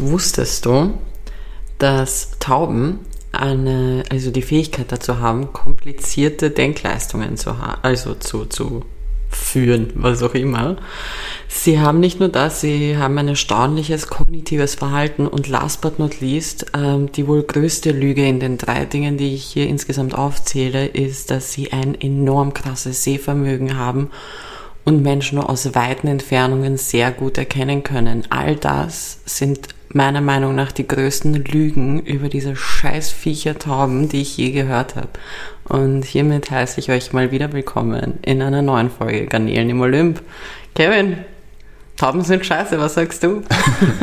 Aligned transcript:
Wusstest 0.00 0.66
du, 0.66 0.94
dass 1.78 2.38
Tauben 2.40 3.00
eine, 3.32 4.04
also 4.10 4.30
die 4.30 4.42
Fähigkeit 4.42 4.90
dazu 4.90 5.18
haben, 5.18 5.52
komplizierte 5.52 6.50
Denkleistungen 6.50 7.36
zu 7.36 7.58
haben, 7.58 7.80
also 7.82 8.14
zu, 8.14 8.44
zu 8.46 8.84
führen, 9.28 9.92
was 9.94 10.22
auch 10.22 10.34
immer. 10.34 10.76
Sie 11.48 11.78
haben 11.78 12.00
nicht 12.00 12.18
nur 12.18 12.28
das, 12.28 12.60
sie 12.60 12.96
haben 12.96 13.16
ein 13.18 13.28
erstaunliches 13.28 14.08
kognitives 14.08 14.74
Verhalten 14.74 15.26
und 15.26 15.48
last 15.48 15.80
but 15.80 15.98
not 15.98 16.20
least, 16.20 16.66
ähm, 16.74 17.12
die 17.12 17.26
wohl 17.26 17.42
größte 17.42 17.92
Lüge 17.92 18.26
in 18.26 18.40
den 18.40 18.58
drei 18.58 18.84
Dingen, 18.86 19.16
die 19.16 19.34
ich 19.34 19.44
hier 19.44 19.68
insgesamt 19.68 20.14
aufzähle, 20.14 20.86
ist, 20.86 21.30
dass 21.30 21.52
sie 21.52 21.72
ein 21.72 21.98
enorm 22.00 22.54
krasses 22.54 23.04
Sehvermögen 23.04 23.78
haben 23.78 24.10
und 24.84 25.02
Menschen 25.02 25.38
aus 25.38 25.74
weiten 25.74 26.08
Entfernungen 26.08 26.76
sehr 26.76 27.12
gut 27.12 27.38
erkennen 27.38 27.82
können. 27.82 28.24
All 28.30 28.56
das 28.56 29.20
sind 29.26 29.68
meiner 29.92 30.20
Meinung 30.20 30.54
nach 30.54 30.70
die 30.72 30.86
größten 30.86 31.44
Lügen 31.44 32.00
über 32.02 32.28
diese 32.28 32.54
scheiß 32.54 33.10
Viechertauben, 33.10 34.08
die 34.08 34.22
ich 34.22 34.36
je 34.36 34.52
gehört 34.52 34.94
habe. 34.94 35.08
Und 35.64 36.04
hiermit 36.04 36.50
heiße 36.50 36.78
ich 36.78 36.90
euch 36.90 37.12
mal 37.12 37.32
wieder 37.32 37.52
willkommen 37.52 38.18
in 38.22 38.40
einer 38.40 38.62
neuen 38.62 38.90
Folge 38.90 39.26
Garnelen 39.26 39.70
im 39.70 39.80
Olymp. 39.80 40.22
Kevin, 40.76 41.18
Tauben 41.96 42.22
sind 42.22 42.46
scheiße, 42.46 42.78
was 42.78 42.94
sagst 42.94 43.24
du? 43.24 43.42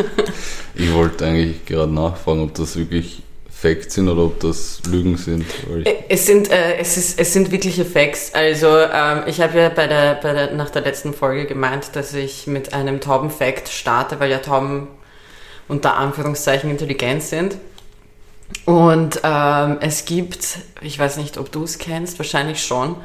ich 0.75 0.93
wollte 0.93 1.25
eigentlich 1.25 1.65
gerade 1.65 1.91
nachfragen, 1.91 2.43
ob 2.43 2.53
das 2.53 2.75
wirklich 2.75 3.23
Facts 3.49 3.95
sind 3.95 4.09
oder 4.09 4.23
ob 4.25 4.39
das 4.41 4.81
Lügen 4.87 5.17
sind. 5.17 5.45
Es 6.09 6.27
sind, 6.27 6.51
äh, 6.51 6.77
es, 6.77 6.97
ist, 6.97 7.19
es 7.19 7.33
sind 7.33 7.49
wirkliche 7.51 7.85
Facts. 7.85 8.33
Also 8.35 8.67
ähm, 8.67 9.23
ich 9.25 9.39
habe 9.41 9.57
ja 9.57 9.69
bei 9.69 9.87
der, 9.87 10.15
bei 10.15 10.33
der, 10.33 10.53
nach 10.53 10.69
der 10.69 10.83
letzten 10.83 11.13
Folge 11.13 11.45
gemeint, 11.45 11.95
dass 11.95 12.13
ich 12.13 12.45
mit 12.45 12.73
einem 12.73 12.99
Tauben-Fact 12.99 13.69
starte, 13.69 14.19
weil 14.19 14.29
ja 14.29 14.39
Tauben 14.39 14.87
unter 15.67 15.95
Anführungszeichen 15.95 16.69
intelligent 16.69 17.23
sind. 17.23 17.57
Und 18.65 19.21
ähm, 19.23 19.77
es 19.81 20.05
gibt, 20.05 20.59
ich 20.81 20.97
weiß 20.97 21.17
nicht, 21.17 21.37
ob 21.37 21.51
du 21.51 21.63
es 21.63 21.79
kennst, 21.79 22.17
wahrscheinlich 22.17 22.63
schon, 22.63 22.95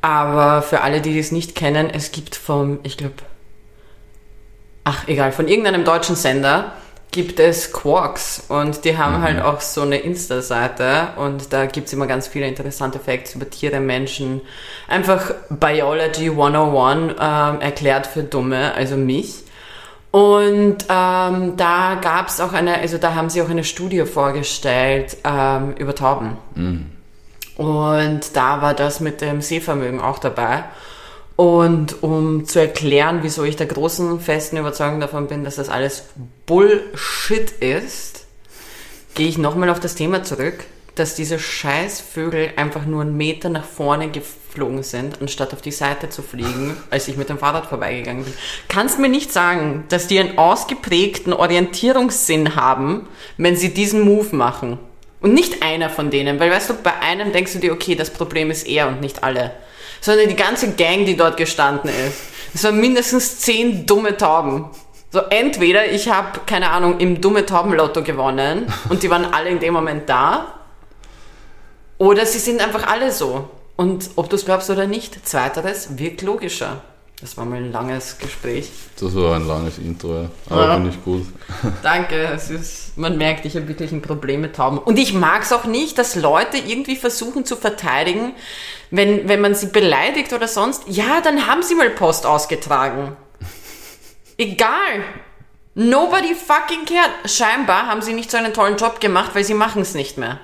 aber 0.00 0.62
für 0.62 0.80
alle, 0.80 1.00
die 1.00 1.18
es 1.18 1.32
nicht 1.32 1.54
kennen, 1.54 1.90
es 1.90 2.12
gibt 2.12 2.36
vom, 2.36 2.80
ich 2.82 2.96
glaube, 2.96 3.14
ach 4.84 5.06
egal, 5.06 5.32
von 5.32 5.48
irgendeinem 5.48 5.84
deutschen 5.84 6.16
Sender 6.16 6.72
gibt 7.10 7.40
es 7.40 7.72
Quarks 7.72 8.44
und 8.48 8.84
die 8.84 8.96
haben 8.96 9.18
mhm. 9.18 9.22
halt 9.22 9.42
auch 9.42 9.60
so 9.60 9.82
eine 9.82 9.98
Insta-Seite 9.98 11.08
und 11.16 11.52
da 11.52 11.66
gibt 11.66 11.88
es 11.88 11.92
immer 11.92 12.06
ganz 12.06 12.28
viele 12.28 12.46
interessante 12.46 12.98
Facts 12.98 13.34
über 13.34 13.48
Tiere, 13.48 13.80
Menschen. 13.80 14.42
Einfach 14.88 15.32
Biology 15.48 16.30
101 16.30 17.14
ähm, 17.18 17.60
erklärt 17.60 18.06
für 18.06 18.22
Dumme, 18.22 18.74
also 18.74 18.96
mich. 18.96 19.44
Und 20.10 20.78
ähm, 20.88 21.56
da 21.56 21.98
gab 22.00 22.28
es 22.28 22.40
auch 22.40 22.52
eine, 22.52 22.78
also 22.78 22.96
da 22.98 23.14
haben 23.14 23.28
sie 23.28 23.42
auch 23.42 23.50
eine 23.50 23.64
Studie 23.64 24.04
vorgestellt 24.06 25.18
ähm, 25.24 25.74
über 25.76 25.94
Tauben. 25.94 26.38
Mhm. 26.54 26.86
Und 27.56 28.36
da 28.36 28.62
war 28.62 28.72
das 28.72 29.00
mit 29.00 29.20
dem 29.20 29.42
Sehvermögen 29.42 30.00
auch 30.00 30.18
dabei. 30.18 30.64
Und 31.36 32.02
um 32.02 32.46
zu 32.46 32.58
erklären, 32.58 33.20
wieso 33.22 33.44
ich 33.44 33.56
der 33.56 33.66
großen 33.66 34.18
festen 34.20 34.56
Überzeugung 34.56 34.98
davon 35.00 35.28
bin, 35.28 35.44
dass 35.44 35.56
das 35.56 35.68
alles 35.68 36.04
Bullshit 36.46 37.50
ist, 37.60 38.26
gehe 39.14 39.28
ich 39.28 39.38
nochmal 39.38 39.70
auf 39.70 39.78
das 39.78 39.94
Thema 39.94 40.24
zurück, 40.24 40.64
dass 40.94 41.14
diese 41.14 41.38
Scheißvögel 41.38 42.54
einfach 42.56 42.86
nur 42.86 43.02
einen 43.02 43.16
Meter 43.16 43.50
nach 43.50 43.64
vorne 43.64 44.08
geflogen 44.48 44.82
sind, 44.82 45.20
anstatt 45.20 45.52
auf 45.52 45.62
die 45.62 45.72
Seite 45.72 46.10
zu 46.10 46.22
fliegen, 46.22 46.76
als 46.90 47.06
ich 47.08 47.16
mit 47.16 47.28
dem 47.28 47.38
Fahrrad 47.38 47.66
vorbeigegangen 47.66 48.24
bin. 48.24 48.34
Kannst 48.68 48.98
mir 48.98 49.08
nicht 49.08 49.32
sagen, 49.32 49.84
dass 49.88 50.08
die 50.08 50.18
einen 50.18 50.36
ausgeprägten 50.36 51.32
Orientierungssinn 51.32 52.56
haben, 52.56 53.06
wenn 53.36 53.56
sie 53.56 53.72
diesen 53.72 54.02
Move 54.02 54.34
machen. 54.34 54.78
Und 55.20 55.34
nicht 55.34 55.62
einer 55.62 55.90
von 55.90 56.10
denen, 56.10 56.38
weil 56.40 56.50
weißt 56.50 56.70
du, 56.70 56.74
bei 56.74 56.94
einem 57.00 57.32
denkst 57.32 57.52
du 57.52 57.58
dir, 57.58 57.72
okay, 57.72 57.94
das 57.94 58.10
Problem 58.10 58.50
ist 58.50 58.66
er 58.68 58.88
und 58.88 59.00
nicht 59.00 59.24
alle 59.24 59.52
sondern 60.00 60.28
die 60.28 60.36
ganze 60.36 60.72
Gang, 60.72 61.04
die 61.06 61.16
dort 61.16 61.36
gestanden 61.36 61.90
ist. 61.90 62.22
Es 62.54 62.64
waren 62.64 62.80
mindestens 62.80 63.40
zehn 63.40 63.86
dumme 63.86 64.16
Tauben. 64.16 64.66
So, 65.10 65.20
entweder 65.30 65.90
ich 65.90 66.08
habe, 66.10 66.40
keine 66.46 66.70
Ahnung, 66.70 66.98
im 66.98 67.20
dumme 67.20 67.46
Taubenlotto 67.46 68.02
gewonnen 68.02 68.72
und 68.90 69.02
die 69.02 69.10
waren 69.10 69.24
alle 69.32 69.50
in 69.50 69.58
dem 69.58 69.72
Moment 69.72 70.08
da, 70.08 70.54
oder 71.96 72.26
sie 72.26 72.38
sind 72.38 72.60
einfach 72.60 72.86
alle 72.86 73.10
so. 73.10 73.48
Und 73.78 74.10
ob 74.16 74.28
du 74.28 74.34
es 74.34 74.44
glaubst 74.44 74.70
oder 74.70 74.88
nicht, 74.88 75.24
zweiteres 75.24 75.98
wirkt 75.98 76.22
logischer. 76.22 76.82
Das 77.20 77.36
war 77.36 77.44
mal 77.44 77.58
ein 77.58 77.70
langes 77.70 78.18
Gespräch. 78.18 78.72
Das 78.98 79.14
war 79.14 79.36
ein 79.36 79.46
langes 79.46 79.78
Intro, 79.78 80.22
ja. 80.22 80.30
aber 80.50 80.66
ja. 80.66 80.74
finde 80.74 80.90
ich 80.90 81.04
gut. 81.04 81.24
Danke, 81.84 82.24
es 82.34 82.50
ist, 82.50 82.98
man 82.98 83.16
merkt, 83.16 83.44
ich 83.44 83.54
habe 83.54 83.68
wirklich 83.68 83.92
ein 83.92 84.02
Problem 84.02 84.40
mit 84.40 84.56
Tauben. 84.56 84.78
Und 84.78 84.98
ich 84.98 85.14
mag 85.14 85.42
es 85.42 85.52
auch 85.52 85.64
nicht, 85.64 85.96
dass 85.96 86.16
Leute 86.16 86.58
irgendwie 86.58 86.96
versuchen 86.96 87.44
zu 87.44 87.54
verteidigen, 87.54 88.32
wenn, 88.90 89.28
wenn 89.28 89.40
man 89.40 89.54
sie 89.54 89.66
beleidigt 89.66 90.32
oder 90.32 90.48
sonst. 90.48 90.82
Ja, 90.88 91.20
dann 91.20 91.46
haben 91.46 91.62
sie 91.62 91.76
mal 91.76 91.90
Post 91.90 92.26
ausgetragen. 92.26 93.16
Egal. 94.38 95.04
Nobody 95.76 96.34
fucking 96.34 96.84
cared. 96.84 97.30
Scheinbar 97.30 97.86
haben 97.86 98.02
sie 98.02 98.12
nicht 98.12 98.32
so 98.32 98.38
einen 98.38 98.52
tollen 98.52 98.76
Job 98.76 99.00
gemacht, 99.00 99.36
weil 99.36 99.44
sie 99.44 99.54
machen 99.54 99.82
es 99.82 99.94
nicht 99.94 100.18
mehr. 100.18 100.40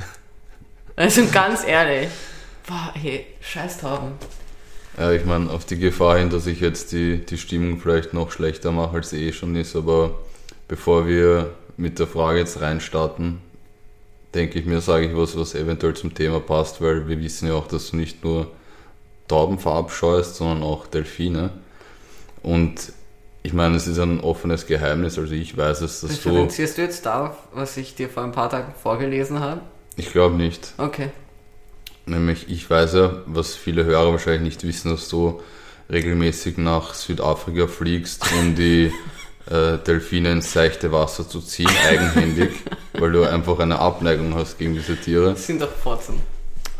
also 0.96 1.24
ganz 1.32 1.64
ehrlich. 1.64 2.10
Boah, 2.66 2.92
hey, 2.94 3.26
scheiß 3.40 3.78
Tauben. 3.78 4.12
Ja, 4.98 5.12
ich 5.12 5.24
meine, 5.24 5.50
auf 5.50 5.64
die 5.64 5.78
Gefahr 5.78 6.18
hin, 6.18 6.30
dass 6.30 6.46
ich 6.46 6.60
jetzt 6.60 6.92
die, 6.92 7.18
die 7.18 7.36
Stimmung 7.36 7.78
vielleicht 7.78 8.14
noch 8.14 8.30
schlechter 8.30 8.72
mache, 8.72 8.96
als 8.96 9.10
sie 9.10 9.26
eh 9.26 9.32
schon 9.32 9.56
ist, 9.56 9.76
aber 9.76 10.14
bevor 10.68 11.06
wir 11.06 11.50
mit 11.76 11.98
der 11.98 12.06
Frage 12.06 12.38
jetzt 12.38 12.60
reinstarten, 12.60 13.40
denke 14.34 14.58
ich 14.58 14.66
mir, 14.66 14.80
sage 14.80 15.06
ich 15.06 15.16
was, 15.16 15.36
was 15.36 15.54
eventuell 15.54 15.94
zum 15.94 16.14
Thema 16.14 16.40
passt, 16.40 16.80
weil 16.80 17.08
wir 17.08 17.20
wissen 17.20 17.48
ja 17.48 17.54
auch, 17.54 17.66
dass 17.66 17.90
du 17.90 17.96
nicht 17.96 18.24
nur 18.24 18.50
Tauben 19.28 19.58
verabscheust, 19.58 20.36
sondern 20.36 20.62
auch 20.62 20.86
Delfine. 20.86 21.50
Und 22.42 22.92
ich 23.42 23.52
meine, 23.52 23.76
es 23.76 23.86
ist 23.86 23.98
ein 23.98 24.20
offenes 24.20 24.66
Geheimnis, 24.66 25.18
also 25.18 25.34
ich 25.34 25.56
weiß 25.56 25.82
es, 25.82 26.00
dass 26.00 26.10
du... 26.22 26.30
Differenzierst 26.30 26.78
du 26.78 26.82
jetzt 26.82 27.04
darauf, 27.04 27.36
was 27.52 27.76
ich 27.76 27.94
dir 27.94 28.08
vor 28.08 28.22
ein 28.22 28.32
paar 28.32 28.48
Tagen 28.48 28.72
vorgelesen 28.80 29.40
habe? 29.40 29.60
Ich 29.96 30.12
glaube 30.12 30.36
nicht. 30.36 30.72
Okay. 30.78 31.10
Nämlich, 32.06 32.50
ich 32.50 32.68
weiß 32.68 32.94
ja, 32.94 33.22
was 33.26 33.54
viele 33.54 33.84
Hörer 33.84 34.12
wahrscheinlich 34.12 34.42
nicht 34.42 34.64
wissen, 34.64 34.90
dass 34.90 35.08
du 35.08 35.40
regelmäßig 35.90 36.58
nach 36.58 36.94
Südafrika 36.94 37.66
fliegst, 37.66 38.24
um 38.38 38.54
die 38.54 38.92
äh, 39.50 39.78
Delfine 39.78 40.32
ins 40.32 40.52
seichte 40.52 40.92
Wasser 40.92 41.28
zu 41.28 41.40
ziehen, 41.40 41.70
eigenhändig, 41.88 42.50
weil 42.92 43.12
du 43.12 43.24
einfach 43.24 43.58
eine 43.58 43.78
Abneigung 43.78 44.34
hast 44.34 44.58
gegen 44.58 44.74
diese 44.74 44.96
Tiere. 44.96 45.30
Das 45.30 45.46
sind 45.46 45.62
doch 45.62 45.72
Pfotzen. 45.72 46.20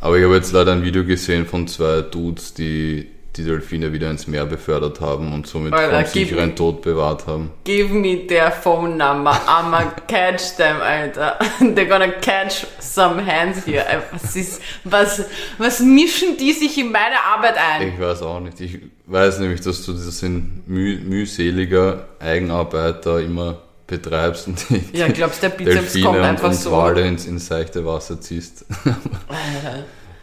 Aber 0.00 0.18
ich 0.18 0.24
habe 0.24 0.34
jetzt 0.34 0.52
leider 0.52 0.72
ein 0.72 0.84
Video 0.84 1.04
gesehen 1.04 1.46
von 1.46 1.66
zwei 1.66 2.02
Dudes, 2.02 2.52
die 2.52 3.10
die 3.36 3.44
Delfine 3.44 3.92
wieder 3.92 4.10
ins 4.10 4.26
Meer 4.26 4.46
befördert 4.46 5.00
haben 5.00 5.32
und 5.32 5.46
somit 5.46 5.72
Alter, 5.72 6.04
vom 6.04 6.12
sicheren 6.12 6.48
me, 6.50 6.54
Tod 6.54 6.82
bewahrt 6.82 7.26
haben. 7.26 7.50
Give 7.64 7.92
me 7.92 8.26
their 8.26 8.52
phone 8.52 8.96
number, 8.96 9.32
I'ma 9.46 9.90
catch 10.06 10.56
them, 10.56 10.76
Alter. 10.80 11.38
They're 11.60 11.88
gonna 11.88 12.12
catch 12.12 12.66
some 12.78 13.24
hands 13.24 13.66
here. 13.66 13.84
Was, 14.12 14.36
ist, 14.36 14.62
was, 14.84 15.24
was 15.58 15.80
mischen 15.80 16.36
die 16.36 16.52
sich 16.52 16.78
in 16.78 16.92
meine 16.92 17.16
Arbeit 17.24 17.56
ein? 17.56 17.88
Ich 17.88 18.00
weiß 18.00 18.22
auch 18.22 18.40
nicht. 18.40 18.60
Ich 18.60 18.78
weiß 19.06 19.40
nämlich, 19.40 19.60
dass 19.60 19.84
du 19.84 19.92
das 19.92 20.22
in 20.22 20.62
müh, 20.66 20.98
mühseliger 21.00 22.08
Eigenarbeiter 22.20 23.20
immer 23.20 23.58
betreibst 23.86 24.48
und 24.48 24.64
die 24.70 24.96
ja, 24.96 25.08
glaubst, 25.08 25.42
der 25.42 25.50
Delfine 25.50 26.04
kommt 26.04 26.18
einfach 26.20 26.44
und, 26.44 26.50
und 26.50 26.60
so. 26.60 26.72
Wale 26.72 27.06
ins, 27.06 27.26
ins 27.26 27.46
seichte 27.46 27.84
Wasser 27.84 28.20
ziehst. 28.20 28.64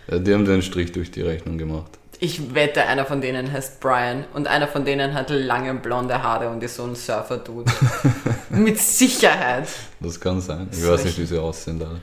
ja, 0.10 0.18
die 0.18 0.34
haben 0.34 0.46
den 0.46 0.62
Strich 0.62 0.92
durch 0.92 1.12
die 1.12 1.22
Rechnung 1.22 1.58
gemacht. 1.58 2.00
Ich 2.24 2.54
wette, 2.54 2.86
einer 2.86 3.06
von 3.06 3.20
denen 3.20 3.52
heißt 3.52 3.80
Brian 3.80 4.26
und 4.36 4.48
einer 4.48 4.68
von 4.68 4.86
denen 4.86 5.16
hat 5.16 5.32
lange 5.32 5.74
blonde 5.74 6.22
Haare 6.22 6.50
und 6.50 6.62
ist 6.62 6.76
so 6.76 6.84
ein 6.84 6.96
Surfer-Dude. 6.96 7.72
Mit 8.52 8.78
Sicherheit. 8.78 9.68
Das 10.00 10.20
kann 10.20 10.40
sein. 10.40 10.70
Ich 10.72 10.88
weiß 10.88 11.03
nicht, 11.03 11.18
wie 11.18 11.26
sie 11.26 11.40
aussehen 11.40 11.79
da. 11.79 12.00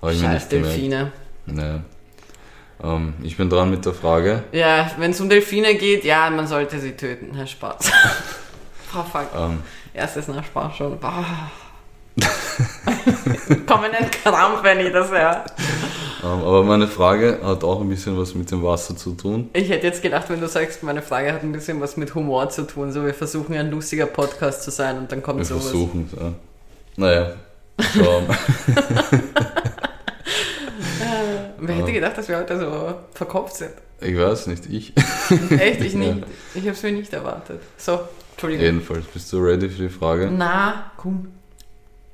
Aber 0.00 0.12
Scheiß 0.12 0.48
Delfine. 0.48 1.12
Naja. 1.46 1.84
Ähm, 2.82 3.14
ich 3.22 3.36
bin 3.36 3.48
dran 3.48 3.70
mit 3.70 3.86
der 3.86 3.94
Frage. 3.94 4.42
Ja, 4.50 4.90
wenn 4.98 5.12
es 5.12 5.20
um 5.20 5.28
Delfine 5.28 5.76
geht, 5.76 6.02
ja, 6.02 6.28
man 6.30 6.48
sollte 6.48 6.80
sie 6.80 6.96
töten. 6.96 7.36
Herr 7.36 7.46
Spaß. 7.46 7.92
oh, 8.96 9.02
fuck. 9.04 9.28
Ähm, 9.36 9.62
Erstes 9.94 10.26
nach 10.26 10.44
Spaß 10.44 10.76
schon. 10.76 10.98
Boah. 12.16 13.56
Kommen 13.66 13.90
einen 13.92 14.10
Krampf, 14.10 14.62
wenn 14.62 14.80
ich 14.80 14.92
das 14.92 15.10
höre. 15.10 15.44
Ähm, 16.22 16.44
aber 16.44 16.62
meine 16.62 16.86
Frage 16.86 17.40
hat 17.42 17.64
auch 17.64 17.80
ein 17.80 17.88
bisschen 17.88 18.18
was 18.18 18.34
mit 18.34 18.50
dem 18.50 18.62
Wasser 18.62 18.96
zu 18.96 19.12
tun. 19.12 19.50
Ich 19.54 19.68
hätte 19.70 19.86
jetzt 19.86 20.02
gedacht, 20.02 20.28
wenn 20.30 20.40
du 20.40 20.48
sagst, 20.48 20.82
meine 20.82 21.02
Frage 21.02 21.32
hat 21.32 21.42
ein 21.42 21.52
bisschen 21.52 21.80
was 21.80 21.96
mit 21.96 22.14
Humor 22.14 22.48
zu 22.50 22.66
tun. 22.66 22.92
So, 22.92 23.04
wir 23.04 23.14
versuchen 23.14 23.56
ein 23.56 23.70
lustiger 23.70 24.06
Podcast 24.06 24.62
zu 24.62 24.70
sein 24.70 24.98
und 24.98 25.10
dann 25.10 25.22
kommt 25.22 25.38
wir 25.38 25.44
sowas. 25.44 25.64
Wir 25.64 25.70
versuchen 25.70 26.10
es, 26.12 26.18
ja. 26.20 26.32
Naja. 26.96 27.32
Wer 31.58 31.76
hätte 31.76 31.92
gedacht, 31.92 32.18
dass 32.18 32.28
wir 32.28 32.38
heute 32.38 32.58
so 32.58 32.94
verkopft 33.14 33.56
sind? 33.56 33.72
Ich 34.00 34.16
weiß 34.16 34.48
nicht, 34.48 34.66
ich. 34.66 34.92
Echt? 35.50 35.80
Ich 35.80 35.94
nicht. 35.94 36.18
Ja. 36.18 36.26
Ich 36.54 36.62
habe 36.62 36.72
es 36.72 36.82
mir 36.82 36.92
nicht 36.92 37.12
erwartet. 37.12 37.60
So, 37.76 38.00
Entschuldigung. 38.32 38.64
Jedenfalls, 38.64 39.06
bist 39.06 39.32
du 39.32 39.38
ready 39.38 39.68
für 39.68 39.82
die 39.82 39.88
Frage? 39.88 40.30
Na, 40.30 40.92
komm. 40.96 41.28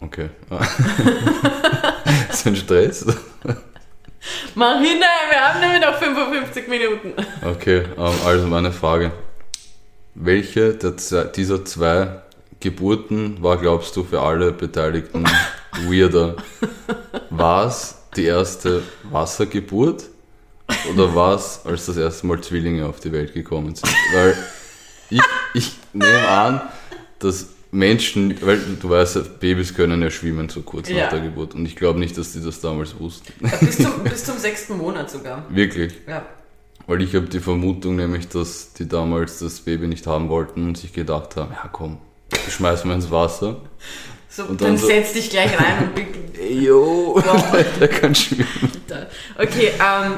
Okay. 0.00 0.30
ist 2.30 2.46
ein 2.46 2.56
Stress? 2.56 3.06
Mach 4.54 4.80
hin, 4.80 5.00
wir 5.30 5.40
haben 5.40 5.60
nämlich 5.60 5.80
noch 5.80 5.96
55 5.96 6.68
Minuten. 6.68 7.14
Okay, 7.44 7.84
ähm, 7.96 8.14
also 8.24 8.46
meine 8.46 8.72
Frage. 8.72 9.12
Welche 10.14 10.74
dieser 10.74 11.64
zwei 11.64 12.22
Geburten 12.60 13.42
war, 13.42 13.56
glaubst 13.56 13.94
du, 13.96 14.04
für 14.04 14.20
alle 14.20 14.52
Beteiligten 14.52 15.24
weirder? 15.88 16.36
War 17.30 17.66
es 17.66 17.96
die 18.16 18.24
erste 18.24 18.82
Wassergeburt 19.04 20.04
oder 20.92 21.14
war 21.14 21.36
es, 21.36 21.60
als 21.64 21.86
das 21.86 21.96
erste 21.96 22.26
Mal 22.26 22.40
Zwillinge 22.40 22.86
auf 22.86 23.00
die 23.00 23.12
Welt 23.12 23.32
gekommen 23.32 23.74
sind? 23.74 23.94
Weil 24.12 24.36
ich, 25.10 25.20
ich 25.54 25.76
nehme 25.92 26.28
an, 26.28 26.60
dass 27.20 27.46
Menschen, 27.70 28.34
weil 28.40 28.58
du 28.80 28.88
weißt, 28.88 29.40
Babys 29.40 29.74
können 29.74 30.00
ja 30.02 30.10
schwimmen 30.10 30.48
so 30.48 30.62
kurz 30.62 30.88
Ja. 30.88 31.04
nach 31.04 31.10
der 31.10 31.20
Geburt 31.20 31.54
und 31.54 31.66
ich 31.66 31.76
glaube 31.76 31.98
nicht, 31.98 32.16
dass 32.16 32.32
die 32.32 32.40
das 32.42 32.60
damals 32.60 32.98
wussten. 32.98 33.32
Bis 33.60 33.76
zum, 33.76 34.02
bis 34.04 34.24
zum 34.24 34.38
sechsten 34.38 34.78
Monat 34.78 35.10
sogar. 35.10 35.44
Wirklich. 35.50 35.92
Ja. 36.06 36.24
Weil 36.86 37.02
ich 37.02 37.14
habe 37.14 37.26
die 37.26 37.40
Vermutung 37.40 37.96
nämlich, 37.96 38.28
dass 38.28 38.72
die 38.72 38.88
damals 38.88 39.40
das 39.40 39.60
Baby 39.60 39.86
nicht 39.86 40.06
haben 40.06 40.30
wollten 40.30 40.66
und 40.68 40.78
sich 40.78 40.94
gedacht 40.94 41.36
haben, 41.36 41.52
ja 41.52 41.68
komm, 41.70 41.98
schmeißen 42.48 42.88
wir 42.88 42.94
ins 42.94 43.10
Wasser. 43.10 43.56
So, 44.30 44.44
Und 44.44 44.60
dann, 44.62 44.68
dann 44.68 44.78
so- 44.78 44.86
setz 44.86 45.12
dich 45.12 45.28
gleich 45.28 45.50
rein 45.58 45.90
und 45.94 45.98
Ey, 46.40 46.60
yo, 46.64 47.20
der 47.80 47.88
kann 47.88 48.14
schwimmen. 48.14 48.46
Okay, 49.36 49.72
ähm, 49.74 50.12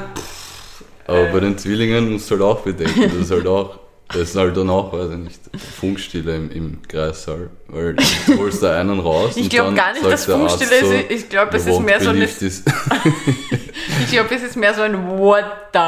Aber 1.07 1.25
bei 1.25 1.39
den 1.41 1.57
Zwillingen 1.57 2.13
musst 2.13 2.29
du 2.29 2.35
halt 2.35 2.43
auch 2.43 2.61
bedenken, 2.61 3.01
das 3.03 3.13
ist 3.15 3.31
halt 3.31 3.47
auch, 3.47 3.79
das 4.13 4.29
ist 4.29 4.35
halt 4.35 4.55
dann 4.57 4.69
auch, 4.69 4.93
weiß 4.93 5.11
ich 5.11 5.17
nicht, 5.17 5.39
Funkstille 5.79 6.35
im, 6.35 6.51
im 6.51 6.81
Kreissaal. 6.87 7.49
Weil 7.67 7.95
du 7.95 8.03
holst 8.37 8.61
da 8.63 8.79
einen 8.79 8.99
raus 8.99 9.31
Ich 9.35 9.43
und 9.43 9.49
glaub 9.49 9.65
dann 9.67 9.75
gar 9.75 9.93
nicht, 9.93 10.05
dass 10.05 10.25
Funkstille 10.25 10.79
so, 10.81 10.91
ist. 10.91 11.11
Ich 11.11 11.29
glaub, 11.29 11.53
es 11.53 11.65
"You 11.65 11.73
ist 11.73 11.79
mehr 11.81 12.01
so 12.01 12.09
eine- 12.09 12.19
believe 12.19 12.39
this." 12.39 12.63
ich 14.03 14.11
glaube, 14.11 14.33
es 14.35 14.43
ist 14.43 14.55
mehr 14.55 14.73
so 14.73 14.81
ein 14.81 15.17
What 15.17 15.45
the 15.73 15.79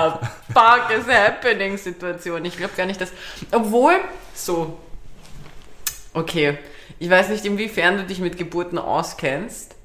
fuck 0.54 0.90
is 0.98 1.06
happening 1.08 1.78
Situation. 1.78 2.44
Ich 2.46 2.58
glaube 2.58 2.74
gar 2.76 2.86
nicht, 2.86 3.00
dass. 3.02 3.12
Obwohl, 3.52 3.94
so. 4.34 4.78
Okay. 6.14 6.58
Ich 7.00 7.10
weiß 7.10 7.30
nicht, 7.30 7.44
inwiefern 7.46 7.98
du 7.98 8.04
dich 8.06 8.20
mit 8.20 8.38
Geburten 8.38 8.78
auskennst. 8.78 9.76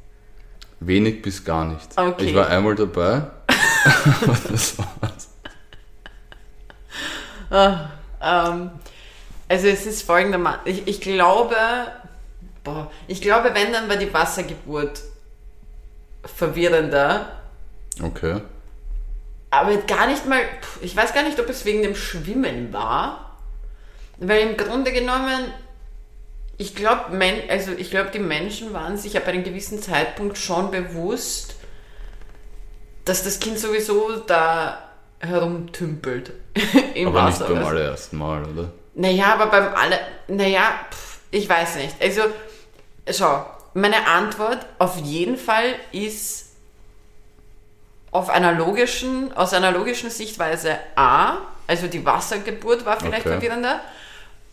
Wenig 0.80 1.22
bis 1.22 1.44
gar 1.44 1.64
nicht. 1.64 1.88
Okay. 1.96 2.26
Ich 2.26 2.34
war 2.34 2.48
einmal 2.48 2.76
dabei, 2.76 3.22
das 4.48 4.78
war's. 4.78 5.28
Ähm, 8.22 8.70
also 9.48 9.68
es 9.68 9.86
ist 9.86 10.02
folgendermaßen. 10.02 10.60
Ich, 10.66 10.86
ich 10.86 11.00
glaube, 11.00 11.56
boah, 12.64 12.90
ich 13.06 13.20
glaube, 13.20 13.54
wenn, 13.54 13.72
dann 13.72 13.88
war 13.88 13.96
die 13.96 14.12
Wassergeburt 14.12 15.02
verwirrender. 16.24 17.32
Okay. 18.02 18.40
Aber 19.50 19.76
gar 19.78 20.06
nicht 20.06 20.26
mal, 20.26 20.40
ich 20.82 20.94
weiß 20.94 21.14
gar 21.14 21.22
nicht, 21.22 21.40
ob 21.40 21.48
es 21.48 21.64
wegen 21.64 21.82
dem 21.82 21.94
Schwimmen 21.94 22.72
war. 22.72 23.36
Weil 24.18 24.40
im 24.40 24.56
Grunde 24.56 24.92
genommen, 24.92 25.52
ich 26.58 26.74
glaube, 26.74 27.16
also 27.48 27.72
ich 27.72 27.90
glaube, 27.90 28.10
die 28.10 28.18
Menschen 28.18 28.74
waren 28.74 28.98
sich 28.98 29.16
ab 29.16 29.26
einem 29.28 29.44
gewissen 29.44 29.80
Zeitpunkt 29.80 30.36
schon 30.36 30.70
bewusst, 30.70 31.54
dass 33.04 33.22
das 33.22 33.40
Kind 33.40 33.58
sowieso 33.58 34.16
da 34.18 34.87
herumtümpelt 35.20 36.32
im 36.94 37.08
Aber 37.08 37.24
nicht 37.26 37.40
Wasser. 37.40 37.54
beim 37.54 37.64
allerersten 37.64 38.18
Mal, 38.18 38.44
oder? 38.44 38.72
Naja, 38.94 39.34
aber 39.34 39.46
beim 39.46 39.74
alle, 39.74 39.98
naja, 40.28 40.62
pff, 40.90 41.18
ich 41.30 41.48
weiß 41.48 41.76
nicht. 41.76 41.94
Also, 42.00 42.22
schau, 43.10 43.46
meine 43.74 44.06
Antwort 44.06 44.66
auf 44.78 44.96
jeden 44.98 45.36
Fall 45.36 45.74
ist 45.92 46.46
auf 48.10 48.30
einer 48.30 48.52
logischen, 48.52 49.32
aus 49.36 49.52
einer 49.52 49.70
logischen 49.70 50.10
Sichtweise 50.10 50.76
A, 50.96 51.38
also 51.66 51.86
die 51.86 52.04
Wassergeburt 52.04 52.86
war 52.86 52.98
vielleicht 52.98 53.26
Okay. 53.26 53.32
verwirrender. 53.34 53.80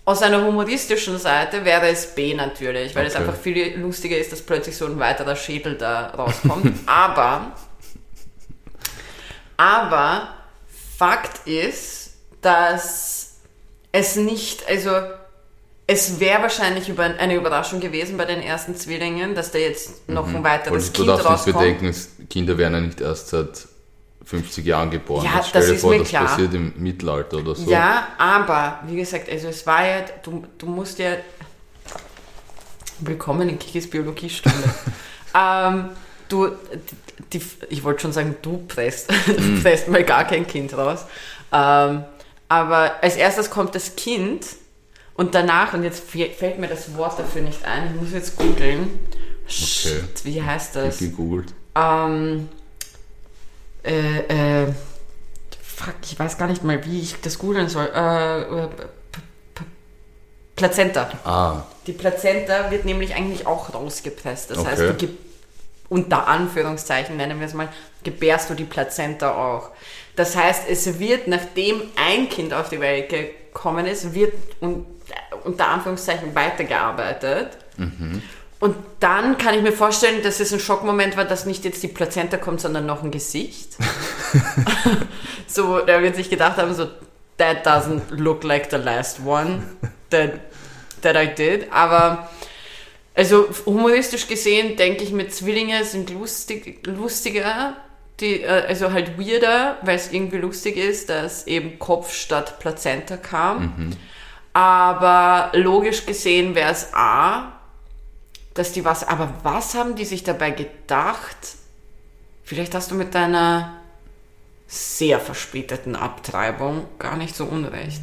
Aus 0.04 0.22
einer 0.22 0.44
humoristischen 0.46 1.18
Seite 1.18 1.66
wäre 1.66 1.88
es 1.88 2.14
B 2.14 2.36
natürlich, 2.36 2.94
weil 2.94 3.08
es 3.08 3.16
Okay. 3.16 3.24
einfach 3.24 3.40
viel 3.42 3.78
lustiger 3.80 4.18
ist, 4.18 4.32
dass 4.32 4.42
plötzlich 4.42 4.78
so 4.78 4.86
ein 4.86 5.00
weiterer 5.00 5.36
Schädel 5.36 5.76
da 5.78 6.08
rauskommt. 6.10 6.78
aber, 6.86 7.54
aber 9.58 10.35
Fakt 10.98 11.48
ist, 11.48 12.14
dass 12.42 13.38
es 13.92 14.16
nicht, 14.16 14.68
also 14.70 14.92
es 15.88 16.20
wäre 16.20 16.42
wahrscheinlich 16.42 16.90
über, 16.90 17.04
eine 17.04 17.36
Überraschung 17.36 17.80
gewesen 17.80 18.18
bei 18.18 18.26
den 18.26 18.42
ersten 18.42 18.76
Zwillingen, 18.76 19.36
dass 19.36 19.52
da 19.52 19.58
jetzt 19.60 20.08
noch 20.10 20.28
ein 20.28 20.36
Weil 20.36 20.44
weiteres 20.44 20.92
du 20.92 21.04
Kind 21.04 21.10
darfst 21.10 21.26
nicht 21.26 21.56
rauskommt. 21.56 21.80
bedenken, 21.80 22.28
Kinder 22.30 22.58
werden 22.58 22.74
ja 22.74 22.82
nicht 22.82 23.02
erst 23.02 23.30
seit 23.30 23.68
50 24.26 24.66
Jahren 24.66 24.90
geboren. 24.90 25.26
Ja, 25.26 25.44
stell 25.44 25.62
das 25.62 25.70
dir 25.70 25.76
ist 25.76 25.82
vor, 25.82 25.92
mir 25.92 26.00
das 26.00 26.10
klar. 26.10 26.26
passiert 26.26 26.54
im 26.54 26.74
Mittelalter 26.78 27.38
oder 27.38 27.56
so. 27.56 27.70
Ja, 27.70 28.08
aber 28.18 28.80
wie 28.88 28.96
gesagt, 28.96 29.30
also 29.30 29.50
es 29.50 29.68
war 29.68 29.86
ja, 29.86 30.02
du, 30.24 30.46
du 30.58 30.66
musst 30.66 30.98
ja. 31.00 31.18
Willkommen 33.00 33.50
in 33.50 33.60
Kikis 33.60 33.90
Biologiestunde. 33.90 34.74
ähm, 35.38 35.90
du, 36.30 36.52
die, 37.34 37.42
ich 37.70 37.84
wollte 37.84 38.02
schon 38.02 38.12
sagen, 38.14 38.36
du 38.42 38.58
presst, 38.68 39.10
du 39.28 39.62
presst 39.62 39.88
mal 39.88 40.04
gar 40.04 40.26
kein 40.26 40.46
Kind 40.48 40.76
raus. 40.78 41.06
Ähm, 41.52 42.04
aber 42.50 43.04
als 43.04 43.16
erstes 43.16 43.50
kommt 43.50 43.74
das 43.76 43.96
Kind 43.96 44.46
und 45.16 45.34
danach, 45.34 45.74
und 45.74 45.84
jetzt 45.84 46.04
fä- 46.10 46.32
fällt 46.32 46.60
mir 46.60 46.68
das 46.68 46.96
Wort 46.98 47.18
dafür 47.18 47.42
nicht 47.42 47.64
ein, 47.66 47.94
ich 47.96 48.02
muss 48.02 48.12
jetzt 48.12 48.36
googeln. 48.38 49.00
Shit, 49.48 50.24
Wie 50.26 50.42
heißt 50.42 50.76
das? 50.76 50.98
Gegoogelt. 50.98 51.54
Ähm, 51.76 52.50
äh, 53.84 54.64
äh, 54.64 54.68
fuck, 55.64 55.94
ich 56.04 56.18
weiß 56.18 56.38
gar 56.38 56.48
nicht 56.48 56.64
mal, 56.64 56.84
wie 56.86 57.00
ich 57.02 57.16
das 57.22 57.38
googeln 57.38 57.70
soll. 57.70 57.90
Äh, 57.94 58.42
äh, 58.42 58.68
Plazenta. 60.56 61.10
Ah, 61.26 61.64
Die 61.86 61.92
Plazenta 61.92 62.72
wird 62.72 62.86
nämlich 62.86 63.14
eigentlich 63.14 63.46
auch 63.46 63.74
rausgepresst. 63.74 64.52
Das 64.52 64.66
heißt, 64.66 64.82
Okay. 64.82 64.88
du 64.92 64.94
gib, 64.96 65.18
unter 65.90 66.28
Anführungszeichen 66.28 67.18
nennen 67.18 67.40
wir 67.40 67.48
es 67.48 67.54
mal, 67.54 67.70
gebärst 68.04 68.50
du 68.50 68.54
die 68.54 68.64
Plazenta 68.64 69.32
auch. 69.32 69.72
Das 70.16 70.36
heißt, 70.36 70.64
es 70.70 71.00
wird, 71.00 71.28
nachdem 71.28 71.82
ein 71.96 72.30
Kind 72.30 72.54
auf 72.54 72.70
die 72.70 72.80
Welt 72.80 73.10
gekommen 73.10 73.86
ist, 73.86 74.14
wird 74.14 74.34
un, 74.62 74.86
unter 75.44 75.68
Anführungszeichen 75.68 76.34
weitergearbeitet. 76.34 77.58
Und 78.60 78.76
dann 79.00 79.38
kann 79.38 79.54
ich 79.54 79.62
mir 79.62 79.74
vorstellen, 79.74 80.24
dass 80.24 80.40
es 80.40 80.54
ein 80.54 80.60
Schockmoment 80.60 81.18
war, 81.18 81.26
dass 81.26 81.46
nicht 81.46 81.66
jetzt 81.66 81.84
die 81.84 81.88
Plazenta 81.88 82.38
kommt, 82.38 82.62
sondern 82.62 82.86
noch 82.86 83.04
ein 83.04 83.12
Gesicht. 83.12 83.76
so, 85.48 85.80
der 85.80 86.02
wird 86.02 86.16
sich 86.16 86.30
gedacht 86.30 86.58
haben, 86.58 86.74
so, 86.74 86.88
that 87.38 87.68
doesn't 87.68 88.02
look 88.10 88.44
like 88.44 88.72
the 88.72 88.78
last 88.78 89.20
one 89.26 89.64
that, 90.10 90.40
that 91.02 91.16
I 91.16 91.28
did. 91.28 91.72
Aber, 91.72 92.30
also 93.16 93.48
humoristisch 93.66 94.28
gesehen, 94.28 94.76
denke 94.76 95.04
ich, 95.04 95.12
mit 95.12 95.34
Zwillinge 95.34 95.84
sind 95.86 96.10
lustig, 96.10 96.86
lustiger, 96.86 97.78
die, 98.20 98.42
äh, 98.42 98.66
also 98.68 98.92
halt 98.92 99.18
weirder, 99.18 99.78
weil 99.84 99.96
es 99.96 100.12
irgendwie 100.12 100.38
lustig 100.38 100.78
ist, 100.78 101.10
dass 101.10 101.48
eben 101.48 101.80
Kopf 101.80 102.14
statt 102.14 102.60
Plazenta 102.60 103.18
kam. 103.18 103.92
Aber 104.54 105.52
logisch 105.54 106.06
gesehen 106.06 106.56
wäre 106.56 106.72
es 106.72 106.94
A, 106.94 107.60
dass 108.54 108.72
die 108.72 108.86
was, 108.86 109.06
aber 109.06 109.34
was 109.44 109.76
haben 109.76 109.96
die 109.96 110.06
sich 110.06 110.24
dabei 110.24 110.52
gedacht? 110.52 111.36
Vielleicht 112.44 112.74
hast 112.74 112.92
du 112.92 112.96
mit 112.96 113.14
deiner 113.16 113.82
sehr 114.68 115.20
verspäteten 115.20 115.96
Abtreibung 115.96 116.88
gar 117.00 117.18
nicht 117.18 117.36
so 117.36 117.46
unrecht. 117.46 118.02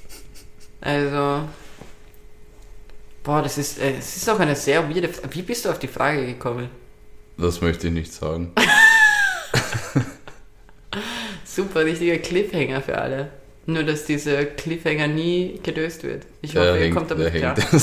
also, 0.80 1.48
boah, 3.28 3.42
das 3.42 3.58
ist, 3.58 3.78
äh, 3.78 3.98
es 3.98 4.16
ist 4.16 4.30
auch 4.30 4.40
eine 4.40 4.56
sehr 4.56 4.88
weirde 4.88 5.08
Frage. 5.10 5.34
Wie 5.34 5.42
bist 5.42 5.66
du 5.66 5.68
auf 5.68 5.78
die 5.78 5.86
Frage 5.86 6.24
gekommen? 6.24 6.70
das 7.36 7.60
möchte 7.60 7.88
ich 7.88 7.92
nicht 7.92 8.10
sagen. 8.12 8.52
Super, 11.44 11.84
richtiger 11.84 12.16
Cliffhanger 12.16 12.80
für 12.80 12.96
alle. 12.96 13.30
Nur, 13.66 13.82
dass 13.84 14.06
dieser 14.06 14.46
Cliffhanger 14.46 15.08
nie 15.08 15.60
gelöst 15.62 16.04
wird. 16.04 16.24
Ich 16.40 16.52
Der 16.52 16.62
hoffe, 16.62 16.78
ihr 16.78 16.84
hängt, 16.84 16.96
kommt 16.96 17.10
der 17.10 17.18
damit 17.18 17.34
klar. 17.34 17.54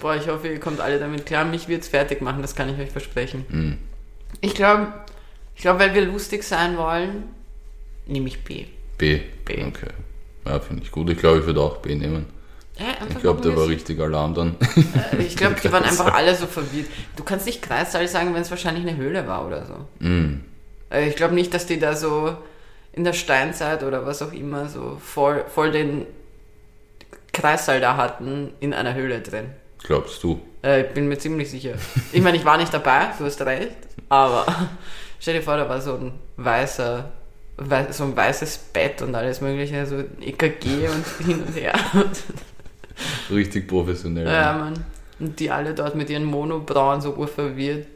Boah, 0.00 0.14
ich 0.14 0.28
hoffe, 0.28 0.46
ihr 0.46 0.60
kommt 0.60 0.80
alle 0.80 1.00
damit 1.00 1.26
klar. 1.26 1.44
Mich 1.44 1.66
wird's 1.66 1.88
fertig 1.88 2.20
machen, 2.20 2.40
das 2.40 2.54
kann 2.54 2.72
ich 2.72 2.78
euch 2.78 2.90
versprechen. 2.90 3.44
Mhm. 3.48 3.78
Ich 4.40 4.54
glaube, 4.54 4.92
ich 5.56 5.62
glaub, 5.62 5.80
weil 5.80 5.94
wir 5.94 6.04
lustig 6.06 6.44
sein 6.44 6.76
wollen, 6.76 7.24
nehme 8.06 8.28
ich 8.28 8.44
B. 8.44 8.66
B. 8.98 9.20
B. 9.44 9.64
Okay. 9.64 9.88
Ja, 10.46 10.60
finde 10.60 10.84
ich 10.84 10.92
gut. 10.92 11.10
Ich 11.10 11.18
glaube, 11.18 11.40
ich 11.40 11.46
würde 11.46 11.60
auch 11.60 11.78
B 11.78 11.96
nehmen. 11.96 12.26
Ja, 12.78 12.86
Ich 13.08 13.20
glaube, 13.20 13.40
der 13.40 13.56
war 13.56 13.68
richtig 13.68 14.00
Alarm 14.00 14.34
dann. 14.34 14.56
Äh, 15.12 15.22
Ich 15.22 15.36
glaube, 15.36 15.56
die 15.62 15.70
waren 15.70 15.84
einfach 15.84 16.12
alle 16.12 16.34
so 16.34 16.46
verwirrt. 16.46 16.88
Du 17.16 17.22
kannst 17.22 17.46
nicht 17.46 17.62
Kreissaal 17.62 18.06
sagen, 18.08 18.34
wenn 18.34 18.42
es 18.42 18.50
wahrscheinlich 18.50 18.86
eine 18.86 18.96
Höhle 18.96 19.26
war 19.28 19.46
oder 19.46 19.64
so. 19.64 19.74
Mm. 20.04 20.40
Äh, 20.90 21.08
Ich 21.08 21.16
glaube 21.16 21.34
nicht, 21.34 21.54
dass 21.54 21.66
die 21.66 21.78
da 21.78 21.94
so 21.94 22.36
in 22.92 23.04
der 23.04 23.12
Steinzeit 23.12 23.82
oder 23.84 24.06
was 24.06 24.22
auch 24.22 24.32
immer 24.32 24.68
so 24.68 24.98
voll, 25.04 25.44
voll 25.52 25.70
den 25.72 26.06
Kreissaal 27.32 27.80
da 27.80 27.96
hatten, 27.96 28.52
in 28.60 28.72
einer 28.74 28.94
Höhle 28.94 29.20
drin. 29.20 29.46
Glaubst 29.82 30.22
du? 30.22 30.40
Äh, 30.62 30.82
ich 30.86 30.88
bin 30.94 31.08
mir 31.08 31.18
ziemlich 31.18 31.50
sicher. 31.50 31.74
Ich 32.12 32.22
meine, 32.22 32.36
ich 32.36 32.44
war 32.44 32.56
nicht 32.56 32.72
dabei, 32.72 33.08
du 33.18 33.24
hast 33.24 33.40
recht, 33.42 33.70
aber 34.08 34.46
stell 35.20 35.34
dir 35.34 35.42
vor, 35.42 35.56
da 35.56 35.68
war 35.68 35.80
so 35.80 35.94
ein 35.94 36.12
weißer, 36.36 37.10
wei- 37.56 37.92
so 37.92 38.04
ein 38.04 38.16
weißes 38.16 38.58
Bett 38.72 39.02
und 39.02 39.14
alles 39.14 39.40
mögliche, 39.40 39.84
so 39.86 39.96
ein 39.96 40.16
EKG 40.22 40.88
und 40.88 41.26
hin 41.26 41.42
und 41.46 41.54
her. 41.56 41.72
Richtig 43.30 43.68
professionell. 43.68 44.26
Ja, 44.26 44.52
Mann. 44.52 44.84
Und 45.18 45.38
die 45.40 45.50
alle 45.50 45.74
dort 45.74 45.94
mit 45.94 46.10
ihren 46.10 46.24
Monobrauen 46.24 47.00
so 47.00 47.14
urverwirrt 47.14 47.86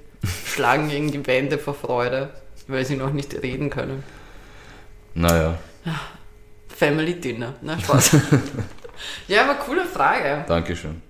schlagen 0.47 0.89
gegen 0.89 1.11
die 1.11 1.27
Wände 1.27 1.59
vor 1.59 1.75
Freude, 1.75 2.31
weil 2.67 2.85
sie 2.85 2.97
noch 2.97 3.13
nicht 3.13 3.35
reden 3.43 3.71
können. 3.71 4.03
Naja, 5.15 5.59
Family 6.69 7.15
Dinner, 7.15 7.55
na 7.61 7.79
Spaß. 7.79 8.17
ja, 9.29 9.45
aber 9.45 9.55
coole 9.55 9.85
Frage. 9.85 10.45
Dankeschön. 10.47 11.03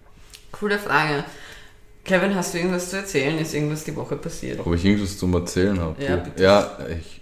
Coole 0.51 0.79
Frage. 0.79 1.25
Kevin, 2.05 2.35
hast 2.35 2.55
du 2.55 2.59
irgendwas 2.59 2.89
zu 2.89 2.97
erzählen? 2.97 3.39
Ist 3.39 3.53
irgendwas 3.53 3.85
die 3.85 3.95
Woche 3.95 4.17
passiert? 4.17 4.61
Ob 4.61 4.75
ich 4.75 4.85
irgendwas 4.85 5.19
zum 5.19 5.35
Erzählen 5.35 5.79
habe? 5.79 6.03
Ja, 6.03 6.17
bitte. 6.17 6.43
ja 6.43 6.79
ich, 6.89 7.21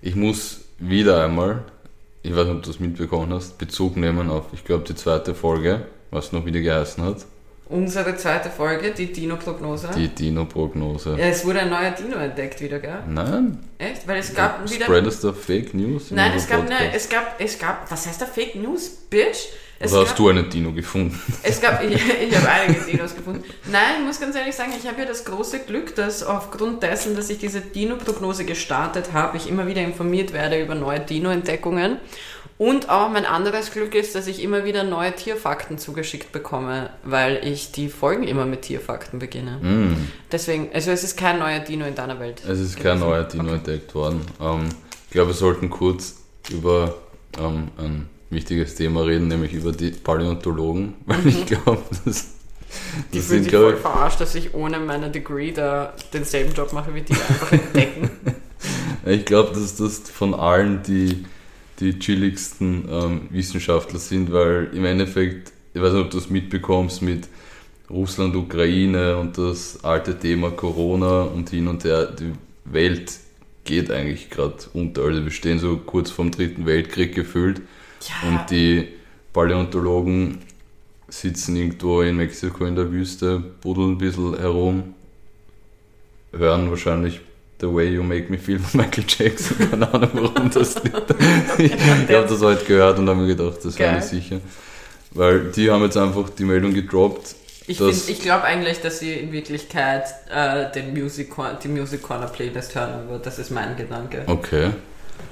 ich 0.00 0.16
muss 0.16 0.60
wieder 0.78 1.24
einmal, 1.24 1.64
ich 2.28 2.36
weiß 2.36 2.44
nicht, 2.44 2.56
ob 2.56 2.62
du 2.62 2.70
das 2.70 2.80
mitbekommen 2.80 3.32
hast, 3.32 3.56
Bezug 3.56 3.96
nehmen 3.96 4.28
auf, 4.28 4.44
ich 4.52 4.62
glaube, 4.62 4.84
die 4.84 4.94
zweite 4.94 5.34
Folge, 5.34 5.86
was 6.10 6.32
noch 6.32 6.44
wieder 6.44 6.60
geheißen 6.60 7.02
hat, 7.02 7.24
Unsere 7.70 8.16
zweite 8.16 8.48
Folge, 8.48 8.92
die 8.92 9.12
Dino-Prognose. 9.12 9.90
die 9.94 10.08
Dino-Prognose. 10.08 11.16
Ja, 11.18 11.26
es 11.26 11.44
wurde 11.44 11.60
ein 11.60 11.68
neuer 11.68 11.90
Dino 11.90 12.16
entdeckt 12.16 12.60
wieder, 12.62 12.78
gell? 12.78 13.00
Nein, 13.06 13.58
Echt? 13.76 14.08
Weil 14.08 14.20
es 14.20 14.34
gab 14.34 14.68
wieder... 14.70 14.86
spreadest 14.86 15.22
du 15.22 15.32
Fake 15.32 15.74
News? 15.74 16.10
in 16.10 16.16
Nein, 16.16 16.32
es 16.34 16.48
gab, 16.48 16.60
Podcast? 16.62 16.82
ne, 16.82 16.94
es 16.94 17.08
gab, 17.08 17.40
es 17.40 17.58
gab, 17.58 17.90
was 17.90 18.06
heißt 18.06 18.22
da 18.22 18.26
Fake 18.26 18.54
News, 18.54 18.88
Bitch? 19.10 19.48
Es 19.80 19.92
Oder 19.92 20.00
gab, 20.00 20.08
hast 20.08 20.18
du 20.18 20.28
einen 20.28 20.50
Dino 20.50 20.72
gefunden? 20.72 21.20
Es 21.42 21.60
gab, 21.60 21.84
ich, 21.88 21.94
ich 21.94 22.36
habe 22.36 22.48
einige 22.48 22.80
Dinos 22.80 23.14
gefunden. 23.14 23.44
Nein, 23.70 24.00
ich 24.00 24.06
muss 24.06 24.18
ganz 24.18 24.34
ehrlich 24.34 24.56
sagen, 24.56 24.72
ich 24.76 24.88
habe 24.88 25.00
ja 25.00 25.06
das 25.06 25.24
große 25.24 25.60
Glück, 25.60 25.94
dass 25.94 26.24
aufgrund 26.24 26.82
dessen, 26.82 27.14
dass 27.14 27.30
ich 27.30 27.38
diese 27.38 27.60
Dino-Prognose 27.60 28.44
gestartet 28.44 29.12
habe, 29.12 29.36
ich 29.36 29.48
immer 29.48 29.68
wieder 29.68 29.82
informiert 29.82 30.32
werde 30.32 30.60
über 30.60 30.74
neue 30.74 31.00
Dino-Entdeckungen. 31.00 31.98
Und 32.58 32.90
auch 32.90 33.08
mein 33.08 33.24
anderes 33.24 33.70
Glück 33.70 33.94
ist, 33.94 34.16
dass 34.16 34.26
ich 34.26 34.42
immer 34.42 34.64
wieder 34.64 34.82
neue 34.82 35.14
Tierfakten 35.14 35.78
zugeschickt 35.78 36.32
bekomme, 36.32 36.90
weil 37.04 37.40
ich 37.46 37.70
die 37.70 37.88
Folgen 37.88 38.24
immer 38.24 38.46
mit 38.46 38.62
Tierfakten 38.62 39.20
beginne. 39.20 39.58
Mm, 39.62 40.08
Deswegen, 40.32 40.68
also 40.74 40.90
es 40.90 41.04
ist 41.04 41.16
kein 41.16 41.38
neuer 41.38 41.60
Dino 41.60 41.86
in 41.86 41.94
deiner 41.94 42.18
Welt. 42.18 42.42
es 42.48 42.58
ist 42.58 42.80
kein 42.80 42.98
neuer 42.98 43.22
Dino 43.24 43.52
entdeckt 43.52 43.94
worden. 43.94 44.22
Ähm, 44.40 44.70
ich 45.06 45.12
glaube, 45.12 45.30
wir 45.30 45.34
sollten 45.34 45.70
kurz 45.70 46.16
über 46.50 46.96
ähm, 47.38 47.68
ein 47.78 48.08
wichtiges 48.30 48.74
Thema 48.74 49.02
reden, 49.02 49.28
nämlich 49.28 49.52
über 49.54 49.70
die 49.70 49.92
Paläontologen, 49.92 50.94
weil 51.06 51.26
ich 51.28 51.46
glaube, 51.46 51.78
das, 52.04 52.26
Die 53.12 53.18
das 53.18 53.26
fühlen 53.28 53.44
sich 53.44 53.52
voll 53.52 53.76
verarscht, 53.76 54.20
dass 54.20 54.34
ich 54.34 54.52
ohne 54.54 54.80
meine 54.80 55.10
Degree 55.10 55.52
da 55.52 55.94
denselben 56.12 56.52
Job 56.54 56.72
mache 56.72 56.92
wie 56.92 57.02
die 57.02 57.12
einfach 57.14 57.52
entdecken. 57.52 58.10
Ich 59.06 59.24
glaube, 59.24 59.54
dass 59.54 59.76
das 59.76 60.00
von 60.00 60.34
allen 60.34 60.82
die, 60.82 61.24
die 61.80 61.98
chilligsten 61.98 62.88
ähm, 62.90 63.20
Wissenschaftler 63.30 63.98
sind, 63.98 64.32
weil 64.32 64.70
im 64.74 64.84
Endeffekt, 64.84 65.52
ich 65.74 65.80
weiß 65.80 65.92
nicht, 65.92 66.04
ob 66.04 66.10
du 66.10 66.18
das 66.18 66.30
mitbekommst 66.30 67.02
mit 67.02 67.28
Russland, 67.90 68.36
Ukraine 68.36 69.16
und 69.16 69.38
das 69.38 69.82
alte 69.84 70.18
Thema 70.18 70.50
Corona 70.50 71.22
und 71.22 71.50
hin 71.50 71.68
und 71.68 71.84
her, 71.84 72.06
die 72.06 72.32
Welt 72.64 73.12
geht 73.64 73.90
eigentlich 73.90 74.30
gerade 74.30 74.56
unter. 74.72 75.02
Also 75.02 75.24
wir 75.24 75.30
stehen 75.30 75.58
so 75.58 75.76
kurz 75.76 76.10
vorm 76.10 76.30
dritten 76.30 76.66
Weltkrieg 76.66 77.14
gefühlt 77.14 77.60
Ja, 78.00 78.28
und 78.28 78.50
die 78.50 78.88
Paläontologen 79.32 80.38
sitzen 81.08 81.56
irgendwo 81.56 82.02
in 82.02 82.16
Mexiko 82.16 82.66
in 82.66 82.74
der 82.74 82.90
Wüste, 82.90 83.38
buddeln 83.60 83.92
ein 83.92 83.98
bisschen 83.98 84.36
herum, 84.36 84.94
hören 86.32 86.70
wahrscheinlich 86.70 87.20
The 87.60 87.66
Way 87.66 87.88
You 87.94 88.02
Make 88.02 88.30
Me 88.30 88.38
Feel 88.38 88.58
von 88.58 88.80
Michael 88.80 89.04
Jackson. 89.08 89.56
Keine 89.70 89.92
Ahnung, 89.92 90.10
warum 90.14 90.50
das 90.50 90.74
liegt. 90.82 91.14
Ich 91.58 91.72
habe 92.14 92.26
das 92.28 92.40
heute 92.40 92.64
gehört 92.64 92.98
und 92.98 93.08
habe 93.08 93.20
mir 93.20 93.34
gedacht, 93.34 93.58
das 93.64 93.78
wäre 93.78 93.96
nicht 93.96 94.04
sicher. 94.06 94.40
Weil 95.12 95.50
die 95.50 95.70
haben 95.70 95.82
jetzt 95.82 95.96
einfach 95.96 96.28
die 96.30 96.44
Meldung 96.44 96.72
gedroppt. 96.74 97.34
Ich, 97.66 97.78
find- 97.78 98.08
ich 98.08 98.20
glaube 98.20 98.44
eigentlich, 98.44 98.80
dass 98.80 99.00
sie 99.00 99.12
in 99.14 99.32
Wirklichkeit 99.32 100.04
äh, 100.32 100.70
den 100.72 100.92
Music 100.94 101.32
die 101.62 101.68
Music 101.68 102.02
Corner 102.02 102.26
Playlist 102.28 102.74
hören 102.74 103.08
wird. 103.10 103.26
Das 103.26 103.38
ist 103.38 103.50
mein 103.50 103.76
Gedanke. 103.76 104.22
Okay. 104.26 104.70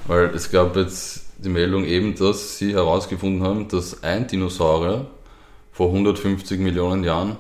Weil 0.06 0.26
es 0.34 0.50
gab 0.50 0.76
jetzt 0.76 1.22
die 1.38 1.48
Meldung 1.48 1.84
eben, 1.84 2.14
dass 2.14 2.58
sie 2.58 2.74
herausgefunden 2.74 3.42
haben, 3.46 3.68
dass 3.68 4.02
ein 4.02 4.26
Dinosaurier 4.26 5.06
vor 5.72 5.88
150 5.88 6.58
Millionen 6.58 7.04
Jahren 7.04 7.36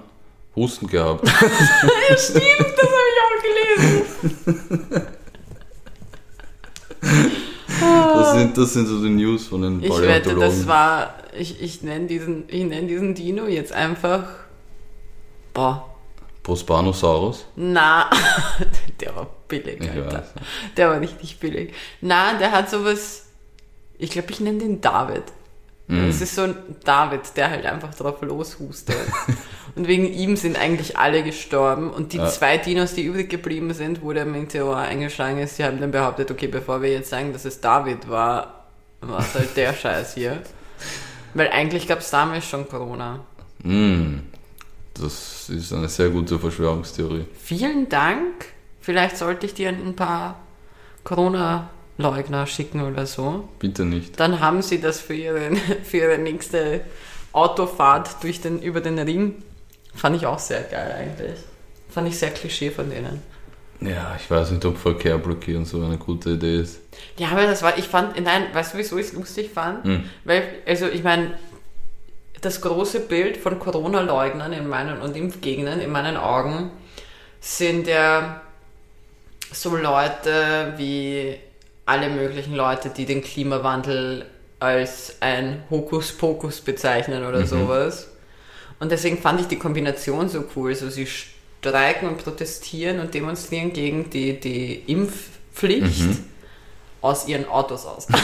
Husten 0.54 0.86
gehabt 0.86 1.28
hat. 1.30 1.42
ja, 1.50 2.16
stimmt, 2.16 2.44
das 2.76 2.86
habe 2.86 3.02
ich 3.10 3.20
auch 3.22 3.82
gelesen. 3.82 4.05
Das 7.68 8.32
sind, 8.32 8.56
das 8.56 8.72
sind 8.72 8.86
so 8.86 9.02
die 9.02 9.10
News 9.10 9.48
von 9.48 9.62
den 9.62 9.82
Ich 9.82 10.00
wette, 10.00 10.34
das 10.34 10.66
war. 10.66 11.14
Ich, 11.38 11.60
ich 11.62 11.82
nenne 11.82 12.06
diesen, 12.06 12.44
ich 12.48 12.64
nenn 12.64 12.88
diesen 12.88 13.14
Dino 13.14 13.46
jetzt 13.46 13.72
einfach. 13.72 14.24
Boah. 15.52 15.94
Prospanosaurus. 16.42 17.46
Na, 17.56 18.08
der 19.00 19.16
war 19.16 19.28
billig, 19.48 19.80
Alter. 19.90 20.24
Der 20.76 20.90
war 20.90 21.00
richtig 21.00 21.38
billig. 21.40 21.74
Na, 22.00 22.34
der 22.34 22.52
hat 22.52 22.70
sowas. 22.70 23.26
Ich 23.98 24.10
glaube, 24.10 24.30
ich 24.30 24.40
nenne 24.40 24.58
den 24.58 24.80
David. 24.80 25.24
Mm. 25.88 26.08
Es 26.08 26.20
ist 26.20 26.34
so 26.34 26.42
ein 26.42 26.56
David, 26.84 27.36
der 27.36 27.50
halt 27.50 27.66
einfach 27.66 27.94
drauf 27.94 28.20
loshustet. 28.22 28.96
und 29.76 29.86
wegen 29.86 30.12
ihm 30.12 30.36
sind 30.36 30.58
eigentlich 30.58 30.98
alle 30.98 31.22
gestorben. 31.22 31.90
Und 31.90 32.12
die 32.12 32.16
Ja. 32.16 32.26
zwei 32.28 32.56
Dinos, 32.58 32.94
die 32.94 33.04
übrig 33.04 33.28
geblieben 33.28 33.72
sind, 33.74 34.02
wo 34.02 34.12
der 34.12 34.24
Meteor 34.24 34.76
eingeschlagen 34.76 35.38
ist, 35.38 35.58
die 35.58 35.64
haben 35.64 35.80
dann 35.80 35.90
behauptet, 35.92 36.30
okay, 36.30 36.46
bevor 36.48 36.82
wir 36.82 36.90
jetzt 36.90 37.10
sagen, 37.10 37.32
dass 37.32 37.44
es 37.44 37.60
David 37.60 38.08
war, 38.08 38.64
war 39.02 39.20
es 39.20 39.34
halt 39.34 39.56
der 39.56 39.72
Scheiß 39.82 40.14
hier. 40.14 40.42
Weil 41.34 41.48
eigentlich 41.48 41.86
gab 41.86 42.00
es 42.00 42.10
damals 42.10 42.48
schon 42.48 42.66
Corona. 42.66 43.20
Mm, 43.62 44.20
das 44.94 45.50
ist 45.50 45.72
eine 45.74 45.88
sehr 45.88 46.08
gute 46.08 46.38
Verschwörungstheorie. 46.38 47.26
Vielen 47.42 47.88
Dank. 47.90 48.46
Vielleicht 48.80 49.18
sollte 49.18 49.44
ich 49.46 49.52
dir 49.54 49.68
ein 49.68 49.94
paar 49.94 50.38
Corona-Leugner 51.04 52.46
schicken 52.46 52.80
oder 52.82 53.06
so. 53.06 53.48
Bitte 53.58 53.84
nicht. 53.84 54.18
Dann 54.18 54.40
haben 54.40 54.62
sie 54.62 54.80
das 54.80 55.00
für 55.00 55.14
ihre, 55.14 55.50
für 55.84 55.98
ihre 55.98 56.18
nächste 56.18 56.80
Autofahrt 57.32 58.22
durch 58.22 58.40
den, 58.40 58.62
über 58.62 58.80
den 58.80 58.98
Ring. 58.98 59.42
Fand 59.96 60.16
ich 60.16 60.26
auch 60.26 60.38
sehr 60.38 60.62
geil 60.62 60.94
eigentlich. 60.98 61.38
Fand 61.90 62.08
ich 62.08 62.18
sehr 62.18 62.30
Klischee 62.30 62.70
von 62.70 62.90
denen. 62.90 63.22
Ja, 63.80 64.16
ich 64.18 64.30
weiß 64.30 64.52
nicht, 64.52 64.64
ob 64.64 64.78
Verkehr 64.78 65.18
blockieren 65.18 65.64
so 65.64 65.82
eine 65.82 65.98
gute 65.98 66.30
Idee 66.30 66.60
ist. 66.60 66.80
Ja, 67.18 67.28
aber 67.28 67.46
das 67.46 67.62
war, 67.62 67.76
ich 67.76 67.86
fand, 67.86 68.18
nein, 68.22 68.46
weißt 68.52 68.74
du, 68.74 68.78
wieso 68.78 68.96
ich 68.96 69.08
es 69.08 69.12
lustig 69.12 69.50
fand? 69.52 69.84
Hm. 69.84 70.04
Weil, 70.24 70.44
also 70.66 70.86
ich 70.86 71.02
meine, 71.02 71.32
das 72.40 72.60
große 72.60 73.00
Bild 73.00 73.36
von 73.36 73.58
Corona-Leugnern 73.58 74.52
in 74.52 74.68
meinen 74.68 75.00
und 75.00 75.16
Impfgegnern 75.16 75.80
in 75.80 75.90
meinen 75.90 76.16
Augen 76.16 76.70
sind 77.40 77.86
ja 77.86 78.40
so 79.52 79.76
Leute 79.76 80.74
wie 80.76 81.36
alle 81.86 82.08
möglichen 82.08 82.54
Leute, 82.54 82.90
die 82.90 83.06
den 83.06 83.22
Klimawandel 83.22 84.26
als 84.58 85.18
ein 85.20 85.62
Hokuspokus 85.70 86.60
bezeichnen 86.60 87.26
oder 87.26 87.46
sowas. 87.46 88.15
Und 88.78 88.92
deswegen 88.92 89.18
fand 89.18 89.40
ich 89.40 89.46
die 89.46 89.58
Kombination 89.58 90.28
so 90.28 90.44
cool. 90.54 90.74
So 90.74 90.90
sie 90.90 91.06
streiken 91.06 92.08
und 92.08 92.22
protestieren 92.22 93.00
und 93.00 93.14
demonstrieren 93.14 93.72
gegen 93.72 94.10
die, 94.10 94.38
die 94.38 94.82
Impfpflicht 94.86 96.18
aus 97.00 97.26
ihren 97.28 97.48
Autos 97.48 97.86
aus. 97.86 98.06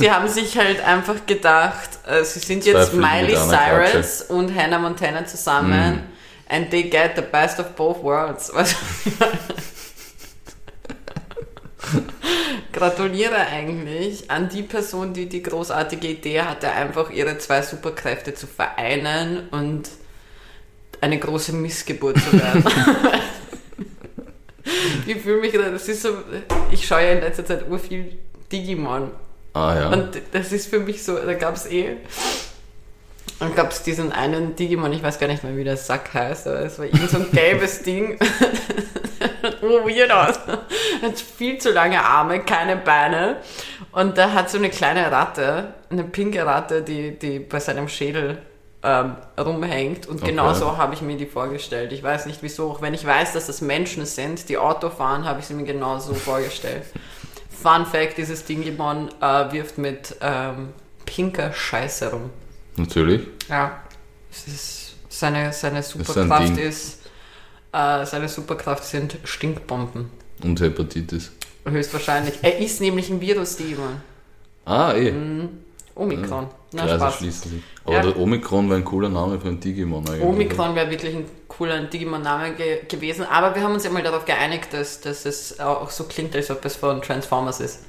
Die 0.00 0.10
haben 0.10 0.26
sich 0.28 0.56
halt 0.56 0.82
einfach 0.82 1.26
gedacht, 1.26 1.90
äh, 2.06 2.24
sie 2.24 2.38
sind 2.38 2.64
jetzt 2.64 2.94
Miley 2.94 3.36
Cyrus 3.36 4.22
und 4.22 4.54
Hannah 4.56 4.78
Montana 4.78 5.26
zusammen 5.26 5.96
Mhm. 5.96 6.02
and 6.48 6.70
they 6.70 6.84
get 6.84 7.12
the 7.16 7.22
best 7.22 7.60
of 7.60 7.76
both 7.76 8.02
worlds. 8.02 8.50
Gratuliere 12.72 13.36
eigentlich 13.36 14.30
an 14.30 14.48
die 14.48 14.62
Person, 14.62 15.12
die 15.12 15.28
die 15.28 15.42
großartige 15.42 16.06
Idee 16.06 16.42
hatte, 16.42 16.70
einfach 16.70 17.10
ihre 17.10 17.38
zwei 17.38 17.62
Superkräfte 17.62 18.34
zu 18.34 18.46
vereinen 18.46 19.48
und 19.50 19.90
eine 21.00 21.18
große 21.18 21.52
Missgeburt 21.52 22.18
zu 22.18 22.32
werden. 22.32 22.64
ich 25.06 25.16
fühle 25.16 25.40
mich, 25.40 25.52
das 25.52 25.88
ist 25.88 26.02
so, 26.02 26.10
ich 26.70 26.86
schaue 26.86 27.02
ja 27.02 27.12
in 27.12 27.20
letzter 27.20 27.44
Zeit 27.44 27.68
urviel 27.68 28.18
Digimon 28.52 29.10
Ah 29.52 29.74
ja. 29.74 29.88
und 29.88 30.10
das 30.32 30.52
ist 30.52 30.68
für 30.68 30.78
mich 30.78 31.02
so, 31.02 31.16
da 31.16 31.34
gab 31.34 31.56
es 31.56 31.66
eh, 31.66 31.96
dann 33.40 33.54
gab 33.54 33.72
es 33.72 33.82
diesen 33.82 34.12
einen 34.12 34.54
Digimon, 34.54 34.92
ich 34.92 35.02
weiß 35.02 35.18
gar 35.18 35.26
nicht 35.26 35.42
mehr, 35.42 35.56
wie 35.56 35.64
der 35.64 35.76
Sack 35.76 36.14
heißt, 36.14 36.46
aber 36.46 36.60
es 36.60 36.78
war 36.78 36.84
irgend 36.84 37.10
so 37.10 37.16
ein 37.16 37.30
gelbes 37.32 37.82
Ding. 37.82 38.18
oh, 39.62 39.86
weird 39.88 40.10
aus. 40.10 40.38
Hat 41.02 41.18
viel 41.18 41.58
zu 41.58 41.70
lange 41.70 42.02
Arme, 42.04 42.40
keine 42.40 42.76
Beine. 42.76 43.36
Und 43.92 44.18
da 44.18 44.32
hat 44.32 44.50
so 44.50 44.58
eine 44.58 44.70
kleine 44.70 45.10
Ratte, 45.10 45.74
eine 45.90 46.04
pinke 46.04 46.44
Ratte, 46.46 46.82
die, 46.82 47.18
die 47.18 47.38
bei 47.40 47.58
seinem 47.58 47.88
Schädel 47.88 48.38
ähm, 48.82 49.16
rumhängt. 49.38 50.06
Und 50.06 50.22
Okay. 50.22 50.30
genau 50.30 50.54
so 50.54 50.76
habe 50.76 50.94
ich 50.94 51.02
mir 51.02 51.16
die 51.16 51.26
vorgestellt. 51.26 51.92
Ich 51.92 52.02
weiß 52.02 52.26
nicht 52.26 52.42
wieso, 52.42 52.70
auch 52.70 52.82
wenn 52.82 52.94
ich 52.94 53.04
weiß, 53.04 53.32
dass 53.32 53.46
das 53.46 53.60
Menschen 53.60 54.06
sind, 54.06 54.48
die 54.48 54.58
Auto 54.58 54.90
fahren, 54.90 55.24
habe 55.24 55.40
ich 55.40 55.46
sie 55.46 55.54
mir 55.54 55.64
genau 55.64 55.98
so 55.98 56.14
vorgestellt. 56.28 56.84
Fun 57.62 57.84
Fact, 57.84 58.16
dieses 58.18 58.44
Digimon 58.44 59.08
äh, 59.20 59.52
wirft 59.52 59.76
mit 59.76 60.16
ähm, 60.20 60.70
pinker 61.04 61.52
Scheiße 61.52 62.10
rum. 62.12 62.30
Natürlich. 62.76 63.26
Ja. 63.48 63.80
Es 64.30 64.46
ist 64.46 64.94
seine, 65.08 65.52
seine 65.52 65.80
ist 65.80 65.94
ein 65.96 66.04
Superkraft 66.04 66.56
Ding. 66.56 66.58
ist, 66.58 66.99
äh, 67.72 68.04
seine 68.06 68.28
Superkraft 68.28 68.84
sind 68.84 69.18
Stinkbomben. 69.24 70.10
Und 70.42 70.60
Hepatitis. 70.60 71.32
Höchstwahrscheinlich. 71.66 72.34
Er 72.42 72.58
ist 72.58 72.80
nämlich 72.80 73.10
ein 73.10 73.20
Virus-Demon. 73.20 74.00
Ah, 74.64 74.94
eh. 74.94 75.12
Omikron. 75.94 76.46
Na, 76.72 76.82
Kreise 76.82 76.96
Spaß. 76.96 77.16
schließen 77.16 77.50
sich. 77.50 77.62
Aber 77.84 77.94
Ja. 77.94 78.02
der 78.02 78.16
Omikron 78.18 78.68
war 78.70 78.76
ein 78.76 78.84
cooler 78.84 79.08
Name 79.08 79.38
für 79.40 79.48
ein 79.48 79.60
Digimon 79.60 80.06
eigentlich. 80.08 80.22
Omikron 80.22 80.74
wäre 80.74 80.88
wirklich 80.90 81.14
ein 81.16 81.24
cooler 81.48 81.82
Digimon-Name 81.82 82.54
ge 82.54 82.80
gewesen, 82.88 83.24
aber 83.30 83.54
wir 83.54 83.62
haben 83.62 83.74
uns 83.74 83.84
ja 83.84 83.90
mal 83.90 84.02
darauf 84.02 84.24
geeinigt, 84.24 84.72
dass, 84.72 85.00
dass 85.00 85.26
es 85.26 85.58
auch 85.60 85.90
so 85.90 86.04
klingt, 86.04 86.34
als 86.36 86.50
ob 86.50 86.64
es 86.64 86.76
von 86.76 87.02
Transformers 87.02 87.60
ist. 87.60 87.80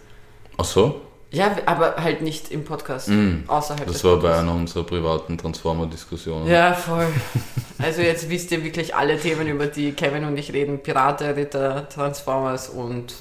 Ach 0.58 0.66
so? 0.66 1.02
Ja, 1.32 1.56
aber 1.66 1.96
halt 1.96 2.22
nicht 2.22 2.52
im 2.52 2.66
Podcast, 2.66 3.10
außerhalb 3.48 3.88
Das 3.88 4.04
war 4.04 4.16
bei 4.18 4.22
Podcasts. 4.24 4.42
einer 4.42 4.54
unserer 4.54 4.84
privaten 4.84 5.38
Transformer-Diskussionen. 5.38 6.48
Ja, 6.48 6.74
voll. 6.74 7.08
Also 7.78 8.02
jetzt 8.02 8.30
wisst 8.30 8.52
ihr 8.52 8.64
wirklich 8.64 8.94
alle 8.94 9.18
Themen, 9.18 9.48
über 9.48 9.68
die 9.68 9.94
Kevin 9.94 10.26
und 10.26 10.38
ich 10.38 10.52
reden. 10.52 10.80
Pirate, 10.80 11.36
Ritter, 11.36 11.88
Transformers 11.90 12.70
und 12.70 13.14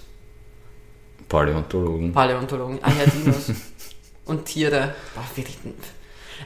Paläontologen. 1.29 2.13
Paläontologen. 2.13 2.79
Ah 2.83 2.91
ja, 2.91 3.07
Dinos. 3.11 3.53
und 4.27 4.45
Tiere. 4.45 4.95
Boah, 5.15 5.25
wir 5.37 5.45
reden. 5.45 5.75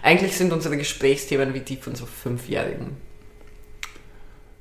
Eigentlich 0.02 0.36
sind 0.36 0.52
unsere 0.52 0.76
Gesprächsthemen 0.76 1.54
wie 1.54 1.60
die 1.60 1.76
von 1.76 1.94
so 1.94 2.04
Fünfjährigen. 2.04 2.96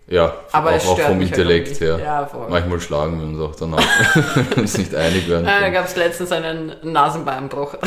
Ja, 0.07 0.33
Aber 0.51 0.72
auch, 0.72 0.75
es 0.75 0.86
auch 0.86 0.93
stört 0.95 1.07
vom 1.10 1.19
halt 1.19 1.27
Intellekt 1.29 1.67
auch 1.67 1.69
nicht. 1.72 1.81
her. 1.81 2.00
Ja. 2.00 2.29
Manchmal 2.50 2.79
schlagen 2.81 3.19
wir 3.19 3.25
uns 3.27 3.39
auch 3.39 3.55
danach, 3.55 4.15
wenn 4.36 4.50
wir 4.50 4.57
uns 4.57 4.77
nicht 4.77 4.93
einig 4.93 5.29
werden. 5.29 5.45
Da 5.45 5.69
gab 5.69 5.86
es 5.86 5.95
letztens 5.95 6.31
einen 6.31 6.74
Nasenbeinbruch. 6.83 7.75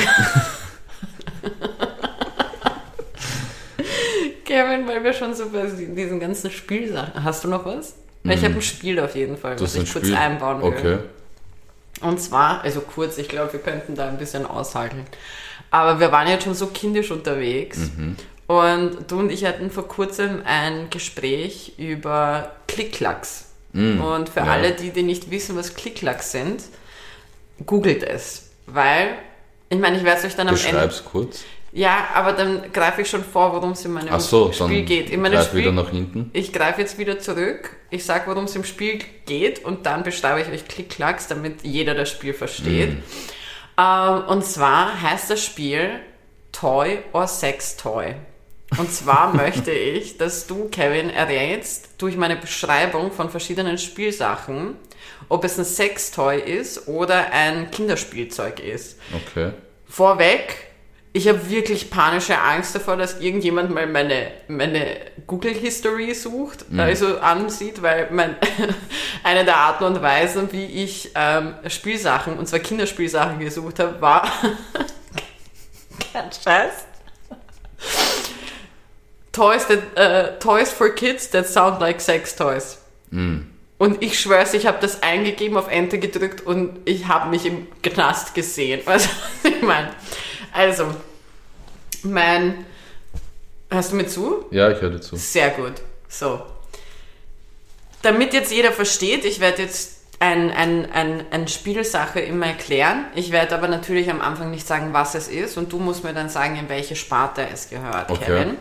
Kevin, 4.45 4.87
weil 4.87 5.03
wir 5.05 5.13
schon 5.13 5.35
so 5.35 5.51
bei 5.51 5.65
diesen 5.67 6.21
ganzen 6.21 6.51
Spielsachen. 6.51 7.23
Hast 7.25 7.45
du 7.45 7.49
noch 7.49 7.65
was? 7.67 7.95
Weil 8.23 8.37
Ich 8.39 8.45
habe 8.45 8.55
ein 8.55 8.63
Spiel 8.63 8.99
auf 9.01 9.15
jeden 9.15 9.37
Fall, 9.37 9.55
Mhm. 9.55 9.59
Das 9.59 9.77
was 9.77 9.83
ich 9.83 9.89
ein 9.89 9.93
kurz 10.03 10.13
einbauen 10.13 10.63
will. 10.63 10.69
Okay. 10.69 10.99
Und 12.01 12.21
zwar, 12.21 12.63
also 12.63 12.81
kurz, 12.81 13.19
ich 13.19 13.29
glaube, 13.29 13.53
wir 13.53 13.61
könnten 13.61 13.95
da 13.95 14.09
ein 14.09 14.19
bisschen 14.19 14.47
aushalten. 14.47 15.05
Aber 15.71 15.99
wir 16.01 16.13
waren 16.13 16.29
jetzt 16.29 16.45
schon 16.45 16.55
so 16.55 16.67
kindisch 16.69 17.11
unterwegs. 17.11 17.79
Mhm. 17.79 18.17
Und 18.47 19.11
du 19.11 19.19
und 19.19 19.33
ich 19.33 19.45
hatten 19.45 19.71
vor 19.71 19.89
kurzem 19.89 20.43
ein 20.45 20.89
Gespräch 20.91 21.75
über 21.79 22.53
Klicklacks. 22.69 23.53
und 23.73 24.29
für 24.29 24.41
ja. 24.41 24.47
alle, 24.47 24.73
die, 24.73 24.91
die 24.91 25.03
nicht 25.03 25.31
wissen, 25.31 25.57
was 25.57 25.75
Klicklacks 25.75 26.33
sind, 26.33 26.63
googelt 27.67 28.03
es. 28.03 28.51
Weil, 28.67 29.17
ich 29.69 29.79
meine, 29.79 29.97
ich 29.97 30.05
werde 30.05 30.21
es 30.21 30.25
euch 30.25 30.37
dann 30.37 30.49
am 30.49 30.55
Ende. 30.55 30.67
Beschreib's 30.69 31.05
kurz. 31.05 31.45
Ja, 31.73 32.09
aber 32.15 32.33
dann 32.33 32.73
greife 32.73 33.03
ich 33.03 33.11
schon 33.11 33.23
vor, 33.23 33.53
worum 33.53 33.73
es 33.73 33.85
in 33.85 33.93
meinem 33.93 34.09
Ach 34.11 34.21
so, 34.21 34.51
Spiel 34.51 34.85
geht. 34.85 35.11
In 35.11 35.21
meinem 35.21 35.43
Spiel, 35.43 35.61
wieder 35.61 35.73
nach 35.73 35.91
hinten. 35.91 36.31
ich 36.33 36.51
greife 36.53 36.81
jetzt 36.81 36.97
wieder 36.97 37.19
zurück, 37.19 37.77
ich 37.91 38.03
sage, 38.05 38.29
worum 38.29 38.45
es 38.45 38.57
im 38.57 38.65
Spiel 38.65 39.01
geht 39.27 39.63
und 39.63 39.85
dann 39.85 40.03
beschreibe 40.03 40.41
ich 40.41 40.49
euch 40.49 40.67
Klick-Klacks, 40.67 41.29
damit 41.29 41.65
jeder 41.65 41.95
das 41.95 42.09
Spiel 42.09 42.33
versteht. 42.33 42.95
Mhm. 42.95 43.03
Ähm, 43.79 44.23
und 44.29 44.45
zwar 44.47 45.03
heißt 45.03 45.29
das 45.29 45.45
Spiel 45.45 46.01
Toy 46.51 47.01
or 47.13 47.27
Sex 47.27 47.77
Toy. 47.77 48.15
Und 48.79 48.93
zwar 48.93 49.35
möchte 49.35 49.71
ich, 49.71 50.19
dass 50.19 50.47
du, 50.47 50.69
Kevin, 50.69 51.11
errätst 51.11 51.91
durch 51.99 52.17
meine 52.17 52.37
Beschreibung 52.37 53.13
von 53.13 53.31
verschiedenen 53.31 53.79
Spielsachen, 53.79 54.77
ob 55.29 55.45
es 55.45 55.59
ein 55.59 55.65
Sextoy 55.65 56.41
ist 56.41 56.89
oder 56.89 57.33
ein 57.33 57.71
Kinderspielzeug 57.71 58.61
ist. 58.61 58.99
Okay. 59.15 59.53
Vorweg, 59.89 60.57
ich 61.13 61.29
habe 61.29 61.49
wirklich 61.49 61.89
panische 61.89 62.39
Angst 62.39 62.75
davor, 62.75 62.97
dass 62.99 63.21
irgendjemand 63.21 63.71
mal 63.71 63.87
meine, 63.87 64.33
meine 64.49 64.99
Google 65.27 65.55
History 65.55 66.13
sucht, 66.13 66.67
also 66.77 67.19
ansieht, 67.19 67.81
weil 67.81 68.09
mein, 68.11 68.37
eine 69.23 69.45
der 69.47 69.57
Arten 69.57 69.85
und 69.85 70.03
Weisen, 70.03 70.53
wie 70.53 70.67
ich 70.67 71.13
ähm, 71.15 71.55
Spielsachen, 71.69 72.39
und 72.39 72.47
zwar 72.47 72.59
Kinderspielsachen 72.59 73.39
gesucht 73.39 73.79
habe, 73.79 73.99
war 74.03 74.31
kein 76.13 76.31
Scheiß. 76.33 76.85
Toys, 79.37 79.67
that, 79.67 79.97
äh, 79.97 80.39
toys 80.39 80.73
for 80.73 80.89
Kids 80.89 81.29
that 81.31 81.47
sound 81.47 81.79
like 81.81 82.01
sex 82.01 82.35
toys. 82.35 82.79
Und 83.79 84.03
ich 84.03 84.19
schwör's, 84.19 84.55
ich 84.55 84.67
habe 84.67 84.79
das 84.81 85.03
eingegeben, 85.03 85.59
auf 85.59 85.69
Enter 85.71 85.99
gedrückt 85.99 86.41
und 86.47 86.79
ich 86.87 87.07
habe 87.07 87.29
mich 87.29 87.45
im 87.45 87.67
Knast 87.83 88.35
gesehen. 88.35 88.81
Weißt 88.87 89.07
du, 89.07 89.11
was 89.43 89.53
ich 89.53 89.63
meine? 89.63 89.91
Also, 90.53 90.87
mein... 92.03 92.65
Hast 93.69 93.93
du 93.93 93.97
mir 93.97 94.07
zu? 94.07 94.47
Ja, 94.53 94.71
ich 94.71 94.81
höre 94.81 94.91
dir 94.91 95.01
zu. 95.01 95.17
Sehr 95.17 95.51
gut. 95.51 95.75
So. 96.09 96.41
Damit 98.01 98.33
jetzt 98.33 98.53
jeder 98.53 98.73
versteht, 98.73 99.25
ich 99.25 99.41
werde 99.41 99.63
jetzt 99.63 99.97
ein, 100.21 100.51
ein, 100.51 100.91
ein, 100.93 101.25
ein 101.31 101.49
Spielsache 101.49 102.21
immer 102.21 102.47
erklären. 102.47 103.07
Ich 103.15 103.33
werde 103.33 103.55
aber 103.55 103.69
natürlich 103.69 104.09
am 104.09 104.21
Anfang 104.21 104.51
nicht 104.51 104.67
sagen, 104.67 104.93
was 104.93 105.15
es 105.15 105.29
ist 105.29 105.59
und 105.59 105.73
du 105.73 105.79
musst 105.79 106.05
mir 106.05 106.15
dann 106.15 106.29
sagen, 106.31 106.57
in 106.57 106.69
welche 106.69 106.97
Sparte 106.97 107.47
es 107.53 107.69
gehört, 107.69 108.11
Okay. 108.11 108.25
Kevin. 108.25 108.57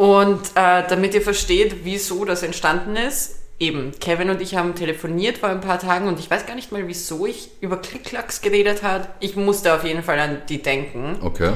Und 0.00 0.40
äh, 0.54 0.82
damit 0.88 1.12
ihr 1.12 1.20
versteht, 1.20 1.84
wieso 1.84 2.24
das 2.24 2.42
entstanden 2.42 2.96
ist, 2.96 3.36
eben, 3.58 3.92
Kevin 4.00 4.30
und 4.30 4.40
ich 4.40 4.54
haben 4.54 4.74
telefoniert 4.74 5.36
vor 5.36 5.50
ein 5.50 5.60
paar 5.60 5.78
Tagen 5.78 6.08
und 6.08 6.18
ich 6.18 6.30
weiß 6.30 6.46
gar 6.46 6.54
nicht 6.54 6.72
mal, 6.72 6.88
wieso 6.88 7.26
ich 7.26 7.50
über 7.60 7.76
Klicklacks 7.76 8.40
geredet 8.40 8.82
hat. 8.82 9.10
Ich 9.20 9.36
musste 9.36 9.74
auf 9.74 9.84
jeden 9.84 10.02
Fall 10.02 10.18
an 10.18 10.40
die 10.48 10.62
denken. 10.62 11.18
Okay. 11.20 11.52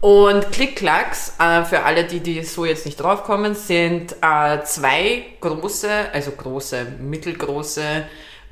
Und 0.00 0.50
Klickklacks, 0.50 1.34
äh, 1.38 1.62
für 1.62 1.84
alle, 1.84 2.02
die, 2.02 2.18
die 2.18 2.42
so 2.42 2.64
jetzt 2.64 2.86
nicht 2.86 2.96
draufkommen, 2.96 3.54
sind 3.54 4.16
äh, 4.20 4.64
zwei 4.64 5.24
große, 5.40 5.88
also 6.12 6.32
große, 6.32 6.88
mittelgroße 7.00 8.04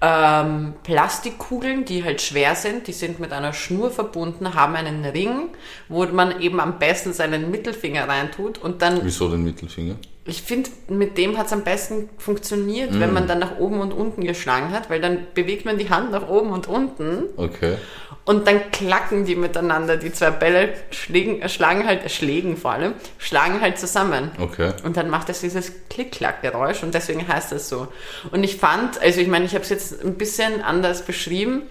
ähm, 0.05 0.75
Plastikkugeln, 0.83 1.85
die 1.87 2.05
halt 2.05 2.21
schwer 2.21 2.55
sind. 2.55 2.87
Die 2.87 2.93
sind 2.93 3.21
mit 3.21 3.33
einer 3.33 3.53
Schnur 3.55 3.91
verbunden, 3.91 4.55
haben 4.55 4.75
einen 4.77 5.05
Ring, 5.05 5.49
wo 5.89 6.05
man 6.07 6.41
eben 6.43 6.61
am 6.61 6.79
besten 6.79 7.13
seinen 7.15 7.51
Mittelfinger 7.51 8.07
reintut 8.07 8.59
und 8.59 8.83
dann 8.83 9.01
Wieso 9.03 9.29
den 9.31 9.45
Mittelfinger? 9.45 9.95
ich 10.27 10.43
finde, 10.43 10.71
mit 10.89 11.19
dem 11.19 11.37
hat 11.37 11.47
es 11.47 11.53
am 11.53 11.65
besten 11.65 12.09
funktioniert, 12.19 12.99
wenn 12.99 13.13
man 13.13 13.27
dann 13.29 13.39
nach 13.39 13.59
oben 13.59 13.81
und 13.81 13.93
unten 13.93 14.25
geschlagen 14.25 14.71
hat, 14.71 14.89
weil 14.89 15.01
dann 15.01 15.27
bewegt 15.35 15.67
man 15.67 15.77
die 15.77 15.91
Hand 15.91 16.13
nach 16.13 16.29
oben 16.29 16.51
und 16.51 16.67
unten 16.67 17.25
Okay. 17.37 17.77
Und 18.25 18.47
dann 18.47 18.71
klacken 18.71 19.27
die 19.27 19.37
miteinander. 19.37 19.97
Die 19.97 20.13
zwei 20.13 20.31
Bälle 20.31 20.75
schlägen, 20.91 21.43
äh, 21.43 21.49
schlagen 21.49 21.87
halt, 21.87 22.05
äh, 22.05 22.09
schlägen 22.09 22.57
vor 22.57 22.73
allem, 22.73 22.95
schlagen 23.19 23.61
halt 23.61 23.79
zusammen. 23.79 24.31
Okay. 24.39 24.73
Und 24.83 24.97
dann 24.97 25.11
macht 25.11 25.29
es 25.29 25.41
dieses 25.41 25.73
Klick-Klack-Geräusch 25.91 26.83
und 26.83 26.95
deswegen 26.95 27.27
heißt 27.29 27.53
es 27.53 27.69
so. 27.69 27.89
Und 28.31 28.43
ich 28.43 28.57
fand, 28.57 29.01
also 29.01 29.21
ich 29.21 29.29
meine, 29.29 29.45
ich 29.45 29.55
habe 29.55 29.65
es 29.65 29.71
jetzt 29.71 30.03
ein 30.03 30.15
bisschen 30.15 30.63
anders 30.63 31.03
beschrieben, 31.03 31.63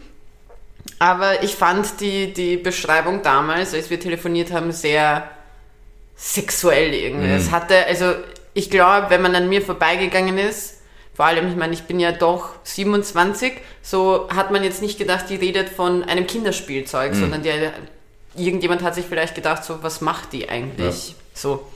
aber 0.99 1.43
ich 1.43 1.55
fand 1.55 1.99
die, 2.01 2.33
die 2.33 2.57
Beschreibung 2.57 3.23
damals, 3.23 3.73
als 3.73 3.89
wir 3.89 3.99
telefoniert 3.99 4.51
haben, 4.51 4.71
sehr 4.71 5.29
sexuell 6.15 6.93
irgendwie. 6.93 7.31
Es 7.31 7.51
hatte, 7.51 7.85
also 7.87 8.13
ich 8.53 8.69
glaube, 8.69 9.09
wenn 9.09 9.21
man 9.21 9.33
an 9.33 9.49
mir 9.49 9.61
vorbeigegangen 9.61 10.37
ist, 10.37 10.82
vor 11.15 11.25
allem, 11.25 11.47
ich 11.47 11.55
meine, 11.55 11.73
ich 11.73 11.83
bin 11.83 11.99
ja 11.99 12.11
doch 12.11 12.49
27, 12.63 13.53
so 13.83 14.27
hat 14.33 14.51
man 14.51 14.63
jetzt 14.63 14.81
nicht 14.81 14.97
gedacht, 14.97 15.29
die 15.29 15.35
redet 15.35 15.69
von 15.69 16.03
einem 16.03 16.25
Kinderspielzeug, 16.25 17.13
sondern 17.13 17.43
der, 17.43 17.73
irgendjemand 18.35 18.81
hat 18.81 18.95
sich 18.95 19.05
vielleicht 19.05 19.35
gedacht, 19.35 19.63
so, 19.63 19.83
was 19.83 20.01
macht 20.01 20.33
die 20.33 20.49
eigentlich? 20.49 21.15
So. 21.35 21.67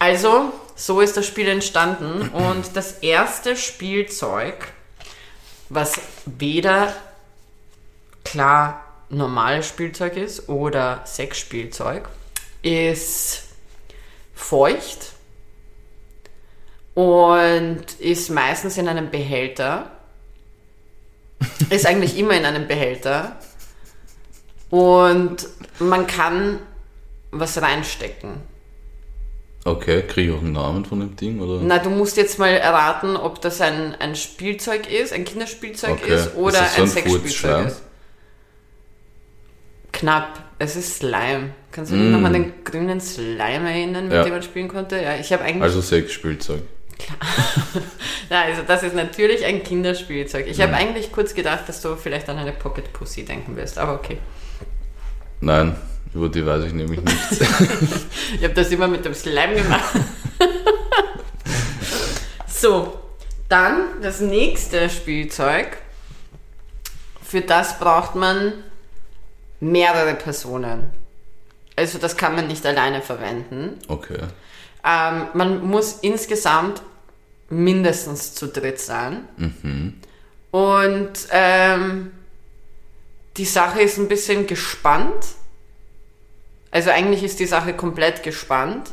Also, 0.00 0.52
so 0.74 1.00
ist 1.00 1.16
das 1.16 1.26
Spiel 1.26 1.48
entstanden. 1.48 2.28
Und 2.32 2.74
das 2.74 2.98
erste 2.98 3.56
Spielzeug, 3.56 4.54
was 5.68 6.00
weder 6.24 6.92
klar 8.24 8.84
normales 9.08 9.68
Spielzeug 9.68 10.16
ist 10.16 10.48
oder 10.48 11.02
Sexspielzeug, 11.06 12.08
ist 12.62 13.44
feucht 14.34 15.12
und 16.96 17.84
ist 18.00 18.30
meistens 18.30 18.76
in 18.78 18.88
einem 18.88 19.10
Behälter. 19.10 19.90
Ist 21.70 21.86
eigentlich 21.86 22.18
immer 22.18 22.32
in 22.32 22.44
einem 22.46 22.66
Behälter. 22.66 23.36
Und 24.70 25.46
man 25.78 26.06
kann 26.06 26.58
was 27.30 27.60
reinstecken. 27.60 28.30
Okay, 29.66 30.02
kriege 30.02 30.30
ich 30.32 30.36
auch 30.38 30.42
einen 30.42 30.52
Namen 30.52 30.84
von 30.86 31.00
dem 31.00 31.16
Ding? 31.16 31.40
Oder? 31.40 31.60
Na, 31.62 31.78
du 31.78 31.90
musst 31.90 32.16
jetzt 32.16 32.38
mal 32.38 32.48
erraten, 32.50 33.16
ob 33.16 33.42
das 33.42 33.60
ein, 33.60 33.94
ein 33.96 34.16
Spielzeug 34.16 34.90
ist, 34.90 35.12
ein 35.12 35.24
Kinderspielzeug 35.24 35.90
Okay. 36.02 36.14
ist 36.14 36.34
oder 36.34 36.60
Ist 36.64 36.76
so 36.76 36.82
ein 36.82 36.88
ein 36.88 36.88
Sexspielzeug 36.88 37.66
ist. 37.66 37.82
Knapp. 39.92 40.42
Es 40.58 40.76
ist 40.76 40.96
Slime. 40.98 41.50
Kannst 41.72 41.92
du 41.92 41.96
dich 41.96 42.04
Mm. 42.06 42.12
noch 42.12 42.22
an 42.26 42.32
den 42.32 42.64
grünen 42.64 43.00
Slime 43.00 43.70
erinnern, 43.70 44.04
mit 44.04 44.14
Ja. 44.14 44.22
dem 44.24 44.32
man 44.32 44.42
spielen 44.42 44.68
konnte? 44.68 44.96
Ja, 45.02 45.16
ich 45.16 45.30
habe 45.32 45.42
eigentlich. 45.44 45.62
Also 45.62 45.82
Sexspielzeug. 45.82 46.62
Na, 48.30 48.42
also 48.42 48.62
das 48.66 48.82
ist 48.82 48.94
natürlich 48.94 49.44
ein 49.44 49.62
Kinderspielzeug. 49.62 50.46
Ich 50.48 50.60
habe 50.60 50.72
Mhm. 50.72 50.78
eigentlich 50.78 51.12
kurz 51.12 51.34
gedacht, 51.34 51.68
dass 51.68 51.80
du 51.80 51.96
vielleicht 51.96 52.28
an 52.28 52.38
eine 52.38 52.52
Pocket 52.52 52.92
Pussy 52.92 53.24
denken 53.24 53.56
wirst, 53.56 53.78
aber 53.78 53.94
okay. 53.94 54.18
Nein, 55.40 55.76
über 56.14 56.28
die 56.28 56.44
weiß 56.44 56.64
ich 56.64 56.72
nämlich 56.72 57.00
nichts. 57.02 57.40
Ich 58.38 58.42
habe 58.44 58.54
das 58.54 58.70
immer 58.70 58.88
mit 58.88 59.04
dem 59.04 59.14
Slime 59.14 59.54
gemacht. 59.54 59.94
so, 62.46 62.98
dann 63.48 64.00
das 64.02 64.20
nächste 64.20 64.90
Spielzeug. 64.90 65.78
Für 67.22 67.40
das 67.40 67.78
braucht 67.78 68.14
man 68.14 68.52
mehrere 69.60 70.14
Personen. 70.14 70.90
Also 71.76 71.98
das 71.98 72.16
kann 72.16 72.34
man 72.34 72.46
nicht 72.46 72.64
alleine 72.64 73.02
verwenden. 73.02 73.78
Okay. 73.88 74.18
Ähm, 74.86 75.26
man 75.34 75.66
muss 75.66 75.98
insgesamt 76.00 76.80
mindestens 77.48 78.34
zu 78.34 78.46
dritt 78.46 78.80
sein. 78.80 79.28
Und 80.50 81.12
ähm, 81.30 82.12
die 83.36 83.44
Sache 83.44 83.82
ist 83.82 83.98
ein 83.98 84.08
bisschen 84.08 84.46
gespannt. 84.46 85.26
Also 86.70 86.90
eigentlich 86.90 87.22
ist 87.22 87.40
die 87.40 87.46
Sache 87.46 87.74
komplett 87.74 88.22
gespannt. 88.22 88.92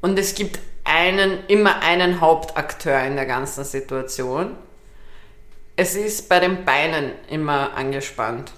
Und 0.00 0.18
es 0.18 0.34
gibt 0.34 0.60
einen, 0.84 1.44
immer 1.48 1.82
einen 1.82 2.20
Hauptakteur 2.20 3.02
in 3.02 3.16
der 3.16 3.26
ganzen 3.26 3.64
Situation. 3.64 4.56
Es 5.74 5.94
ist 5.94 6.28
bei 6.28 6.40
den 6.40 6.64
Beinen 6.64 7.12
immer 7.28 7.74
angespannt. 7.74 8.52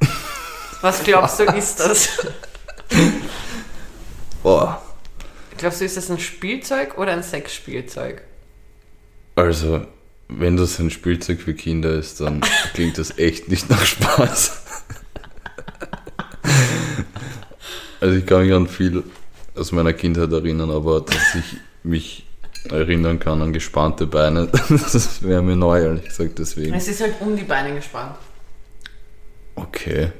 Was 0.80 1.02
glaubst 1.02 1.40
du, 1.40 1.44
ist 1.44 1.80
das? 1.80 2.26
Boah. 4.42 4.82
Glaubst 5.58 5.80
du, 5.80 5.84
ist 5.84 5.96
das 5.96 6.10
ein 6.10 6.18
Spielzeug 6.18 6.98
oder 6.98 7.12
ein 7.12 7.22
Sexspielzeug? 7.22 8.22
Also, 9.36 9.86
wenn 10.28 10.56
das 10.56 10.78
ein 10.78 10.90
Spielzeug 10.90 11.40
für 11.40 11.54
Kinder 11.54 11.90
ist, 11.90 12.20
dann 12.20 12.40
klingt 12.74 12.98
das 12.98 13.18
echt 13.18 13.48
nicht 13.48 13.70
nach 13.70 13.84
Spaß. 13.84 14.62
Also 18.00 18.16
ich 18.16 18.26
kann 18.26 18.42
mich 18.42 18.52
an 18.52 18.66
viel 18.66 19.04
aus 19.54 19.70
meiner 19.70 19.92
Kindheit 19.92 20.32
erinnern, 20.32 20.72
aber 20.72 21.02
dass 21.02 21.36
ich 21.36 21.56
mich 21.84 22.26
erinnern 22.68 23.20
kann 23.20 23.40
an 23.42 23.52
gespannte 23.52 24.06
Beine, 24.06 24.48
das 24.68 25.22
wäre 25.22 25.40
mir 25.40 25.54
neu, 25.54 25.80
ehrlich 25.80 26.06
gesagt, 26.06 26.38
deswegen. 26.40 26.74
Es 26.74 26.88
ist 26.88 27.00
halt 27.00 27.14
um 27.20 27.36
die 27.36 27.44
Beine 27.44 27.74
gespannt. 27.74 28.16
Okay. 29.54 30.10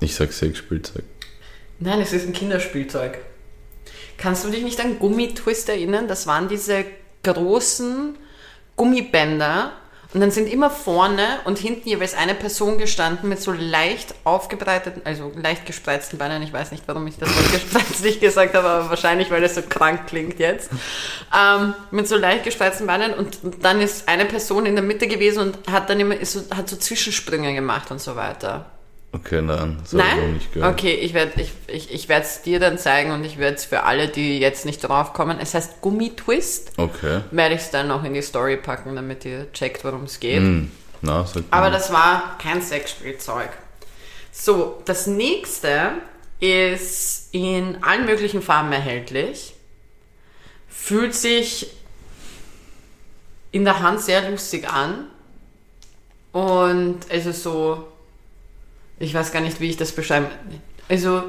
Ich 0.00 0.14
sag 0.14 0.32
Sexspielzeug. 0.32 1.04
Nein, 1.80 2.00
es 2.00 2.12
ist 2.12 2.26
ein 2.26 2.32
Kinderspielzeug. 2.32 3.18
Kannst 4.16 4.44
du 4.44 4.50
dich 4.50 4.64
nicht 4.64 4.80
an 4.80 4.98
Gummitwist 4.98 5.68
erinnern? 5.68 6.08
Das 6.08 6.26
waren 6.26 6.48
diese 6.48 6.84
großen 7.22 8.16
Gummibänder 8.76 9.72
und 10.14 10.20
dann 10.20 10.30
sind 10.30 10.50
immer 10.50 10.70
vorne 10.70 11.40
und 11.44 11.58
hinten 11.58 11.86
jeweils 11.86 12.14
eine 12.14 12.34
Person 12.34 12.78
gestanden 12.78 13.28
mit 13.28 13.42
so 13.42 13.52
leicht 13.52 14.14
aufgebreiteten, 14.24 15.02
also 15.04 15.30
leicht 15.36 15.66
gespreizten 15.66 16.18
Beinen. 16.18 16.42
Ich 16.42 16.52
weiß 16.52 16.72
nicht, 16.72 16.82
warum 16.86 17.06
ich 17.06 17.18
das 17.18 17.28
Wort 17.28 17.52
gespreizt 17.52 18.02
nicht 18.02 18.20
gesagt 18.20 18.54
habe, 18.54 18.66
aber 18.66 18.90
wahrscheinlich, 18.90 19.30
weil 19.30 19.44
es 19.44 19.54
so 19.54 19.62
krank 19.62 20.06
klingt 20.06 20.38
jetzt. 20.38 20.70
Ähm, 21.36 21.74
mit 21.90 22.08
so 22.08 22.16
leicht 22.16 22.44
gespreizten 22.44 22.86
Beinen 22.86 23.12
und 23.12 23.38
dann 23.60 23.80
ist 23.80 24.08
eine 24.08 24.24
Person 24.24 24.64
in 24.64 24.74
der 24.74 24.84
Mitte 24.84 25.06
gewesen 25.06 25.40
und 25.40 25.70
hat 25.70 25.90
dann 25.90 26.00
immer 26.00 26.16
ist 26.16 26.32
so, 26.32 26.56
hat 26.56 26.70
so 26.70 26.76
Zwischensprünge 26.76 27.54
gemacht 27.54 27.90
und 27.90 28.00
so 28.00 28.16
weiter. 28.16 28.64
Okay, 29.10 29.40
nein, 29.40 29.78
das 29.82 29.94
habe 29.94 30.02
ich 30.02 30.16
Nein? 30.16 30.32
nicht 30.34 30.52
gehört. 30.52 30.74
Okay, 30.74 30.94
ich 30.94 31.14
werde 31.14 31.40
ich, 31.40 31.52
ich, 31.66 31.94
ich 31.94 32.10
es 32.10 32.42
dir 32.42 32.60
dann 32.60 32.76
zeigen 32.76 33.10
und 33.12 33.24
ich 33.24 33.38
werde 33.38 33.56
es 33.56 33.64
für 33.64 33.84
alle, 33.84 34.08
die 34.08 34.38
jetzt 34.38 34.66
nicht 34.66 34.80
drauf 34.80 35.14
kommen. 35.14 35.38
Es 35.40 35.54
heißt 35.54 35.80
Gummitwist. 35.80 36.72
Okay. 36.76 37.22
Werde 37.30 37.54
ich 37.54 37.62
es 37.62 37.70
dann 37.70 37.88
noch 37.88 38.04
in 38.04 38.12
die 38.12 38.20
Story 38.20 38.58
packen, 38.58 38.96
damit 38.96 39.24
ihr 39.24 39.50
checkt, 39.52 39.82
worum 39.82 40.04
es 40.04 40.20
geht. 40.20 40.40
Hm. 40.40 40.70
Na, 41.00 41.24
Aber 41.50 41.70
das 41.70 41.92
war 41.92 42.36
kein 42.38 42.60
Sexspielzeug. 42.60 43.50
So, 44.30 44.82
das 44.84 45.06
nächste 45.06 45.92
ist 46.40 47.28
in 47.32 47.82
allen 47.82 48.04
möglichen 48.04 48.42
Farben 48.42 48.72
erhältlich. 48.72 49.54
Fühlt 50.68 51.14
sich 51.14 51.70
in 53.52 53.64
der 53.64 53.80
Hand 53.80 54.00
sehr 54.00 54.30
lustig 54.30 54.68
an. 54.68 55.06
Und 56.32 57.00
also 57.10 57.32
so, 57.32 57.88
ich 58.98 59.14
weiß 59.14 59.32
gar 59.32 59.40
nicht, 59.40 59.60
wie 59.60 59.70
ich 59.70 59.76
das 59.76 59.92
beschreiben. 59.92 60.26
Also 60.88 61.22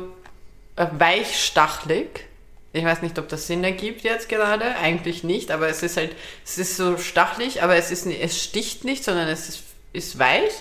äh, 0.76 0.88
weichstachlig. 0.98 2.26
Ich 2.72 2.86
weiß 2.86 3.02
nicht, 3.02 3.18
ob 3.18 3.28
das 3.30 3.48
Sinn 3.48 3.64
ergibt 3.64 4.04
jetzt 4.04 4.30
gerade. 4.30 4.76
Eigentlich 4.76 5.24
nicht, 5.24 5.50
aber 5.52 5.68
es 5.70 5.82
ist 5.84 5.98
halt, 5.98 6.16
es 6.46 6.58
ist 6.58 6.78
so 6.78 6.98
stachlig, 6.98 7.64
aber 7.64 7.76
es 7.76 7.92
ist, 7.92 8.06
es 8.06 8.42
sticht 8.42 8.86
nicht, 8.86 9.04
sondern 9.04 9.28
es 9.28 9.50
ist, 9.50 9.64
ist 9.92 10.20
weich. 10.20 10.52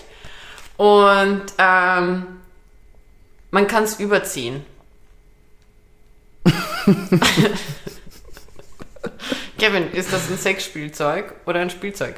Und 0.77 1.43
ähm, 1.57 2.25
man 3.51 3.67
kann 3.67 3.83
es 3.83 3.99
überziehen. 3.99 4.65
Kevin, 9.59 9.91
ist 9.91 10.11
das 10.13 10.29
ein 10.29 10.37
Sexspielzeug 10.37 11.33
oder 11.45 11.59
ein 11.59 11.69
Spielzeug? 11.69 12.15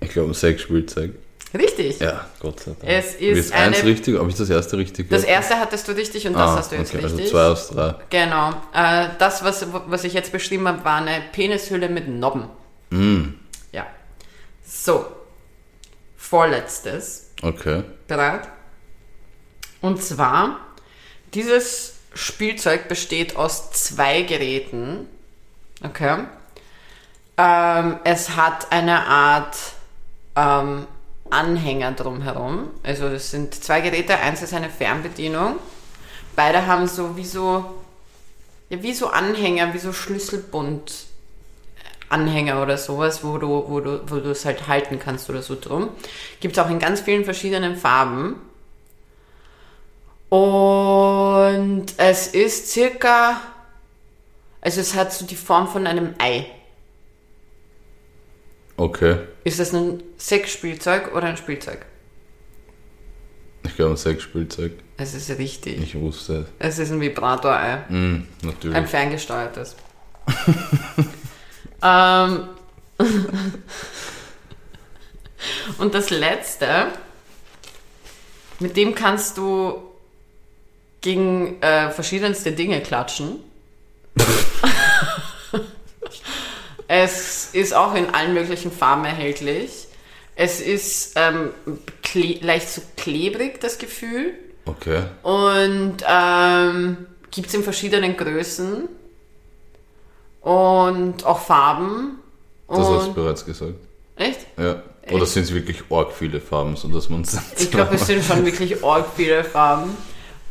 Ich 0.00 0.10
glaube, 0.10 0.30
ein 0.30 0.34
Sexspielzeug. 0.34 1.12
Richtig. 1.52 1.98
Ja, 1.98 2.26
Gott 2.38 2.60
sei 2.60 2.72
Dank. 2.78 2.84
Es 2.84 3.14
ist 3.14 3.20
Jetzt 3.20 3.52
eins 3.52 3.78
eine- 3.80 3.88
richtig, 3.90 4.18
habe 4.18 4.28
ich 4.30 4.36
das 4.36 4.48
erste 4.50 4.76
richtig 4.78 5.08
Das 5.10 5.22
gehört? 5.22 5.38
erste 5.40 5.58
hattest 5.58 5.88
du 5.88 5.92
richtig 5.92 6.26
und 6.26 6.34
das 6.34 6.50
ah, 6.50 6.56
hast 6.56 6.70
du 6.72 6.76
jetzt 6.76 6.94
okay, 6.94 7.04
richtig. 7.04 7.20
Also 7.22 7.30
zwei 7.32 7.44
aus 7.46 7.68
drei. 7.70 7.94
Genau. 8.10 8.50
Äh, 8.72 9.08
das, 9.18 9.42
was, 9.42 9.66
was 9.72 10.04
ich 10.04 10.12
jetzt 10.12 10.30
beschrieben 10.30 10.68
habe, 10.68 10.84
war 10.84 10.96
eine 10.98 11.20
Penishülle 11.32 11.88
mit 11.88 12.08
Nobben. 12.08 12.48
Mm, 12.90 13.34
Ja. 13.72 13.86
So. 14.64 15.06
Vorletztes. 16.16 17.30
okay. 17.42 17.82
Bereit? 18.06 18.48
Und 19.80 20.02
zwar, 20.02 20.60
dieses 21.34 21.94
Spielzeug 22.14 22.86
besteht 22.88 23.36
aus 23.36 23.70
zwei 23.72 24.22
Geräten. 24.22 25.06
Okay. 25.82 26.24
Ähm, 27.36 27.98
es 28.04 28.36
hat 28.36 28.70
eine 28.70 29.06
Art 29.06 29.56
ähm, 30.36 30.86
Anhänger 31.30 31.92
drumherum. 31.92 32.70
Also 32.82 33.08
das 33.08 33.30
sind 33.30 33.54
zwei 33.54 33.80
Geräte. 33.80 34.16
Eins 34.18 34.42
ist 34.42 34.54
eine 34.54 34.70
Fernbedienung. 34.70 35.56
Beide 36.36 36.66
haben 36.66 36.86
so 36.86 37.16
wie 37.16 37.24
so, 37.24 37.64
ja, 38.68 38.82
wie 38.82 38.94
so 38.94 39.08
Anhänger, 39.08 39.74
wie 39.74 39.78
so 39.78 39.92
Schlüsselbund. 39.92 41.06
Anhänger 42.08 42.60
oder 42.60 42.76
sowas, 42.76 43.22
wo 43.22 43.38
du, 43.38 43.64
wo 43.68 43.80
du, 43.80 44.00
wo 44.10 44.16
du 44.16 44.30
es 44.30 44.44
halt 44.44 44.66
halten 44.66 44.98
kannst 44.98 45.30
oder 45.30 45.42
so 45.42 45.56
drum. 45.58 45.90
Gibt 46.40 46.56
es 46.56 46.62
auch 46.62 46.68
in 46.68 46.80
ganz 46.80 47.00
vielen 47.00 47.24
verschiedenen 47.24 47.76
Farben. 47.76 48.34
Und 50.28 51.86
es 51.96 52.28
ist 52.28 52.70
circa, 52.70 53.40
also 54.60 54.80
es 54.80 54.94
hat 54.94 55.12
so 55.12 55.24
die 55.24 55.36
Form 55.36 55.68
von 55.68 55.86
einem 55.86 56.14
Ei. 56.18 56.46
Okay. 58.80 59.18
Ist 59.44 59.60
das 59.60 59.74
ein 59.74 60.02
Sexspielzeug 60.16 61.14
oder 61.14 61.26
ein 61.26 61.36
Spielzeug? 61.36 61.84
Ich 63.62 63.76
glaube, 63.76 63.92
ein 63.92 63.96
Sexspielzeug. 63.98 64.72
Es 64.96 65.12
ist 65.12 65.28
richtig. 65.36 65.82
Ich 65.82 65.94
wusste 66.00 66.46
Es 66.58 66.78
ist 66.78 66.90
ein 66.90 66.98
Vibrator-Ei. 66.98 67.84
es. 67.90 67.90
Mm, 67.90 68.26
natürlich. 68.42 68.74
Ein 68.74 68.86
ferngesteuertes. 68.86 69.76
ähm, 71.82 72.48
und 75.76 75.92
das 75.92 76.08
letzte, 76.08 76.86
mit 78.60 78.78
dem 78.78 78.94
kannst 78.94 79.36
du 79.36 79.74
gegen 81.02 81.60
äh, 81.60 81.90
verschiedenste 81.90 82.52
Dinge 82.52 82.80
klatschen. 82.80 83.40
es 86.92 87.50
ist 87.52 87.72
auch 87.72 87.94
in 87.94 88.12
allen 88.12 88.34
möglichen 88.34 88.72
Farben 88.72 89.04
erhältlich. 89.04 89.86
Es 90.34 90.60
ist 90.60 91.12
ähm, 91.14 91.50
leicht 92.40 92.68
so 92.68 92.82
klebrig, 92.96 93.60
das 93.60 93.78
Gefühl. 93.78 94.32
Okay. 94.64 95.04
Und 95.22 95.98
ähm, 96.04 97.06
gibt 97.30 97.46
es 97.46 97.54
in 97.54 97.62
verschiedenen 97.62 98.16
Größen 98.16 98.88
und 100.40 101.24
auch 101.24 101.38
Farben. 101.38 102.18
Das 102.66 102.78
hast 102.78 102.88
du 102.88 102.94
Und, 102.94 103.14
bereits 103.14 103.46
gesagt. 103.46 103.74
echt? 104.16 104.40
Ja. 104.58 104.82
Oder 105.12 105.26
sind 105.26 105.44
es 105.44 105.54
wirklich 105.54 105.84
arg 105.90 106.10
viele 106.12 106.40
Farben, 106.40 106.74
sodass 106.74 107.08
man 107.08 107.20
es. 107.20 107.38
Ich 107.56 107.70
glaube, 107.70 107.94
es 107.94 108.04
sind 108.04 108.24
schon 108.24 108.44
wirklich 108.44 108.82
arg 108.82 109.06
viele 109.14 109.44
Farben. 109.44 109.96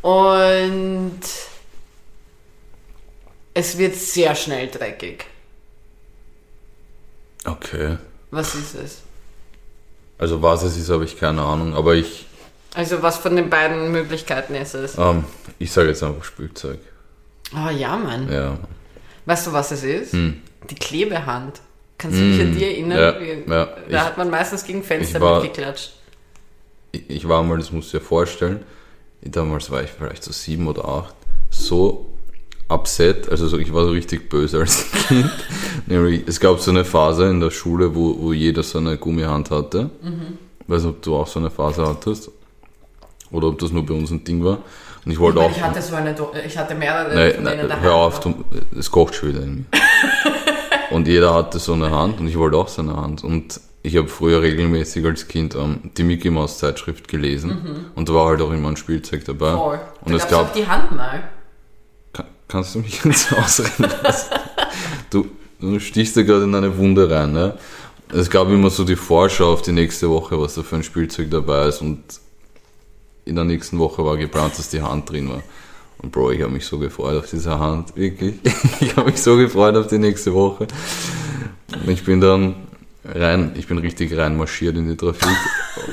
Und 0.02 1.19
es 3.54 3.78
wird 3.78 3.95
sehr 3.95 4.36
schnell 4.36 4.69
dreckig. 4.69 5.25
Okay. 7.45 7.97
Was 8.32 8.56
ist 8.56 8.75
es? 8.75 9.02
Also 10.17 10.41
was 10.41 10.63
es 10.63 10.78
ist, 10.78 10.89
habe 10.89 11.06
ich 11.06 11.17
keine 11.17 11.41
Ahnung, 11.41 11.73
aber 11.73 11.95
ich, 11.95 12.25
Also 12.75 13.02
was 13.02 13.17
von 13.17 13.36
den 13.36 13.49
beiden 13.49 13.91
Möglichkeiten 13.91 14.54
ist 14.56 14.73
es? 14.75 14.97
ähm, 14.97 15.23
ich 15.58 15.71
sage 15.71 15.88
jetzt 15.89 16.04
einfach 16.04 16.23
Spielzeug. 16.23 16.80
Oh 17.56 17.69
ja, 17.69 17.95
Mann. 17.97 18.32
Ja. 18.32 18.58
Weißt 19.25 19.47
du, 19.47 19.54
was 19.54 19.71
es 19.71 19.84
ist? 19.84 20.13
Hm. 20.13 20.41
Die 20.69 20.75
Klebehand. 20.75 21.62
Kannst 21.97 22.17
du 22.17 22.21
dich 22.32 22.41
an 22.41 22.56
die 22.56 22.63
erinnern? 22.63 22.97
Ja, 22.99 23.19
Wie- 23.19 23.52
ja. 23.52 23.65
Da 23.65 23.75
Ich- 23.89 23.99
hat 23.99 24.17
man 24.17 24.30
meistens 24.30 24.63
gegen 24.63 24.84
Fenster 24.84 25.19
war- 25.19 25.41
mitgeklatscht. 25.41 25.93
Ich, 26.91 27.10
ich 27.10 27.28
war 27.28 27.43
mal, 27.43 27.58
das 27.58 27.71
musst 27.71 27.93
du 27.93 27.99
dir 27.99 28.04
vorstellen, 28.06 28.63
damals 29.21 29.69
war 29.69 29.84
ich 29.84 29.89
vielleicht 29.89 30.23
so 30.23 30.32
sieben 30.32 30.67
oder 30.67 30.86
acht, 30.86 31.13
so 31.49 32.06
upset, 32.69 33.29
also 33.29 33.47
so, 33.47 33.58
ich 33.58 33.73
war 33.73 33.84
so 33.84 33.91
richtig 33.91 34.29
böse 34.29 34.60
als 34.60 34.91
Kind. 35.08 35.32
Nämlich, 35.88 36.23
es 36.27 36.39
gab 36.39 36.60
so 36.60 36.71
eine 36.71 36.86
Phase 36.86 37.27
in 37.27 37.39
der 37.39 37.51
Schule, 37.51 37.95
wo, 37.95 38.15
wo 38.19 38.34
jeder 38.34 38.63
so 38.63 38.77
eine 38.77 38.97
Gummihand 38.97 39.51
hatte. 39.51 39.89
Weiß 40.67 40.84
nicht, 40.84 40.91
ob 40.91 41.01
du 41.01 41.15
auch 41.15 41.27
so 41.27 41.39
eine 41.39 41.49
Phase 41.49 41.86
hattest. 41.86 42.32
Oder 43.32 43.47
ob 43.47 43.60
das 43.60 43.71
nur 43.71 43.86
bei 43.86 43.93
uns 43.93 44.12
ein 44.12 44.23
Ding 44.23 44.43
war. 44.43 44.60
Und 45.05 45.12
ich 45.12 45.19
wollte 45.19 45.39
Weil 45.39 45.47
auch. 45.47 45.51
ich 45.51 45.62
hatte 45.62 45.82
so 45.82 45.95
eine, 45.95 46.13
Do 46.13 46.32
ich 46.45 46.58
hatte 46.58 46.75
mehrere 46.75 47.13
Nein, 47.15 47.34
von 47.36 47.45
denen 47.45 47.67
nein, 47.67 47.82
hör 47.82 47.95
auf, 47.95 48.19
du, 48.19 48.43
es 48.77 48.91
kocht 48.91 49.15
schon 49.15 49.29
wieder 49.29 49.41
in 49.41 49.55
mir. 49.55 49.65
und 50.91 51.08
jeder 51.08 51.34
hatte 51.34 51.58
so 51.58 51.73
eine 51.73 51.89
Hand 51.91 52.19
und 52.19 52.27
ich 52.27 52.38
wollte 52.38 52.58
auch 52.58 52.67
so 52.67 52.82
eine 52.82 52.95
Hand. 52.95 53.23
Und 53.23 53.62
ich 53.82 53.95
habe 53.95 54.08
früher 54.08 54.41
regelmäßig 54.41 55.05
als 55.05 55.27
Kind 55.27 55.55
ähm, 55.55 55.91
die 55.97 56.03
Mickey 56.03 56.29
Mouse 56.29 56.58
Zeitschrift 56.58 57.08
gelesen 57.08 57.91
und 57.95 58.10
da 58.10 58.13
war 58.13 58.27
halt 58.27 58.41
auch 58.41 58.51
immer 58.51 58.69
ein 58.69 58.77
Spielzeug 58.77 59.23
dabei. 59.25 59.53
Mhm. 59.53 59.58
Voll. 59.58 59.79
Und 60.01 60.12
da 60.12 60.17
es 60.17 60.27
gab, 60.27 60.49
auch 60.49 60.53
die 60.53 60.67
Hand 60.67 60.95
mal. 60.95 61.23
Ka- 62.49 62.57
kannst 62.57 62.75
du 62.75 62.79
mich 62.79 63.01
jetzt 63.05 63.31
ausreden 63.33 63.89
lassen? 64.03 64.29
Du, 65.09 65.27
du 65.62 65.79
stichst 65.79 66.17
da 66.17 66.21
gerade 66.23 66.43
in 66.43 66.55
eine 66.55 66.77
Wunde 66.77 67.09
rein, 67.09 67.31
ne? 67.31 67.57
Es 68.12 68.29
gab 68.29 68.49
immer 68.49 68.69
so 68.71 68.83
die 68.83 68.95
Vorschau 68.95 69.53
auf 69.53 69.62
die 69.62 69.71
nächste 69.71 70.09
Woche, 70.09 70.39
was 70.41 70.55
da 70.55 70.63
für 70.63 70.75
ein 70.77 70.83
Spielzeug 70.83 71.29
dabei 71.29 71.67
ist 71.67 71.81
und 71.81 72.03
in 73.25 73.35
der 73.35 73.45
nächsten 73.45 73.77
Woche 73.77 74.03
war 74.03 74.17
geplant, 74.17 74.57
dass 74.57 74.69
die 74.69 74.81
Hand 74.81 75.09
drin 75.12 75.29
war. 75.29 75.43
Und 76.01 76.12
Bro, 76.12 76.31
ich 76.31 76.41
habe 76.41 76.51
mich 76.51 76.65
so 76.65 76.79
gefreut 76.79 77.17
auf 77.17 77.29
diese 77.29 77.59
Hand, 77.59 77.95
wirklich. 77.95 78.35
Ich 78.79 78.95
habe 78.95 79.12
mich 79.12 79.21
so 79.21 79.38
gefreut 79.38 79.75
auf 79.75 79.85
die 79.88 79.99
nächste 79.99 80.33
Woche. 80.33 80.65
Und 81.83 81.89
ich 81.89 82.03
bin 82.03 82.19
dann 82.19 82.55
rein, 83.05 83.51
ich 83.55 83.67
bin 83.67 83.77
richtig 83.77 84.17
rein 84.17 84.35
marschiert 84.38 84.75
in 84.77 84.88
die 84.89 84.97
Trafik, 84.97 85.38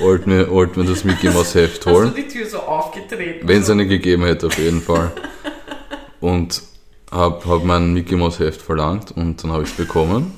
wollte 0.00 0.28
mir, 0.28 0.50
wollte 0.50 0.80
mir 0.80 0.86
das 0.86 1.04
Mickey 1.04 1.28
Mouse 1.28 1.54
Heft 1.54 1.84
holen. 1.84 2.08
Hast 2.08 2.16
du 2.16 2.22
die 2.22 2.28
Tür 2.28 2.46
so 2.46 2.58
aufgetreten? 2.60 3.46
Wenn 3.46 3.60
es 3.60 3.68
eine 3.68 3.86
gegeben 3.86 4.24
hätte, 4.24 4.46
auf 4.46 4.56
jeden 4.58 4.80
Fall. 4.80 5.12
Und 6.20 6.62
habe 7.10 7.48
hab 7.48 7.64
mein 7.64 7.92
Mickey 7.92 8.16
Mouse 8.16 8.38
Heft 8.38 8.60
verlangt 8.62 9.12
und 9.12 9.42
dann 9.42 9.52
habe 9.52 9.62
ich 9.62 9.70
es 9.70 9.76
bekommen. 9.76 10.32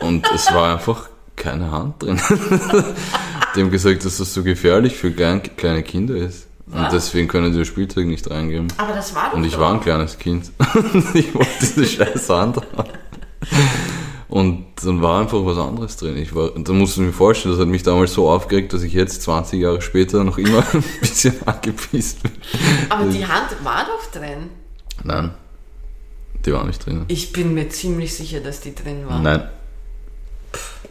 Und 0.00 0.30
es 0.34 0.52
war 0.52 0.72
einfach 0.74 1.08
keine 1.36 1.70
Hand 1.70 2.02
drin. 2.02 2.20
Die 3.56 3.60
haben 3.60 3.70
gesagt, 3.70 4.04
dass 4.04 4.18
das 4.18 4.34
so 4.34 4.42
gefährlich 4.42 4.96
für 4.96 5.10
klein, 5.12 5.42
kleine 5.56 5.82
Kinder 5.82 6.14
ist. 6.16 6.46
Und 6.66 6.74
Was? 6.82 6.92
deswegen 6.92 7.28
können 7.28 7.52
die 7.52 7.58
das 7.58 7.68
Spielzeug 7.68 8.06
nicht 8.06 8.28
reingeben. 8.30 8.68
Aber 8.78 8.92
das 8.94 9.14
war 9.14 9.30
doch 9.30 9.36
Und 9.36 9.44
ich 9.44 9.52
doch. 9.54 9.60
war 9.60 9.74
ein 9.74 9.80
kleines 9.80 10.18
Kind. 10.18 10.50
Und 10.74 11.04
ich 11.14 11.34
wollte 11.34 11.50
diese 11.60 11.84
scheiß 11.86 12.28
Hand 12.30 12.56
haben. 12.56 12.88
Und 14.28 14.64
dann 14.82 15.02
war 15.02 15.20
einfach 15.20 15.44
was 15.44 15.58
anderes 15.58 15.96
drin. 15.96 16.16
Ich 16.16 16.34
war, 16.34 16.50
da 16.56 16.72
musst 16.72 16.96
du 16.96 17.02
mir 17.02 17.12
vorstellen, 17.12 17.54
das 17.54 17.60
hat 17.60 17.68
mich 17.68 17.82
damals 17.82 18.14
so 18.14 18.28
aufgeregt, 18.28 18.72
dass 18.72 18.82
ich 18.82 18.92
jetzt 18.92 19.22
20 19.22 19.60
Jahre 19.60 19.80
später 19.82 20.24
noch 20.24 20.38
immer 20.38 20.64
ein 20.72 20.82
bisschen 21.00 21.34
angepisst 21.46 22.22
bin. 22.22 22.32
Aber 22.88 23.04
die 23.04 23.24
Hand 23.26 23.48
war 23.62 23.84
doch 23.84 24.10
drin. 24.18 24.50
Nein, 25.04 25.30
die 26.44 26.52
war 26.52 26.64
nicht 26.64 26.84
drin. 26.84 27.04
Ich 27.08 27.32
bin 27.32 27.54
mir 27.54 27.68
ziemlich 27.68 28.14
sicher, 28.14 28.40
dass 28.40 28.60
die 28.60 28.74
drin 28.74 29.06
war. 29.06 29.20
Nein, 29.20 29.48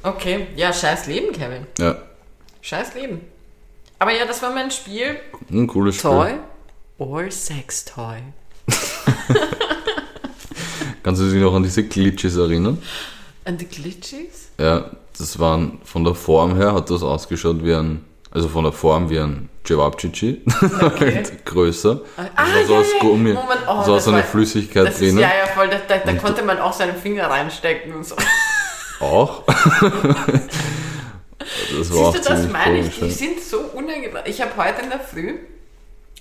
Okay, 0.05 0.47
ja, 0.57 0.73
scheiß 0.73 1.07
Leben, 1.07 1.31
Kevin. 1.33 1.65
ja, 1.79 1.95
Scheiß 2.61 2.93
Leben. 2.95 3.21
Aber 3.99 4.11
ja, 4.11 4.25
das 4.25 4.41
war 4.41 4.53
mein 4.53 4.69
Spiel. 4.71 5.15
ein 5.49 5.65
cooles 5.67 5.95
Spiel. 5.95 6.09
Toy 6.11 6.31
or 6.97 7.31
Sex 7.31 7.85
Toy. 7.85 8.17
Kannst 11.03 11.21
du 11.21 11.29
dich 11.29 11.41
noch 11.41 11.53
an 11.53 11.63
diese 11.63 11.83
Glitches 11.83 12.35
erinnern? 12.37 12.81
And 13.45 13.59
the 13.59 13.65
glitches? 13.65 14.49
Ja, 14.57 14.89
das 15.17 15.37
waren 15.39 15.79
von 15.83 16.03
der 16.03 16.15
Form 16.15 16.55
her 16.55 16.73
hat 16.73 16.89
das 16.89 17.03
ausgeschaut 17.03 17.63
wie 17.63 17.73
ein, 17.73 18.03
also 18.31 18.47
von 18.47 18.63
der 18.63 18.71
Form 18.73 19.09
wie 19.09 19.19
ein 19.19 19.49
Cevapcici, 19.65 20.41
halt 20.99 21.45
größer. 21.45 22.01
Ah, 22.17 22.23
war 22.35 22.65
so 22.65 22.73
ja, 22.73 22.79
aus 22.79 22.93
ja, 22.93 22.99
Gummi, 22.99 23.31
Moment, 23.33 23.61
oh, 23.67 23.83
so 23.83 23.93
eine 24.09 24.17
war- 24.17 24.23
Flüssigkeit 24.23 24.89
ist, 24.89 24.99
drinnen. 24.99 25.19
ja, 25.19 25.29
ja, 25.29 25.45
voll. 25.53 25.69
Da, 25.69 25.77
da, 25.87 25.97
da 25.99 26.13
konnte 26.15 26.43
man 26.43 26.59
auch 26.59 26.73
seinen 26.73 26.95
Finger 26.97 27.29
reinstecken 27.29 27.93
und 27.93 28.05
so. 28.05 28.15
Auch. 28.99 29.43
das 29.45 29.61
war 31.93 32.07
auch 32.07 32.13
Siehst 32.13 32.29
du, 32.29 32.33
das 32.33 32.49
meine 32.49 32.79
ich. 32.79 32.99
Die 32.99 33.11
sind 33.11 33.39
so 33.41 33.59
unangebracht. 33.73 34.27
Ich 34.27 34.41
habe 34.41 34.51
heute 34.57 34.81
in 34.81 34.89
der 34.89 34.99
Früh, 34.99 35.35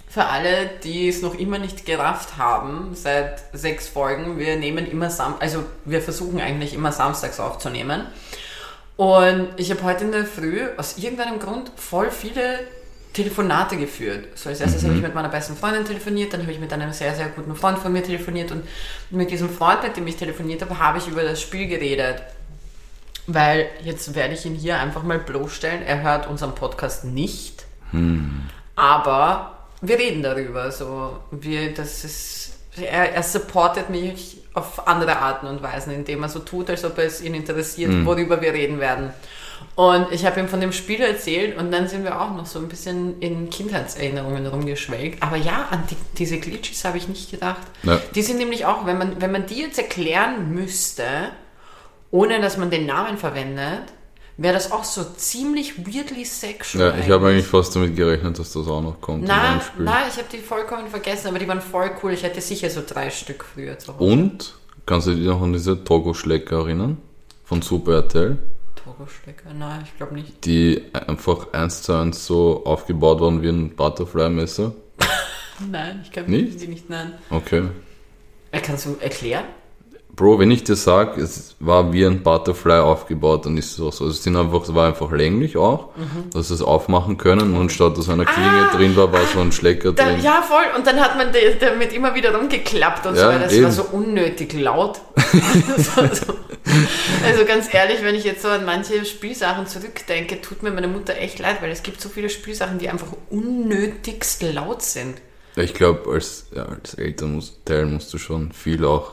für 0.09 0.25
alle, 0.25 0.71
die 0.85 1.09
es 1.09 1.23
noch 1.23 1.35
immer 1.35 1.59
nicht 1.59 1.85
gerafft 1.87 2.37
haben, 2.39 2.91
seit 2.95 3.43
sechs 3.53 3.89
Folgen, 3.89 4.39
wir 4.39 4.57
nehmen 4.57 4.89
immer 4.91 5.11
Sam 5.11 5.35
also 5.41 5.65
wir 5.85 6.01
versuchen 6.03 6.41
eigentlich 6.41 6.75
immer 6.75 6.93
samstags 6.93 7.41
aufzunehmen. 7.41 8.07
Und 8.97 9.49
ich 9.57 9.71
habe 9.71 9.83
heute 9.85 10.05
in 10.05 10.13
der 10.13 10.27
Früh 10.27 10.61
aus 10.77 10.99
irgendeinem 10.99 11.39
Grund 11.39 11.73
voll 11.77 12.11
viele 12.11 12.61
Telefonate 13.13 13.77
geführt. 13.77 14.27
So 14.37 14.49
als 14.49 14.61
erstes 14.61 14.85
habe 14.85 14.95
ich 14.95 15.03
mit 15.03 15.15
meiner 15.15 15.29
besten 15.29 15.57
Freundin 15.57 15.85
telefoniert, 15.85 16.33
dann 16.33 16.43
habe 16.43 16.53
ich 16.53 16.61
mit 16.61 16.73
einem 16.73 16.93
sehr, 16.93 17.15
sehr 17.15 17.29
guten 17.29 17.55
Freund 17.55 17.79
von 17.79 17.93
mir 17.93 18.03
telefoniert 18.03 18.51
und 18.53 18.65
mit 19.11 19.31
diesem 19.31 19.51
Freund, 19.51 19.83
mit 19.83 19.97
dem 19.97 20.07
ich 20.07 20.17
telefoniert 20.17 20.63
habe, 20.63 20.79
habe 20.79 20.99
ich 20.99 21.09
über 21.09 21.23
das 21.23 21.41
Spiel 21.41 21.67
geredet. 21.67 22.23
Weil 23.27 23.69
jetzt 23.85 24.15
werde 24.15 24.35
ich 24.35 24.45
ihn 24.47 24.55
hier 24.55 24.79
einfach 24.79 25.03
mal 25.03 25.19
bloßstellen. 25.19 25.83
Er 25.83 26.03
hört 26.03 26.27
unseren 26.27 26.55
Podcast 26.55 27.05
nicht. 27.05 27.65
Aber 28.75 29.59
wir 29.81 29.99
reden 29.99 30.23
darüber. 30.23 30.73
So, 30.73 31.21
wir, 31.31 31.73
das 31.75 32.05
ist, 32.05 32.53
er, 32.77 33.15
er 33.15 33.23
supportet 33.23 33.91
mich 33.91 34.39
auf 34.55 34.89
andere 34.89 35.19
Arten 35.19 35.47
und 35.47 35.63
Weisen, 35.63 35.93
indem 35.93 36.23
er 36.23 36.29
so 36.29 36.41
tut, 36.41 36.69
als 36.71 36.85
ob 36.85 36.99
es 36.99 37.23
ihn 37.23 37.35
interessiert, 37.35 37.91
worüber 38.05 38.41
wir 38.41 38.53
reden 38.53 38.81
werden. 38.81 39.11
Und 39.75 40.13
ich 40.13 40.27
habe 40.27 40.39
ihm 40.39 40.49
von 40.49 40.61
dem 40.61 40.73
Spiel 40.73 41.01
erzählt 41.01 41.57
und 41.57 41.73
dann 41.73 41.89
sind 41.89 42.05
wir 42.05 42.21
auch 42.21 42.35
noch 42.37 42.45
so 42.45 42.59
ein 42.59 42.69
bisschen 42.69 43.21
in 43.21 43.49
Kindheitserinnerungen 43.49 44.47
rumgeschwelgt. 44.47 45.23
Aber 45.23 45.37
ja, 45.37 45.69
an 45.71 45.85
die, 45.91 45.97
diese 46.19 46.39
Glitches 46.39 46.85
habe 46.85 46.99
ich 46.99 47.09
nicht 47.09 47.31
gedacht. 47.31 47.63
Ja. 47.83 47.99
Die 48.15 48.23
sind 48.23 48.37
nämlich 48.37 48.67
auch, 48.67 48.85
wenn 48.85 48.99
man, 48.99 49.21
wenn 49.21 49.33
man 49.33 49.47
die 49.47 49.61
jetzt 49.61 49.79
erklären 49.79 50.53
müsste, 50.53 51.05
ohne 52.11 52.41
dass 52.41 52.59
man 52.59 52.71
den 52.71 52.85
Namen 52.85 53.17
verwendet, 53.17 53.85
wäre 54.37 54.53
das 54.53 54.73
auch 54.73 54.85
so 54.85 55.05
ziemlich 55.17 55.87
weirdly 55.87 56.25
sexual. 56.27 56.89
Ja, 56.89 56.99
ich 56.99 57.11
habe 57.11 57.29
eigentlich 57.29 57.47
fast 57.47 57.75
damit 57.75 57.97
gerechnet, 57.97 58.39
dass 58.39 58.53
das 58.53 58.67
auch 58.69 58.83
noch 58.83 59.01
kommt 59.01 59.23
in 59.23 59.29
Nein, 59.29 59.61
nein, 59.79 60.05
ich 60.11 60.17
habe 60.19 60.29
die 60.31 60.39
vollkommen 60.39 60.89
vergessen, 60.89 61.29
aber 61.29 61.39
die 61.39 61.49
waren 61.49 61.63
voll 61.63 61.91
cool. 62.03 62.13
Ich 62.13 62.23
hätte 62.23 62.43
sicher 62.43 62.69
so 62.69 62.83
drei 62.87 63.09
Stück 63.09 63.45
früher 63.45 63.79
zu 63.79 63.95
Hause. 63.95 64.05
Und, 64.05 64.55
kannst 64.85 65.07
du 65.07 65.15
dich 65.15 65.27
noch 65.27 65.41
an 65.41 65.55
diese 65.55 65.83
Togo-Schlecker 65.83 66.57
erinnern? 66.57 66.99
Von 67.45 67.63
Super 67.63 67.95
RTL? 67.95 68.39
Togo-Stecker? 68.85 69.53
Nein, 69.55 69.83
ich 69.85 69.97
glaube 69.97 70.15
nicht. 70.15 70.45
Die 70.45 70.83
einfach 70.93 71.53
eins 71.53 71.83
zu 71.83 71.93
eins 71.95 72.27
so 72.27 72.65
aufgebaut 72.65 73.21
waren 73.21 73.43
wie 73.43 73.49
ein 73.49 73.75
Butterfly-Messer. 73.77 74.73
Nein, 75.71 76.01
ich 76.03 76.11
glaube 76.11 76.31
Nicht? 76.31 76.61
die 76.61 76.67
nicht. 76.69 76.91
Nein. 76.91 77.15
Okay. 77.31 77.65
Äh, 78.51 78.61
Kannst 78.61 78.87
du 78.87 78.97
erklären? 79.01 79.45
Bro, 80.15 80.39
wenn 80.41 80.51
ich 80.51 80.63
dir 80.63 80.77
sag, 80.77 81.17
es 81.17 81.57
war 81.59 81.91
wie 81.93 82.05
ein 82.05 82.23
Butterfly 82.23 82.81
aufgebaut, 82.81 83.47
dann 83.47 83.57
ist 83.57 83.73
es 83.73 83.81
auch 83.81 83.93
so. 83.93 84.05
Also 84.05 84.09
Es 84.17 84.23
sind 84.23 84.37
einfach, 84.37 84.63
es 84.63 84.75
war 84.75 84.87
einfach 84.89 85.11
länglich 85.11 85.57
auch, 85.57 85.89
dass 86.35 86.49
sie 86.49 86.55
es 86.55 86.61
aufmachen 86.63 87.17
können 87.17 87.57
und 87.57 87.73
statt 87.73 87.97
dass 87.97 88.11
eine 88.11 88.27
Klinge 88.27 88.47
Mhm. 88.51 88.69
Ah, 88.71 88.77
drin 88.77 88.97
war, 88.97 89.11
war 89.11 89.21
so 89.33 89.41
ein 89.41 89.53
Schlecker 89.53 89.93
Da, 89.93 90.05
drin. 90.11 90.21
ja, 90.23 90.43
voll. 90.43 90.65
Und 90.77 90.87
dann 90.87 91.01
hat 91.01 91.17
man 91.17 91.29
damit 91.61 91.93
immer 91.95 92.15
wieder 92.15 92.35
rumgeklappt 92.37 93.07
und 93.07 93.15
so. 93.15 93.23
Ja, 93.23 93.29
weil 93.31 93.41
Das 93.41 93.53
eben. 93.55 93.65
war 93.65 93.73
so 93.73 93.85
unnötig 93.93 94.53
laut. 94.53 95.01
so, 95.79 96.07
so. 96.13 96.35
Also 97.27 97.45
ganz 97.45 97.73
ehrlich, 97.73 98.03
wenn 98.03 98.15
ich 98.15 98.25
jetzt 98.25 98.43
so 98.43 98.49
an 98.49 98.65
manche 98.65 99.05
Spielsachen 99.05 99.67
zurückdenke, 99.67 100.41
tut 100.41 100.63
mir 100.63 100.71
meine 100.71 100.89
Mutter 100.89 101.17
echt 101.17 101.39
leid, 101.39 101.61
weil 101.63 101.71
es 101.71 101.83
gibt 101.83 102.01
so 102.01 102.09
viele 102.09 102.29
Spielsachen, 102.29 102.79
die 102.79 102.89
einfach 102.89 103.09
unnötigst 103.31 104.43
laut 104.43 104.83
sind. 104.83 105.17
Ich 105.57 105.75
glaube, 105.75 106.11
als, 106.13 106.47
ja, 106.55 106.65
als 106.67 106.95
Elternteil 106.95 107.87
musst 107.87 108.13
du 108.15 108.19
schon 108.19 108.53
viel 108.53 108.85
auch 108.85 109.13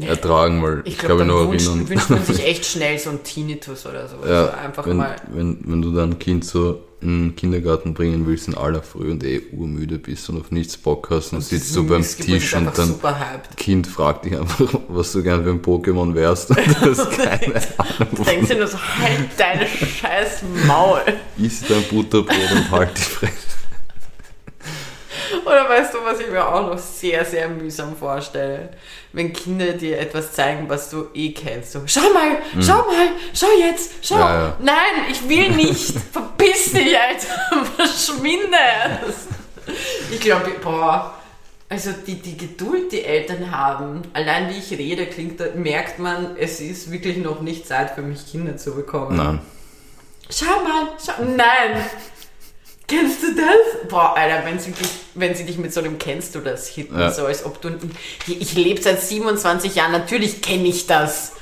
ertragen, 0.00 0.62
weil 0.62 0.82
ich, 0.84 0.94
Ich 0.94 0.98
glaube 0.98 1.24
nur 1.24 1.50
wünscht, 1.50 1.66
erinnern. 1.68 1.88
wünscht 1.88 2.10
man 2.10 2.24
sich 2.24 2.44
echt 2.44 2.66
schnell 2.66 2.98
so 2.98 3.10
einen 3.10 3.22
Tinnitus 3.22 3.86
oder 3.86 4.08
so. 4.08 4.16
Ja, 4.26 4.46
also 4.46 4.56
einfach 4.58 4.86
wenn, 4.86 4.96
mal. 4.98 5.16
wenn, 5.32 5.58
wenn 5.64 5.82
du 5.82 5.92
dein 5.92 6.18
Kind 6.18 6.44
so 6.44 6.82
in 7.00 7.28
den 7.28 7.36
Kindergarten 7.36 7.92
bringen 7.92 8.26
willst 8.26 8.48
in 8.48 8.54
aller 8.54 8.82
Früh 8.82 9.10
und 9.10 9.22
eh 9.22 9.42
urmüde 9.52 9.98
bist 9.98 10.28
und 10.30 10.40
auf 10.40 10.50
nichts 10.50 10.76
Bock 10.78 11.08
hast 11.10 11.32
und 11.34 11.42
sitzt 11.42 11.76
du 11.76 11.86
beim 11.86 12.02
Tisch 12.02 12.54
und 12.54 12.76
dann. 12.76 12.94
Kind 13.56 13.86
fragt 13.86 14.24
dich 14.24 14.36
einfach, 14.36 14.80
was 14.88 15.12
du 15.12 15.22
gern 15.22 15.44
für 15.44 15.50
ein 15.50 15.62
Pokémon 15.62 16.14
wärst. 16.14 16.50
Und 16.56 16.58
du 16.82 16.90
hast 16.90 17.10
keine 17.10 17.54
Ahnung. 17.78 18.24
Denkst 18.24 18.48
du 18.48 18.56
nur 18.56 18.66
so, 18.66 18.78
halt 18.78 19.28
deine 19.36 19.66
scheiß 19.66 20.42
Maul. 20.66 21.00
Iss 21.38 21.62
dein 21.68 21.82
Butterbrot 21.84 22.52
und 22.54 22.70
halt 22.70 22.96
die 22.96 23.02
Fresse. 23.02 23.32
Oder 25.46 25.68
weißt 25.68 25.94
du, 25.94 25.98
was 26.02 26.18
ich 26.18 26.28
mir 26.28 26.44
auch 26.44 26.66
noch 26.66 26.78
sehr, 26.78 27.24
sehr 27.24 27.48
mühsam 27.48 27.96
vorstelle? 27.96 28.70
Wenn 29.12 29.32
Kinder 29.32 29.74
dir 29.74 30.00
etwas 30.00 30.32
zeigen, 30.32 30.68
was 30.68 30.90
du 30.90 31.06
eh 31.14 31.32
kennst. 31.32 31.70
So, 31.70 31.82
schau 31.86 32.12
mal, 32.12 32.38
schau 32.60 32.78
mal, 32.78 33.10
schau 33.32 33.46
jetzt, 33.60 33.92
schau. 34.02 34.18
Ja, 34.18 34.34
ja. 34.34 34.56
Nein, 34.60 35.06
ich 35.08 35.28
will 35.28 35.50
nicht. 35.50 35.94
Verpiss 36.12 36.72
dich, 36.72 36.98
Alter. 36.98 37.64
Verschwinde. 37.76 38.56
Ich 40.10 40.18
glaube, 40.18 40.50
boah. 40.62 41.14
Also 41.68 41.90
die, 42.06 42.16
die 42.16 42.36
Geduld, 42.36 42.90
die 42.90 43.04
Eltern 43.04 43.50
haben, 43.50 44.02
allein 44.14 44.48
wie 44.50 44.58
ich 44.58 44.70
rede, 44.72 45.06
klingt, 45.06 45.40
da 45.40 45.46
merkt 45.54 45.98
man, 46.00 46.36
es 46.36 46.60
ist 46.60 46.90
wirklich 46.90 47.18
noch 47.18 47.40
nicht 47.40 47.66
Zeit 47.66 47.92
für 47.92 48.02
mich, 48.02 48.26
Kinder 48.30 48.56
zu 48.56 48.74
bekommen. 48.74 49.16
Nein. 49.16 49.40
Schau 50.28 50.62
mal, 50.62 50.88
schau. 51.04 51.24
Nein! 51.24 51.84
Kennst 52.88 53.22
du 53.22 53.34
das? 53.34 53.88
Boah, 53.88 54.16
Alter, 54.16 54.44
wenn 54.46 54.58
sie 54.60 54.70
dich, 54.70 54.88
wenn 55.14 55.34
sie 55.34 55.44
dich 55.44 55.58
mit 55.58 55.72
so 55.72 55.80
einem 55.80 55.98
kennst 55.98 56.34
du 56.36 56.40
das 56.40 56.68
hitten, 56.68 56.98
Ja. 56.98 57.10
so 57.10 57.26
als 57.26 57.44
ob 57.44 57.60
du. 57.60 57.70
Ich 58.26 58.54
lebe 58.54 58.80
seit 58.80 59.00
27 59.02 59.74
Jahren, 59.74 59.92
natürlich 59.92 60.40
kenne 60.40 60.68
ich 60.68 60.86
das. 60.86 61.32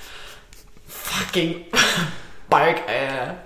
Fucking 0.89 1.67
Balk, 2.49 2.79
Alter. 2.89 3.37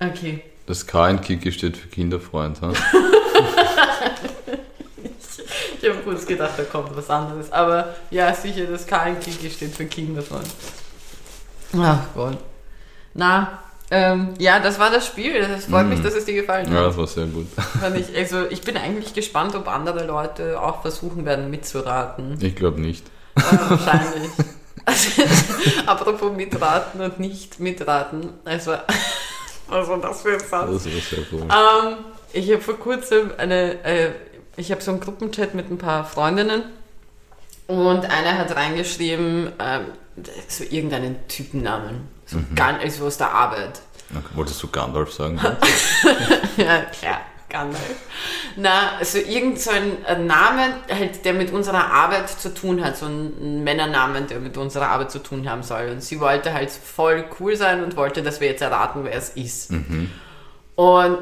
Okay. 0.00 0.42
Das 0.66 0.86
K 0.86 1.10
in 1.10 1.20
Kiki 1.20 1.52
steht 1.52 1.76
für 1.76 1.88
Kinderfreund. 1.88 2.60
Ha? 2.62 2.72
Ich 5.80 5.90
habe 5.90 5.98
kurz 6.00 6.24
gedacht, 6.24 6.52
da 6.56 6.62
kommt 6.64 6.96
was 6.96 7.10
anderes. 7.10 7.52
Aber 7.52 7.94
ja, 8.10 8.32
sicher, 8.32 8.64
das 8.64 8.86
K 8.86 9.14
Kiki 9.16 9.50
steht 9.50 9.74
für 9.74 9.84
Kinderfreund. 9.84 10.46
Ach 11.76 11.98
Gott. 12.14 12.38
Na, 13.12 13.63
ähm, 13.94 14.34
ja, 14.38 14.58
das 14.58 14.78
war 14.78 14.90
das 14.90 15.06
Spiel. 15.06 15.36
Es 15.36 15.66
freut 15.66 15.86
mich, 15.86 16.00
dass 16.02 16.14
es 16.14 16.24
dir 16.24 16.34
gefallen 16.34 16.72
Ja, 16.72 16.80
hat. 16.80 16.86
das 16.88 16.96
war 16.96 17.06
sehr 17.06 17.26
gut. 17.26 17.46
Ich, 17.96 18.16
also 18.16 18.46
ich 18.50 18.62
bin 18.62 18.76
eigentlich 18.76 19.14
gespannt, 19.14 19.54
ob 19.54 19.68
andere 19.68 20.04
Leute 20.06 20.60
auch 20.60 20.82
versuchen 20.82 21.24
werden 21.24 21.50
mitzuraten. 21.50 22.36
Ich 22.40 22.56
glaube 22.56 22.80
nicht. 22.80 23.06
Äh, 23.36 23.40
wahrscheinlich. 23.68 24.30
Also, 24.84 25.22
apropos 25.86 26.32
mitraten 26.32 27.00
und 27.00 27.20
nicht 27.20 27.60
mitraten. 27.60 28.30
Also, 28.44 28.72
was 29.68 29.88
war 29.88 29.98
das 29.98 30.22
für 30.22 30.32
ein 30.34 30.40
Satz? 30.40 30.50
Das 30.50 30.70
war 30.70 30.78
sehr 30.78 31.18
cool. 31.32 31.42
Ähm, 31.42 31.96
ich 32.32 32.50
habe 32.50 32.60
vor 32.60 32.78
kurzem 32.78 33.30
eine, 33.38 33.84
äh, 33.84 34.10
ich 34.56 34.70
habe 34.72 34.80
so 34.82 34.90
einen 34.90 35.00
Gruppenchat 35.00 35.54
mit 35.54 35.70
ein 35.70 35.78
paar 35.78 36.04
Freundinnen 36.04 36.62
und 37.66 38.04
eine 38.04 38.38
hat 38.38 38.54
reingeschrieben, 38.56 39.52
ähm, 39.58 39.82
so 40.48 40.64
irgendeinen 40.64 41.16
Typennamen, 41.28 42.08
so 42.26 42.38
ganz, 42.54 42.82
also 42.82 43.06
aus 43.06 43.18
der 43.18 43.30
Arbeit. 43.30 43.80
Okay, 44.10 44.24
Wolltest 44.34 44.62
du 44.62 44.68
Gandalf 44.68 45.12
sagen? 45.12 45.38
ja, 46.56 46.82
klar, 46.82 47.20
Gandalf. 47.48 47.96
Na, 48.56 48.96
also 48.98 49.18
irgend 49.18 49.60
so 49.60 49.70
ein 49.70 50.26
Name, 50.26 50.74
halt, 50.90 51.24
der 51.24 51.32
mit 51.32 51.52
unserer 51.52 51.90
Arbeit 51.92 52.28
zu 52.28 52.52
tun 52.54 52.84
hat, 52.84 52.96
so 52.96 53.06
ein 53.06 53.64
Männernamen, 53.64 54.26
der 54.26 54.38
mit 54.40 54.56
unserer 54.56 54.88
Arbeit 54.88 55.10
zu 55.10 55.18
tun 55.20 55.48
haben 55.48 55.62
soll. 55.62 55.88
Und 55.90 56.02
sie 56.02 56.20
wollte 56.20 56.52
halt 56.52 56.70
voll 56.70 57.24
cool 57.40 57.56
sein 57.56 57.82
und 57.82 57.96
wollte, 57.96 58.22
dass 58.22 58.40
wir 58.40 58.48
jetzt 58.48 58.62
erraten, 58.62 59.04
wer 59.04 59.14
es 59.14 59.30
ist. 59.30 59.70
Und 60.76 61.18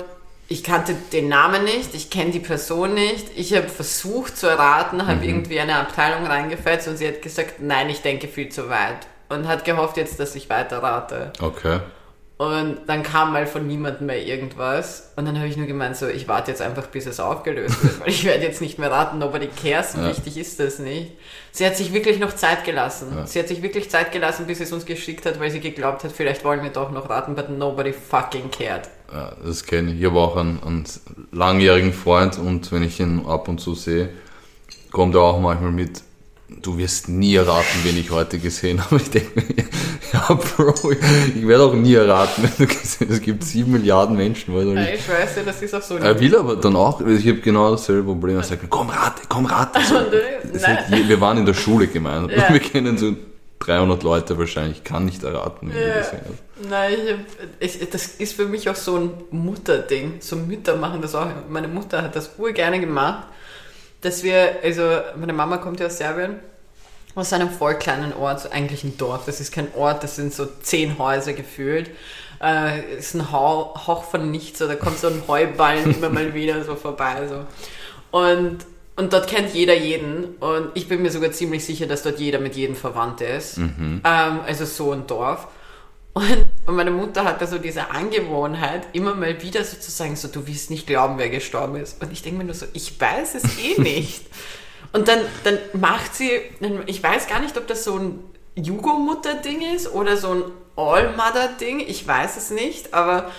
ich 0.48 0.62
kannte 0.62 0.94
den 1.12 1.28
Namen 1.28 1.64
nicht, 1.64 1.94
ich 1.94 2.10
kenne 2.10 2.30
die 2.30 2.40
Person 2.40 2.92
nicht. 2.92 3.28
Ich 3.36 3.54
habe 3.54 3.68
versucht 3.68 4.36
zu 4.36 4.46
erraten, 4.46 5.06
habe 5.06 5.24
irgendwie 5.24 5.58
eine 5.60 5.76
Abteilung 5.76 6.26
reingefetzt 6.26 6.88
und 6.88 6.98
sie 6.98 7.08
hat 7.08 7.22
gesagt, 7.22 7.60
nein, 7.60 7.88
ich 7.88 8.02
denke 8.02 8.28
viel 8.28 8.50
zu 8.50 8.68
weit. 8.68 9.06
Und 9.32 9.48
hat 9.48 9.64
gehofft 9.64 9.96
jetzt, 9.96 10.18
dass 10.20 10.34
ich 10.34 10.50
weiter 10.50 10.82
rate. 10.82 11.32
Okay. 11.40 11.80
Und 12.38 12.78
dann 12.88 13.04
kam 13.04 13.32
mal 13.32 13.46
von 13.46 13.68
niemandem 13.68 14.06
mehr 14.06 14.20
irgendwas. 14.20 15.12
Und 15.14 15.26
dann 15.26 15.36
habe 15.38 15.46
ich 15.46 15.56
nur 15.56 15.66
gemeint, 15.68 15.96
so, 15.96 16.08
ich 16.08 16.26
warte 16.26 16.50
jetzt 16.50 16.60
einfach, 16.60 16.88
bis 16.88 17.06
es 17.06 17.20
aufgelöst 17.20 17.80
wird, 17.84 18.00
weil 18.00 18.08
ich 18.08 18.24
werde 18.24 18.42
jetzt 18.42 18.60
nicht 18.60 18.80
mehr 18.80 18.90
raten, 18.90 19.18
nobody 19.20 19.46
cares, 19.48 19.92
so 19.92 20.00
Ja. 20.00 20.08
wichtig 20.08 20.36
ist 20.38 20.58
das 20.58 20.80
nicht. 20.80 21.12
Sie 21.52 21.64
hat 21.64 21.76
sich 21.76 21.92
wirklich 21.92 22.18
noch 22.18 22.34
Zeit 22.34 22.64
gelassen. 22.64 23.12
Ja. 23.14 23.26
Sie 23.28 23.38
hat 23.38 23.46
sich 23.46 23.62
wirklich 23.62 23.90
Zeit 23.90 24.10
gelassen, 24.10 24.46
bis 24.48 24.58
sie 24.58 24.64
es 24.64 24.72
uns 24.72 24.86
geschickt 24.86 25.24
hat, 25.24 25.38
weil 25.38 25.52
sie 25.52 25.60
geglaubt 25.60 26.02
hat, 26.02 26.10
vielleicht 26.10 26.44
wollen 26.44 26.64
wir 26.64 26.70
doch 26.70 26.90
noch 26.90 27.08
raten, 27.08 27.36
but 27.36 27.48
nobody 27.48 27.92
fucking 27.92 28.50
cared. 28.50 28.88
Ja, 29.12 29.36
das 29.44 29.62
kenne 29.64 29.92
ich. 29.92 30.00
Ich 30.00 30.06
habe 30.06 30.18
auch 30.18 30.36
einen, 30.36 30.60
einen 30.64 30.84
langjährigen 31.30 31.92
Freund 31.92 32.38
und 32.38 32.72
wenn 32.72 32.82
ich 32.82 32.98
ihn 32.98 33.24
ab 33.24 33.46
und 33.46 33.60
zu 33.60 33.76
sehe, 33.76 34.08
kommt 34.90 35.14
er 35.14 35.20
auch 35.20 35.38
manchmal 35.38 35.70
mit, 35.70 36.00
du 36.60 36.76
wirst 36.78 37.08
nie 37.08 37.34
erraten, 37.36 37.80
wen 37.84 37.96
ich 37.98 38.10
heute 38.10 38.38
gesehen 38.38 38.84
habe. 38.84 38.96
Ich 38.96 39.10
denke 39.10 39.30
mir, 39.40 39.64
ja 40.12 40.34
Bro, 40.34 40.92
ich 40.92 41.46
werde 41.46 41.64
auch 41.64 41.74
nie 41.74 41.94
erraten, 41.94 42.42
wenn 42.44 42.66
du 42.66 42.72
gesehen 42.74 43.08
hast, 43.08 43.16
es 43.16 43.20
gibt 43.22 43.44
sieben 43.44 43.72
Milliarden 43.72 44.16
Menschen. 44.16 44.54
Weil 44.54 44.68
Ja, 44.74 44.82
ich 44.94 45.08
weiß 45.08 45.36
ja, 45.36 45.42
das 45.44 45.62
ist 45.62 45.74
auch 45.74 45.82
so. 45.82 45.96
er 45.96 46.18
will 46.20 46.36
aber 46.36 46.56
dann 46.56 46.76
auch, 46.76 47.00
ich 47.00 47.26
habe 47.26 47.38
genau 47.40 47.70
dasselbe 47.70 48.02
Problem. 48.04 48.36
Er 48.36 48.42
sagt, 48.42 48.62
komm 48.68 48.90
rate, 48.90 49.22
komm 49.28 49.46
rate. 49.46 49.80
So, 49.84 49.96
Und, 49.98 50.12
äh, 50.12 51.08
wir 51.08 51.20
waren 51.20 51.38
in 51.38 51.46
der 51.46 51.54
Schule 51.54 51.86
gemeint. 51.86 52.30
Ja. 52.30 52.52
Wir 52.52 52.60
kennen 52.60 52.98
so 52.98 53.14
300 53.60 54.02
Leute 54.02 54.36
wahrscheinlich. 54.38 54.78
Ich 54.78 54.84
kann 54.84 55.04
nicht 55.04 55.22
erraten, 55.22 55.68
wen 55.70 55.76
du 55.76 55.88
Ja. 55.88 55.98
gesehen 55.98 56.20
hast. 56.24 56.68
Nein, 56.68 56.94
ich 57.60 57.80
ich, 57.80 57.90
das 57.90 58.06
ist 58.18 58.34
für 58.34 58.46
mich 58.46 58.68
auch 58.68 58.74
so 58.76 58.96
ein 58.96 59.10
Mutterding. 59.30 60.14
So 60.20 60.36
Mütter 60.36 60.76
machen 60.76 61.00
das 61.02 61.14
auch. 61.14 61.26
Meine 61.48 61.68
Mutter 61.68 62.02
hat 62.02 62.14
das 62.16 62.30
urgerne 62.38 62.80
gemacht, 62.80 63.24
dass 64.02 64.22
wir, 64.22 64.56
also 64.62 64.82
meine 65.16 65.32
Mama 65.32 65.56
kommt 65.56 65.80
ja 65.80 65.86
aus 65.86 65.98
Serbien, 65.98 66.36
aus 67.14 67.32
einem 67.32 67.50
voll 67.50 67.74
kleinen 67.74 68.12
Ort, 68.14 68.40
so 68.40 68.50
eigentlich 68.50 68.84
ein 68.84 68.96
Dorf. 68.98 69.24
Das 69.26 69.40
ist 69.40 69.52
kein 69.52 69.68
Ort, 69.74 70.02
das 70.02 70.16
sind 70.16 70.32
so 70.32 70.46
zehn 70.62 70.98
Häuser 70.98 71.32
gefühlt. 71.32 71.90
Äh, 72.42 72.96
ist 72.96 73.14
ein 73.14 73.30
Hauch, 73.30 73.86
Hauch 73.86 74.04
von 74.04 74.30
nichts, 74.30 74.58
so, 74.58 74.66
da 74.66 74.74
kommt 74.74 74.98
so 74.98 75.08
ein 75.08 75.22
Heuballen 75.28 75.94
immer 75.96 76.08
mal 76.08 76.34
wieder 76.34 76.64
so 76.64 76.74
vorbei. 76.74 77.28
So. 77.28 77.44
Und, 78.16 78.58
und 78.96 79.12
dort 79.12 79.28
kennt 79.28 79.54
jeder 79.54 79.76
jeden. 79.76 80.36
Und 80.40 80.70
ich 80.74 80.88
bin 80.88 81.02
mir 81.02 81.10
sogar 81.10 81.32
ziemlich 81.32 81.64
sicher, 81.64 81.86
dass 81.86 82.02
dort 82.02 82.18
jeder 82.18 82.40
mit 82.40 82.56
jedem 82.56 82.74
verwandt 82.74 83.20
ist. 83.20 83.58
Ähm, 83.58 84.40
also 84.46 84.64
so 84.64 84.92
ein 84.92 85.06
Dorf. 85.06 85.46
Und, 86.14 86.46
und 86.66 86.76
meine 86.76 86.90
Mutter 86.90 87.24
hatte 87.24 87.46
so 87.46 87.58
diese 87.58 87.90
Angewohnheit, 87.90 88.86
immer 88.92 89.14
mal 89.14 89.40
wieder 89.42 89.64
so 89.64 89.78
zu 89.78 89.90
sagen, 89.90 90.14
so, 90.14 90.28
du 90.28 90.46
wirst 90.46 90.70
nicht 90.70 90.86
glauben, 90.86 91.16
wer 91.16 91.30
gestorben 91.30 91.76
ist. 91.76 92.02
Und 92.02 92.12
ich 92.12 92.22
denke 92.22 92.38
mir 92.38 92.44
nur 92.44 92.54
so, 92.54 92.66
ich 92.74 93.00
weiß 93.00 93.34
es 93.36 93.58
eh 93.58 93.80
nicht. 93.80 94.26
Und 94.92 95.08
dann, 95.08 95.20
dann 95.44 95.58
macht 95.72 96.14
sie, 96.14 96.30
ich 96.86 97.02
weiß 97.02 97.26
gar 97.28 97.40
nicht, 97.40 97.56
ob 97.56 97.66
das 97.66 97.84
so 97.84 97.96
ein 97.96 98.18
Jugo-Mutter-Ding 98.56 99.62
ist 99.74 99.90
oder 99.90 100.18
so 100.18 100.34
ein 100.34 100.42
All-Mother-Ding, 100.76 101.80
ich 101.80 102.06
weiß 102.06 102.36
es 102.36 102.50
nicht, 102.50 102.92
aber 102.92 103.30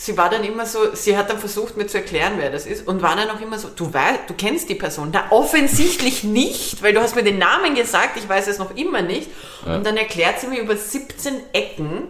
sie 0.00 0.16
war 0.16 0.30
dann 0.30 0.44
immer 0.44 0.64
so, 0.64 0.94
sie 0.94 1.14
hat 1.14 1.28
dann 1.28 1.38
versucht 1.38 1.76
mir 1.76 1.86
zu 1.86 1.98
erklären, 1.98 2.34
wer 2.38 2.50
das 2.50 2.64
ist 2.64 2.88
und 2.88 3.02
war 3.02 3.16
dann 3.16 3.28
auch 3.28 3.40
immer 3.40 3.58
so, 3.58 3.68
du 3.68 3.92
weißt, 3.92 4.20
du 4.28 4.34
kennst 4.34 4.70
die 4.70 4.74
Person, 4.74 5.12
da 5.12 5.24
offensichtlich 5.28 6.24
nicht, 6.24 6.82
weil 6.82 6.94
du 6.94 7.02
hast 7.02 7.16
mir 7.16 7.22
den 7.22 7.36
Namen 7.36 7.74
gesagt, 7.74 8.16
ich 8.16 8.26
weiß 8.26 8.48
es 8.48 8.58
noch 8.58 8.74
immer 8.76 9.02
nicht. 9.02 9.28
Und 9.66 9.84
dann 9.84 9.98
erklärt 9.98 10.40
sie 10.40 10.46
mir 10.46 10.58
über 10.58 10.74
17 10.74 11.34
Ecken, 11.52 12.08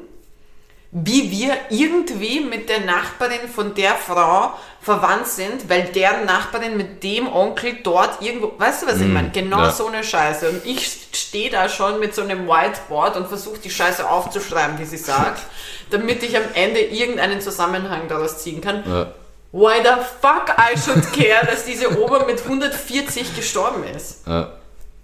wie 0.93 1.31
wir 1.31 1.57
irgendwie 1.71 2.41
mit 2.41 2.69
der 2.69 2.81
Nachbarin 2.81 3.49
von 3.49 3.75
der 3.75 3.95
Frau 3.95 4.55
verwandt 4.81 5.29
sind, 5.29 5.69
weil 5.69 5.85
deren 5.85 6.25
Nachbarin 6.25 6.77
mit 6.77 7.05
dem 7.05 7.33
Onkel 7.33 7.79
dort 7.85 8.21
irgendwo, 8.23 8.53
weißt 8.59 8.83
du, 8.83 8.87
was 8.89 9.01
ich 9.01 9.07
meine? 9.07 9.31
Genau 9.31 9.61
ja. 9.61 9.71
so 9.71 9.87
eine 9.87 10.03
Scheiße. 10.03 10.49
Und 10.49 10.67
ich 10.67 11.09
stehe 11.13 11.49
da 11.49 11.69
schon 11.69 12.01
mit 12.01 12.15
so 12.15 12.23
einem 12.23 12.49
Whiteboard 12.49 13.17
und 13.17 13.29
versuche 13.29 13.59
die 13.59 13.71
Scheiße 13.71 14.09
aufzuschreiben, 14.09 14.79
wie 14.81 14.85
sie 14.85 14.97
sagt, 14.97 15.43
damit 15.91 16.25
ich 16.25 16.37
am 16.37 16.43
Ende 16.55 16.81
irgendeinen 16.81 17.41
Zusammenhang 17.41 18.09
daraus 18.09 18.39
ziehen 18.39 18.61
kann. 18.61 18.83
Ja. 18.85 19.13
Why 19.53 19.83
the 19.83 20.03
fuck 20.21 20.57
I 20.59 20.77
should 20.79 21.13
care, 21.13 21.47
dass 21.47 21.65
diese 21.65 22.01
Oma 22.01 22.25
mit 22.25 22.43
140 22.43 23.37
gestorben 23.37 23.85
ist? 23.85 24.27
Ja. 24.27 24.55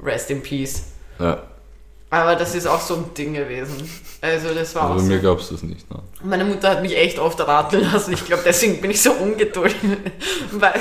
Rest 0.03 0.31
in 0.31 0.43
peace. 0.43 0.85
Ja. 1.19 1.43
Aber 2.17 2.35
das 2.35 2.55
ist 2.55 2.67
auch 2.67 2.81
so 2.81 2.95
ein 2.95 3.13
Ding 3.15 3.35
gewesen. 3.35 3.89
Also 4.23 4.55
das 4.55 4.75
war 4.75 4.85
Aber 4.85 4.95
auch 4.95 4.99
so. 4.99 5.05
mir 5.05 5.19
glaubst 5.19 5.51
du 5.51 5.55
es 5.57 5.63
nicht. 5.63 5.91
Ne? 5.91 5.99
Meine 6.25 6.47
Mutter 6.47 6.71
hat 6.71 6.81
mich 6.81 6.97
echt 6.97 7.19
oft 7.19 7.39
raten 7.47 7.81
lassen. 7.93 8.15
Ich 8.15 8.25
glaube, 8.25 8.43
deswegen 8.45 8.81
bin 8.81 8.91
ich 8.91 9.03
so 9.03 9.13
ungeduldig. 9.13 9.77
Weil, 10.53 10.81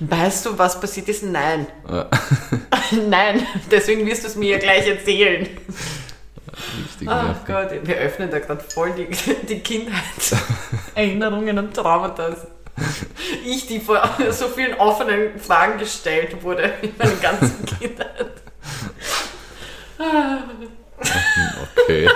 weißt 0.00 0.46
du, 0.46 0.58
was 0.58 0.80
passiert 0.80 1.08
ist? 1.08 1.22
Nein. 1.22 1.68
Ja. 1.88 2.08
Nein. 3.08 3.46
Deswegen 3.70 4.04
wirst 4.04 4.24
du 4.24 4.28
es 4.28 4.34
mir 4.34 4.50
ja 4.50 4.58
gleich 4.58 4.88
erzählen. 4.88 5.46
Richtig 6.84 7.08
Ach 7.08 7.22
nervig. 7.22 7.44
Gott, 7.46 7.68
wir 7.86 7.96
öffnen 7.96 8.30
da 8.30 8.40
gerade 8.40 8.64
voll 8.64 8.90
die, 8.92 9.06
die 9.46 9.60
Kindheitserinnerungen 9.60 11.56
und 11.58 11.72
Traumata. 11.74 12.36
Ich, 13.46 13.68
die 13.68 13.78
vor 13.78 14.02
so 14.30 14.48
vielen 14.48 14.74
offenen 14.74 15.38
Fragen 15.38 15.78
gestellt 15.78 16.42
wurde 16.42 16.72
in 16.82 16.92
meiner 16.98 17.14
ganzen 17.14 17.64
Kindheit. 17.64 18.32
Okay. 21.76 22.08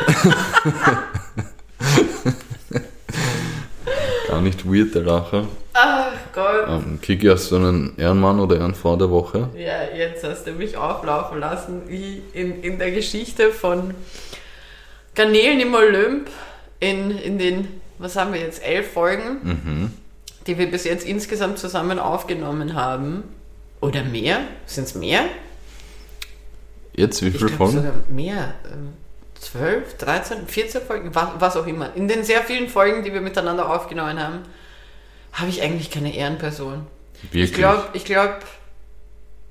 Gar 4.29 4.41
nicht 4.43 4.64
weird, 4.66 4.95
der 4.95 5.03
Lacher. 5.03 5.47
Ach 5.74 6.12
Gott. 6.35 6.66
Ähm, 6.68 6.99
Kiki, 7.01 7.26
hast 7.29 7.51
du 7.51 7.57
einen 7.57 7.97
Ehrenmann 7.99 8.41
oder 8.41 8.57
Ehrenfrau 8.57 8.97
der 8.97 9.11
Woche? 9.11 9.49
Ja, 9.57 9.85
jetzt 9.97 10.24
hast 10.24 10.47
du 10.47 10.53
mich 10.53 10.76
auflaufen 10.76 11.39
lassen, 11.41 11.83
wie 11.87 12.22
in, 12.33 12.62
in 12.62 12.79
der 12.79 12.91
Geschichte 12.91 13.51
von 13.53 13.95
Garnelen 15.14 15.61
im 15.61 15.74
Olymp 15.74 16.29
in, 16.81 17.11
in 17.11 17.39
den, 17.39 17.81
was 17.99 18.16
haben 18.16 18.33
wir 18.33 18.41
jetzt, 18.41 18.62
elf 18.64 18.93
Folgen, 18.93 19.39
Mhm. 19.43 19.93
die 20.47 20.59
wir 20.59 20.70
bis 20.70 20.85
jetzt 20.85 21.07
insgesamt 21.07 21.59
zusammen 21.59 21.99
aufgenommen 21.99 22.74
haben. 22.74 23.22
Oder 23.81 24.03
mehr? 24.05 24.39
Sind 24.66 24.85
es 24.85 24.95
mehr? 24.95 25.22
Jetzt, 26.99 27.22
wie 27.22 27.30
viele 27.30 27.49
Folgen? 27.49 27.76
sogar 27.76 27.92
mehr. 28.09 28.55
Ähm, 28.72 28.94
12, 29.40 29.99
13, 29.99 30.46
14 30.49 30.82
Folgen, 30.82 31.14
was, 31.14 31.28
was 31.38 31.57
auch 31.57 31.66
immer. 31.66 31.94
In 31.94 32.09
den 32.09 32.24
sehr 32.24 32.42
vielen 32.42 32.68
Folgen, 32.68 33.05
die 33.05 33.12
wir 33.12 33.20
miteinander 33.20 33.70
aufgenommen 33.70 34.20
haben, 34.20 34.40
habe 35.32 35.49
ich 35.49 35.62
eigentlich 35.62 35.90
keine 35.90 36.14
Ehrenperson. 36.14 36.86
Wirklich? 37.22 37.44
Ich 37.44 37.55
glaube, 37.55 37.84
ich 37.92 38.05
glaube, 38.05 38.38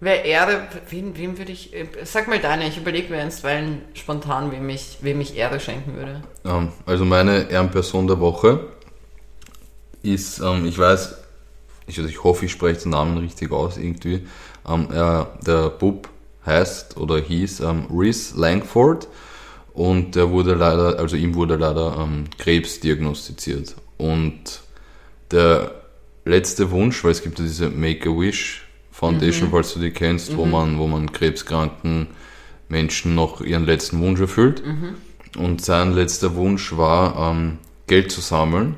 wer 0.02 0.26
Ehre, 0.26 0.68
wem, 0.90 1.18
wem 1.18 1.38
würde 1.38 1.54
ich, 1.54 1.74
äh, 1.74 1.88
sag 2.04 2.28
mal 2.28 2.40
deine, 2.40 2.68
ich 2.68 2.78
überlege 2.78 3.14
mir 3.14 3.22
einstweilen 3.22 3.82
spontan, 3.94 4.52
wem 4.52 4.68
ich, 4.70 4.98
wem 5.02 5.22
ich 5.22 5.38
Ehre 5.38 5.62
schenken 5.62 5.96
würde. 5.96 6.22
Ähm, 6.44 6.74
also 6.86 7.06
meine 7.06 7.50
Ehrenperson 7.50 8.08
der 8.08 8.20
Woche 8.20 8.68
ist, 10.04 10.40
ähm, 10.40 10.66
ich 10.66 10.78
weiß, 10.78 11.16
ich, 11.88 11.98
also 11.98 12.10
ich 12.10 12.24
hoffe, 12.24 12.46
ich 12.46 12.52
spreche 12.52 12.82
den 12.82 12.92
Namen 12.92 13.18
richtig 13.18 13.52
aus 13.52 13.78
irgendwie. 13.78 14.28
Ähm, 14.68 14.90
er, 14.92 15.38
der 15.46 15.70
Bub 15.70 16.10
heißt 16.48 16.98
oder 16.98 17.20
hieß 17.20 17.60
ähm, 17.60 17.86
Reese 17.94 18.40
Langford 18.40 19.08
und 19.74 20.16
der 20.16 20.32
wurde 20.32 20.56
leider, 20.56 20.98
also 20.98 21.16
ihm 21.16 21.36
wurde 21.36 21.56
leider 21.58 21.98
ähm, 22.00 22.24
Krebs 22.40 22.80
diagnostiziert. 22.80 23.76
Und 23.98 24.62
der 25.30 25.72
letzte 26.26 26.72
Wunsch, 26.72 27.04
weil 27.04 27.12
es 27.12 27.22
gibt 27.22 27.38
ja 27.38 27.46
diese 27.46 27.70
Make-A-Wish 27.70 28.68
Foundation, 28.92 29.50
falls 29.52 29.76
du 29.76 29.80
die 29.80 29.92
kennst, 29.92 30.36
wo 30.36 30.46
man, 30.46 30.80
wo 30.80 30.88
man 30.88 31.12
krebskranken 31.12 32.08
Menschen 32.68 33.14
noch 33.14 33.42
ihren 33.42 33.66
letzten 33.66 34.00
Wunsch 34.00 34.20
erfüllt. 34.20 34.64
Und 35.38 35.64
sein 35.64 35.94
letzter 35.94 36.34
Wunsch 36.34 36.76
war, 36.76 37.32
ähm, 37.32 37.60
Geld 37.86 38.12
zu 38.12 38.22
sammeln 38.22 38.76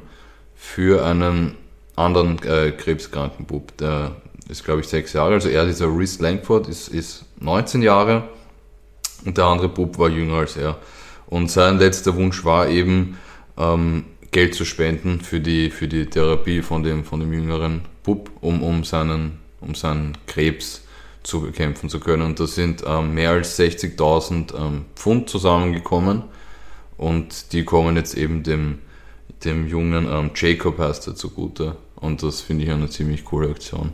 für 0.55 1.05
einen 1.05 1.55
anderen 1.95 2.37
äh, 2.43 2.71
krebskranken 2.71 3.45
Bub. 3.45 3.77
Der 3.77 4.17
ist, 4.49 4.65
glaube 4.65 4.81
ich, 4.81 4.87
sechs 4.87 5.13
Jahre. 5.13 5.35
Also 5.35 5.49
er, 5.49 5.65
dieser 5.65 5.87
Reese 5.87 6.21
Langford, 6.21 6.67
ist, 6.67 6.89
ist 6.89 7.25
19 7.39 7.81
Jahre 7.81 8.27
und 9.25 9.37
der 9.37 9.45
andere 9.45 9.69
Bub 9.69 9.97
war 9.97 10.09
jünger 10.09 10.39
als 10.39 10.57
er. 10.57 10.77
Und 11.27 11.49
sein 11.49 11.77
letzter 11.77 12.15
Wunsch 12.15 12.43
war 12.43 12.67
eben, 12.67 13.17
ähm, 13.57 14.05
Geld 14.31 14.53
zu 14.53 14.65
spenden 14.65 15.21
für 15.21 15.39
die, 15.39 15.69
für 15.69 15.87
die 15.87 16.05
Therapie 16.05 16.61
von 16.61 16.83
dem, 16.83 17.03
von 17.03 17.19
dem 17.19 17.33
jüngeren 17.33 17.81
Bub, 18.03 18.29
um, 18.41 18.61
um, 18.61 18.83
seinen, 18.83 19.39
um 19.59 19.73
seinen 19.73 20.17
Krebs 20.27 20.81
zu 21.23 21.41
bekämpfen 21.41 21.89
zu 21.89 21.99
können. 21.99 22.23
Und 22.23 22.39
da 22.39 22.47
sind 22.47 22.83
ähm, 22.85 23.13
mehr 23.13 23.31
als 23.31 23.59
60.000 23.59 24.55
ähm, 24.55 24.85
Pfund 24.95 25.29
zusammengekommen 25.29 26.23
und 26.97 27.53
die 27.53 27.65
kommen 27.65 27.95
jetzt 27.95 28.15
eben 28.15 28.43
dem, 28.43 28.79
dem 29.43 29.67
jungen 29.67 30.07
ähm, 30.09 30.31
Jacob 30.35 30.77
heißt 30.77 31.07
er 31.07 31.15
zugute. 31.15 31.77
Und 31.95 32.23
das 32.23 32.41
finde 32.41 32.65
ich 32.65 32.71
eine 32.71 32.89
ziemlich 32.89 33.25
coole 33.25 33.49
Aktion. 33.49 33.91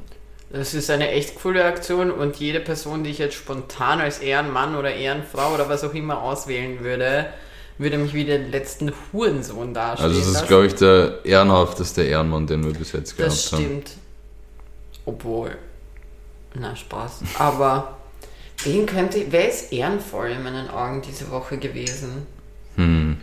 Das 0.50 0.74
ist 0.74 0.90
eine 0.90 1.10
echt 1.10 1.36
coole 1.42 1.66
Aktion 1.66 2.12
und 2.12 2.38
jede 2.38 2.60
Person, 2.60 3.04
die 3.04 3.10
ich 3.10 3.18
jetzt 3.18 3.36
spontan 3.36 4.00
als 4.00 4.20
Ehrenmann 4.20 4.76
oder 4.76 4.94
Ehrenfrau 4.94 5.54
oder 5.54 5.68
was 5.70 5.84
auch 5.84 5.94
immer 5.94 6.22
auswählen 6.22 6.82
würde, 6.82 7.28
würde 7.78 7.98
mich 7.98 8.14
wie 8.14 8.26
den 8.26 8.52
letzten 8.52 8.94
Hurensohn 9.12 9.74
dastehen 9.74 10.10
Also 10.10 10.20
das 10.20 10.42
ist, 10.42 10.48
glaube 10.48 10.68
ich, 10.68 10.76
der 10.76 11.26
ehrenhafteste 11.26 12.04
Ehrenmann, 12.04 12.48
den 12.48 12.64
wir 12.64 12.74
bis 12.74 12.92
jetzt 12.94 13.18
gehabt 13.18 13.34
Das 13.34 13.52
haben. 13.52 13.64
stimmt. 13.64 13.92
Obwohl. 15.06 15.58
Na, 16.54 16.76
Spaß. 16.76 17.20
Aber 17.38 17.98
wen 18.64 18.86
könnte. 18.86 19.26
Wer 19.30 19.50
ist 19.50 19.74
ehrenvoll 19.74 20.30
in 20.30 20.44
meinen 20.44 20.70
Augen 20.70 21.02
diese 21.02 21.30
Woche 21.32 21.58
gewesen? 21.58 22.26
Hm. 22.76 23.18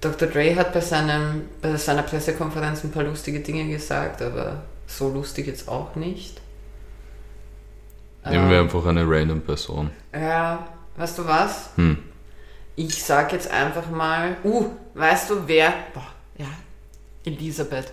Dr. 0.00 0.28
Dre 0.28 0.56
hat 0.56 0.72
bei, 0.72 0.80
seinem, 0.80 1.42
bei 1.62 1.76
seiner 1.76 2.02
Pressekonferenz 2.02 2.84
ein 2.84 2.90
paar 2.90 3.04
lustige 3.04 3.40
Dinge 3.40 3.68
gesagt, 3.72 4.22
aber 4.22 4.62
so 4.86 5.08
lustig 5.08 5.46
jetzt 5.46 5.68
auch 5.68 5.94
nicht. 5.96 6.40
Nehmen 8.24 8.50
wir 8.50 8.58
Ähm, 8.58 8.64
einfach 8.64 8.86
eine 8.86 9.04
random 9.08 9.40
Person. 9.40 9.90
Ja, 10.12 10.66
weißt 10.96 11.18
du 11.18 11.26
was? 11.26 11.70
Hm. 11.76 11.98
Ich 12.74 13.02
sag 13.04 13.32
jetzt 13.32 13.50
einfach 13.50 13.88
mal, 13.90 14.36
uh, 14.44 14.66
weißt 14.94 15.30
du 15.30 15.46
wer? 15.46 15.72
Boah, 15.94 16.06
ja, 16.36 16.48
Elisabeth. 17.24 17.92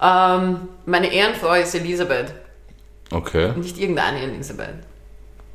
Ähm, 0.00 0.68
meine 0.86 1.12
Ehrenfrau 1.12 1.54
ist 1.54 1.74
Elisabeth. 1.74 2.32
Okay, 3.10 3.52
Nicht 3.56 3.78
irgendeine 3.78 4.20
Elisabeth, 4.22 4.74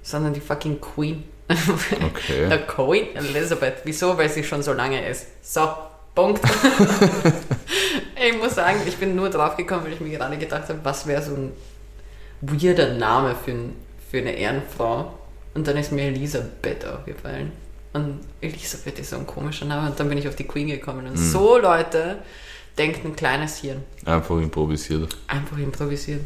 sondern 0.02 0.34
die 0.34 0.40
fucking 0.40 0.80
Queen. 0.80 1.24
okay. 1.50 2.48
Der 2.48 2.66
Queen 2.68 3.16
Elizabeth. 3.16 3.78
Wieso? 3.84 4.16
Weil 4.18 4.30
sie 4.30 4.44
schon 4.44 4.62
so 4.62 4.72
lange 4.72 5.06
ist. 5.08 5.28
So, 5.42 5.68
Punkt. 6.20 6.42
ich 8.28 8.38
muss 8.38 8.56
sagen, 8.56 8.80
ich 8.88 8.98
bin 8.98 9.16
nur 9.16 9.30
drauf 9.30 9.56
gekommen, 9.56 9.86
weil 9.86 9.94
ich 9.94 10.00
mir 10.02 10.18
gerade 10.18 10.38
gedacht 10.38 10.70
habe, 10.70 10.80
was 10.84 11.08
wäre 11.08 11.22
so 11.22 11.34
ein 11.36 11.52
weirder 12.42 12.94
Name 12.94 13.36
für, 13.36 13.52
ein, 13.52 13.76
für 14.10 14.18
eine 14.20 14.32
Ehrenfrau. 14.32 15.14
Und 15.54 15.68
dann 15.68 15.78
ist 15.78 15.92
mir 15.92 16.04
Elisabeth 16.04 16.86
aufgefallen. 16.86 17.52
Und 17.94 18.20
Elisabeth 18.42 19.00
ist 19.00 19.10
so 19.10 19.18
ein 19.18 19.26
komischer 19.26 19.66
Name. 19.66 19.90
Und 19.90 20.00
dann 20.00 20.10
bin 20.10 20.18
ich 20.18 20.28
auf 20.28 20.36
die 20.36 20.44
Queen 20.46 20.68
gekommen. 20.68 21.08
Und 21.08 21.18
so 21.18 21.58
Leute 21.58 22.18
denken 22.78 23.08
ein 23.08 23.16
kleines 23.16 23.58
Hirn. 23.58 23.84
Einfach 24.06 24.38
improvisiert. 24.38 25.16
Einfach 25.28 25.58
improvisieren. 25.58 26.26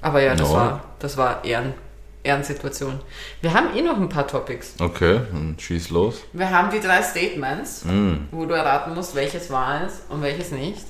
Aber 0.00 0.22
ja, 0.22 0.34
das 0.34 0.48
Ja. 0.48 0.54
war, 0.54 0.84
das 0.98 1.16
war 1.16 1.44
Ehren, 1.44 1.74
Ehrensituation. 2.22 3.00
Wir 3.40 3.54
haben 3.54 3.74
eh 3.76 3.82
noch 3.82 3.96
ein 3.96 4.08
paar 4.08 4.26
Topics. 4.26 4.74
Okay, 4.78 5.20
dann 5.32 5.56
schieß 5.58 5.90
los. 5.90 6.22
Wir 6.32 6.50
haben 6.50 6.70
die 6.70 6.80
drei 6.80 7.02
Statements, 7.02 7.84
Hm. 7.84 8.28
wo 8.30 8.44
du 8.46 8.54
erraten 8.54 8.94
musst, 8.94 9.14
welches 9.14 9.50
wahr 9.50 9.86
ist 9.86 10.02
und 10.10 10.22
welches 10.22 10.50
nicht. 10.50 10.84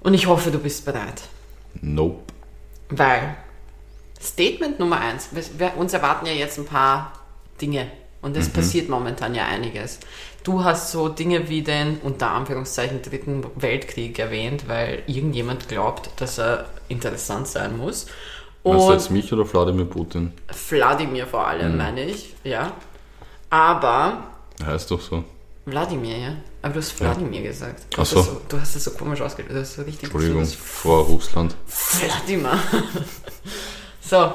Und 0.00 0.14
ich 0.14 0.26
hoffe, 0.26 0.50
du 0.50 0.58
bist 0.58 0.84
bereit. 0.84 1.22
Nope. 1.80 2.22
Weil 2.88 3.36
Statement 4.20 4.78
Nummer 4.78 5.00
eins, 5.00 5.28
wir, 5.32 5.76
uns 5.76 5.92
erwarten 5.92 6.26
ja 6.26 6.32
jetzt 6.32 6.58
ein 6.58 6.66
paar 6.66 7.12
Dinge 7.60 7.86
und 8.20 8.36
es 8.36 8.48
passiert 8.48 8.88
momentan 8.88 9.34
ja 9.34 9.46
einiges. 9.46 10.00
Du 10.44 10.64
hast 10.64 10.90
so 10.92 11.08
Dinge 11.08 11.48
wie 11.48 11.62
den 11.62 11.98
unter 12.02 12.30
Anführungszeichen 12.30 13.00
dritten 13.02 13.44
Weltkrieg 13.56 14.18
erwähnt, 14.18 14.64
weil 14.68 15.02
irgendjemand 15.06 15.68
glaubt, 15.68 16.10
dass 16.20 16.38
er 16.38 16.66
interessant 16.88 17.48
sein 17.48 17.76
muss. 17.76 18.06
Meinst 18.64 18.88
du 18.88 18.92
jetzt 18.92 19.10
mich 19.10 19.32
oder 19.32 19.50
Wladimir 19.50 19.84
Putin? 19.84 20.32
Wladimir 20.68 21.26
vor 21.26 21.46
allem, 21.46 21.76
meine 21.76 22.04
ich, 22.04 22.34
ja. 22.44 22.72
Aber 23.50 24.24
Heißt 24.64 24.90
doch 24.90 25.00
so. 25.00 25.24
Wladimir, 25.66 26.18
ja. 26.18 26.36
Aber 26.62 26.74
du 26.74 26.78
hast 26.80 26.98
Wladimir 27.00 27.42
gesagt. 27.42 27.84
Du 27.90 27.96
Ach 27.96 27.98
hast 28.00 28.10
so. 28.10 28.16
das 28.16 28.26
so. 28.26 28.40
Du 28.48 28.60
hast 28.60 28.76
es 28.76 28.84
so 28.84 28.90
komisch 28.92 29.20
ausgedrückt. 29.20 29.54
Du 29.54 29.60
hast 29.60 29.74
so 29.74 29.82
richtig 29.82 30.04
Entschuldigung, 30.04 30.44
so 30.44 30.56
vor 30.56 31.04
Russland. 31.04 31.54
Wladimir. 31.66 32.58
so. 34.00 34.32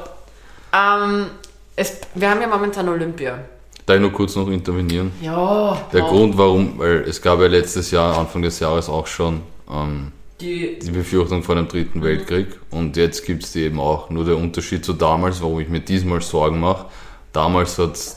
Ähm, 0.74 1.28
es, 1.76 1.98
wir 2.16 2.30
haben 2.30 2.42
ja 2.42 2.48
momentan 2.48 2.90
Olympia. 2.90 3.40
Darf 3.86 3.96
ich 3.96 4.02
nur 4.02 4.12
kurz 4.12 4.36
noch 4.36 4.48
intervenieren? 4.50 5.12
Ja. 5.22 5.82
Der 5.94 6.02
Grund, 6.02 6.38
warum, 6.38 6.78
weil 6.78 7.06
es 7.08 7.22
gab 7.22 7.40
ja 7.40 7.48
letztes 7.48 7.90
Jahr, 7.92 8.18
Anfang 8.18 8.42
des 8.42 8.60
Jahres 8.60 8.90
auch 8.90 9.08
schon 9.08 9.42
ähm, 9.72 10.12
Die, 10.42 10.80
die 10.80 10.92
Befürchtung 10.92 11.44
vor 11.44 11.58
einem 11.58 11.68
dritten 11.68 12.02
Weltkrieg 12.02 12.48
und 12.70 12.96
jetzt 12.96 13.26
gibt 13.26 13.44
es 13.44 13.52
die 13.52 13.64
eben 13.64 13.80
auch. 13.80 14.10
Nur 14.10 14.24
der 14.26 14.38
Unterschied 14.38 14.86
zu 14.86 14.94
damals, 14.94 15.42
warum 15.42 15.60
ich 15.60 15.68
mir 15.68 15.82
diesmal 15.82 16.22
Sorgen 16.22 16.60
mache, 16.60 16.86
damals 17.34 17.78
hat 17.78 17.96
es. 17.96 18.16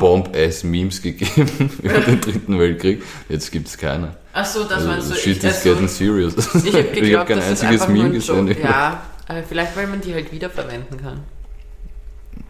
Bomb-Ass-Memes 0.00 1.02
gegeben 1.02 1.70
über 1.82 2.00
den 2.00 2.20
dritten 2.20 2.58
Weltkrieg, 2.58 3.02
jetzt 3.28 3.52
gibt 3.52 3.68
es 3.68 3.76
keine. 3.76 4.16
Achso, 4.32 4.64
das 4.64 4.84
meinst 4.84 5.10
Also, 5.10 5.14
du. 5.14 5.20
shit 5.20 5.36
ich, 5.36 5.44
is 5.44 5.56
also, 5.56 5.68
getting 5.70 5.88
serious. 5.88 6.34
ich 6.64 6.72
habe 6.72 6.82
geglaubt, 6.94 7.26
kein 7.28 7.36
das 7.36 7.50
ist 7.50 7.62
einziges 7.62 7.88
Meme 7.88 8.10
gesehen. 8.10 8.56
Ja, 8.62 9.02
aber 9.28 9.42
vielleicht, 9.42 9.76
weil 9.76 9.86
man 9.86 10.00
die 10.00 10.14
halt 10.14 10.32
wiederverwenden 10.32 10.98
kann. 11.00 11.20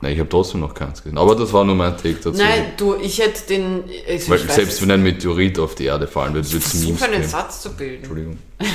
Nein, 0.00 0.12
ich 0.12 0.18
habe 0.18 0.28
trotzdem 0.28 0.60
noch 0.60 0.74
keins 0.74 1.02
gesehen. 1.02 1.18
Aber 1.18 1.34
das 1.34 1.52
war 1.52 1.64
nur 1.64 1.74
mein 1.74 1.96
Take 1.96 2.14
dazu. 2.14 2.30
Nein, 2.30 2.72
du, 2.76 2.96
ich 2.96 3.18
hätte 3.18 3.46
den. 3.48 3.84
Also 4.08 4.30
Weil 4.30 4.38
ich 4.38 4.50
selbst 4.50 4.80
wenn 4.82 4.90
ein 4.90 5.02
Meteorit 5.02 5.58
auf 5.58 5.74
die 5.74 5.86
Erde 5.86 6.06
fallen 6.06 6.34
wird, 6.34 6.52
wird 6.52 6.64
es 6.64 6.74
Memes 6.74 6.98
versuche 6.98 7.04
einen 7.04 7.20
geben. 7.20 7.28
Satz 7.28 7.60
zu 7.62 7.72
bilden. 7.74 7.96
Entschuldigung. 7.96 8.38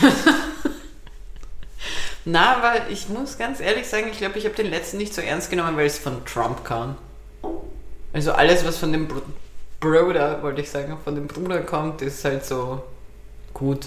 Na, 2.25 2.55
aber 2.57 2.89
ich 2.89 3.07
muss 3.09 3.37
ganz 3.37 3.59
ehrlich 3.59 3.85
sagen, 3.87 4.07
ich 4.11 4.17
glaube, 4.17 4.39
ich 4.39 4.45
habe 4.45 4.55
den 4.55 4.69
letzten 4.69 4.97
nicht 4.97 5.13
so 5.13 5.21
ernst 5.21 5.51
genommen, 5.51 5.77
weil 5.77 5.85
es 5.85 5.99
von 5.99 6.25
Trump 6.25 6.65
kam. 6.65 6.95
Also 8.13 8.31
alles, 8.31 8.65
was 8.65 8.77
von 8.77 8.91
dem 8.91 9.07
Br 9.07 9.21
Bruder, 9.79 10.41
wollte 10.41 10.61
ich 10.61 10.69
sagen, 10.71 10.97
von 11.03 11.13
dem 11.13 11.27
Bruder 11.27 11.59
kommt, 11.61 12.01
ist 12.01 12.25
halt 12.25 12.43
so 12.45 12.81
gut. 13.53 13.85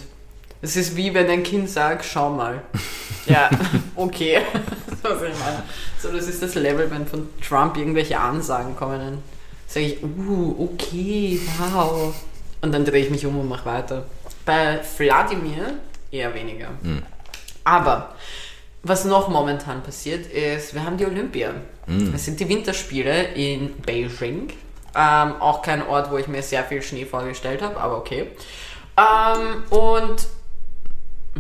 Es 0.61 0.77
ist 0.77 0.97
wie 0.97 1.15
wenn 1.15 1.29
ein 1.29 1.43
Kind 1.43 1.71
sagt, 1.71 2.05
schau 2.05 2.31
mal. 2.31 2.63
ja, 3.27 3.49
okay. 3.95 4.41
so, 5.03 5.11
was 5.11 5.23
ich 5.23 5.39
meine. 5.39 5.63
so, 6.01 6.11
das 6.11 6.27
ist 6.27 6.43
das 6.43 6.55
Level, 6.55 6.91
wenn 6.91 7.07
von 7.07 7.29
Trump 7.47 7.77
irgendwelche 7.77 8.19
Ansagen 8.19 8.75
kommen, 8.75 8.99
dann 8.99 9.23
sage 9.67 9.87
ich, 9.87 10.03
uh, 10.03 10.71
okay, 10.73 11.41
wow. 11.59 12.15
Und 12.61 12.73
dann 12.73 12.85
drehe 12.85 13.05
ich 13.05 13.11
mich 13.11 13.25
um 13.25 13.39
und 13.39 13.49
mache 13.49 13.67
weiter. 13.67 14.05
Bei 14.45 14.81
Wladimir 14.97 15.79
eher 16.11 16.35
weniger. 16.35 16.69
Aber 17.63 18.15
was 18.83 19.05
noch 19.05 19.29
momentan 19.29 19.83
passiert 19.83 20.27
ist, 20.33 20.75
wir 20.75 20.85
haben 20.85 20.97
die 20.97 21.07
Olympia. 21.07 21.53
Es 22.15 22.25
sind 22.25 22.41
die 22.41 22.49
Winterspiele 22.49 23.35
in 23.35 23.75
Beijing. 23.83 24.49
Ähm, 24.95 25.35
auch 25.41 25.63
kein 25.63 25.87
Ort, 25.87 26.11
wo 26.11 26.19
ich 26.19 26.29
mir 26.29 26.43
sehr 26.43 26.65
viel 26.65 26.83
Schnee 26.83 27.05
vorgestellt 27.05 27.63
habe, 27.63 27.79
aber 27.79 27.99
okay. 27.99 28.29
Ähm, 28.97 29.63
und 29.71 30.27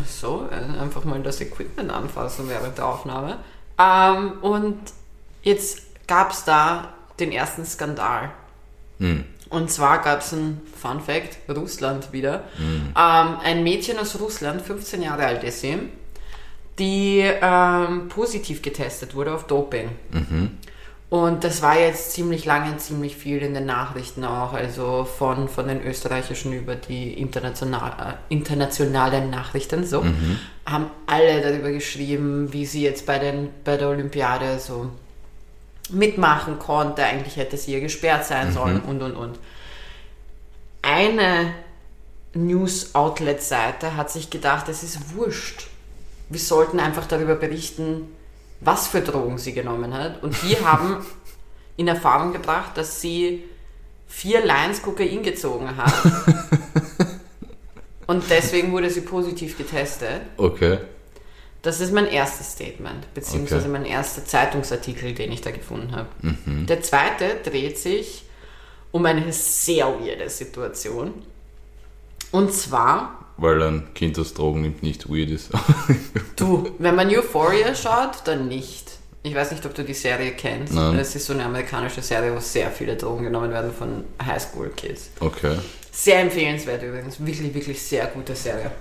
so, 0.06 0.48
äh, 0.50 0.80
einfach 0.80 1.04
mal 1.04 1.20
das 1.22 1.40
Equipment 1.40 1.90
anfassen 1.90 2.48
während 2.48 2.78
der 2.78 2.86
Aufnahme. 2.86 3.38
Ähm, 3.78 4.32
und 4.42 4.78
jetzt 5.42 5.82
gab 6.06 6.32
es 6.32 6.44
da 6.44 6.94
den 7.20 7.32
ersten 7.32 7.64
Skandal. 7.64 8.30
Hm. 8.98 9.24
Und 9.50 9.70
zwar 9.70 10.02
gab 10.02 10.20
es 10.20 10.32
ein 10.32 10.60
Fun 10.80 11.00
Fact, 11.00 11.38
Russland 11.48 12.12
wieder. 12.12 12.44
Hm. 12.56 12.92
Ähm, 12.96 13.36
ein 13.42 13.62
Mädchen 13.62 13.98
aus 13.98 14.18
Russland, 14.20 14.60
15 14.60 15.02
Jahre 15.02 15.26
alt 15.26 15.44
ist 15.44 15.60
sie, 15.60 15.78
die 16.78 17.20
ähm, 17.20 18.08
positiv 18.08 18.62
getestet 18.62 19.14
wurde 19.14 19.34
auf 19.34 19.46
Doping. 19.46 19.90
Und 21.10 21.42
das 21.42 21.62
war 21.62 21.78
jetzt 21.78 22.12
ziemlich 22.12 22.44
lange, 22.44 22.76
ziemlich 22.76 23.16
viel 23.16 23.38
in 23.38 23.54
den 23.54 23.64
Nachrichten 23.64 24.24
auch, 24.24 24.52
also 24.52 25.04
von, 25.04 25.48
von 25.48 25.66
den 25.66 25.82
österreichischen 25.82 26.52
über 26.52 26.74
die 26.74 27.14
international, 27.14 27.92
äh, 28.28 28.34
internationalen 28.34 29.30
Nachrichten, 29.30 29.86
so, 29.86 30.04
haben 30.66 30.90
alle 31.06 31.40
darüber 31.40 31.70
geschrieben, 31.70 32.52
wie 32.52 32.66
sie 32.66 32.82
jetzt 32.82 33.06
bei, 33.06 33.18
den, 33.18 33.48
bei 33.64 33.78
der 33.78 33.88
Olympiade 33.88 34.58
so 34.58 34.90
mitmachen 35.88 36.58
konnte. 36.58 37.02
Eigentlich 37.04 37.36
hätte 37.36 37.56
sie 37.56 37.72
ja 37.72 37.80
gesperrt 37.80 38.26
sein 38.26 38.52
sollen 38.52 38.80
und 38.80 39.00
und 39.00 39.16
und. 39.16 39.38
Eine 40.82 41.54
News-Outlet-Seite 42.34 43.96
hat 43.96 44.10
sich 44.10 44.28
gedacht, 44.28 44.68
es 44.68 44.82
ist 44.82 45.14
wurscht. 45.14 45.68
Wir 46.28 46.40
sollten 46.40 46.78
einfach 46.78 47.06
darüber 47.06 47.34
berichten, 47.34 48.08
was 48.60 48.88
für 48.88 49.00
Drogen 49.00 49.38
sie 49.38 49.52
genommen 49.52 49.94
hat. 49.94 50.22
Und 50.22 50.36
die 50.42 50.56
haben 50.64 51.04
in 51.76 51.88
Erfahrung 51.88 52.32
gebracht, 52.32 52.76
dass 52.76 53.00
sie 53.00 53.44
vier 54.06 54.44
Lines 54.44 54.82
Kokain 54.82 55.22
gezogen 55.22 55.76
hat. 55.76 55.92
Und 58.06 58.24
deswegen 58.30 58.72
wurde 58.72 58.88
sie 58.88 59.02
positiv 59.02 59.58
getestet. 59.58 60.22
Okay. 60.38 60.78
Das 61.60 61.80
ist 61.80 61.92
mein 61.92 62.06
erstes 62.06 62.52
Statement, 62.52 63.12
beziehungsweise 63.12 63.64
Okay. 63.68 63.72
mein 63.72 63.84
erster 63.84 64.24
Zeitungsartikel, 64.24 65.12
den 65.12 65.30
ich 65.30 65.42
da 65.42 65.50
gefunden 65.50 65.94
habe. 65.94 66.08
Der 66.66 66.82
zweite 66.82 67.36
dreht 67.44 67.78
sich 67.78 68.24
um 68.92 69.04
eine 69.04 69.30
sehr 69.32 69.86
weirde 70.00 70.30
Situation. 70.30 71.12
Und 72.30 72.54
zwar, 72.54 73.26
Weil 73.38 73.62
ein 73.62 73.94
Kind, 73.94 74.18
das 74.18 74.34
Drogen 74.34 74.62
nimmt, 74.62 74.82
nicht 74.82 75.08
weird 75.08 75.30
ist. 75.30 75.50
du, 76.36 76.70
wenn 76.78 76.96
man 76.96 77.08
Euphoria 77.08 77.74
schaut, 77.74 78.22
dann 78.24 78.48
nicht. 78.48 78.90
Ich 79.22 79.34
weiß 79.34 79.52
nicht, 79.52 79.64
ob 79.64 79.74
du 79.74 79.84
die 79.84 79.94
Serie 79.94 80.32
kennst. 80.32 80.72
Nein. 80.72 80.96
Das 80.96 81.14
ist 81.14 81.26
so 81.26 81.32
eine 81.32 81.44
amerikanische 81.44 82.02
Serie, 82.02 82.34
wo 82.34 82.40
sehr 82.40 82.70
viele 82.70 82.96
Drogen 82.96 83.24
genommen 83.24 83.50
werden 83.50 83.72
von 83.72 84.04
Highschool-Kids. 84.24 85.10
Okay. 85.20 85.56
Sehr 85.92 86.20
empfehlenswert 86.20 86.82
übrigens. 86.82 87.24
Wirklich, 87.24 87.54
wirklich 87.54 87.80
sehr 87.82 88.06
gute 88.06 88.34
Serie. 88.34 88.72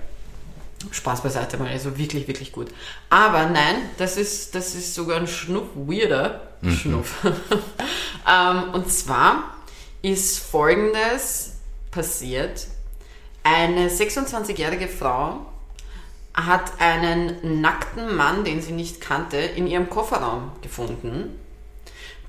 Spaß 0.90 1.22
beiseite 1.22 1.56
mal, 1.56 1.68
also 1.68 1.98
wirklich, 1.98 2.28
wirklich 2.28 2.52
gut. 2.52 2.68
Aber 3.10 3.46
nein, 3.46 3.76
das 3.96 4.16
ist, 4.16 4.54
das 4.54 4.74
ist 4.74 4.94
sogar 4.94 5.18
ein 5.18 5.26
Schnuff 5.26 5.68
weirder. 5.74 6.48
Schnuff. 6.68 7.16
ähm, 8.28 8.74
und 8.74 8.90
zwar 8.90 9.56
ist 10.02 10.38
folgendes 10.38 11.54
passiert. 11.90 12.66
Eine 13.42 13.88
26-jährige 13.88 14.88
Frau 14.88 15.46
hat 16.34 16.80
einen 16.80 17.60
nackten 17.60 18.14
Mann, 18.14 18.44
den 18.44 18.62
sie 18.62 18.72
nicht 18.72 19.00
kannte, 19.00 19.36
in 19.38 19.66
ihrem 19.66 19.90
Kofferraum 19.90 20.52
gefunden. 20.62 21.38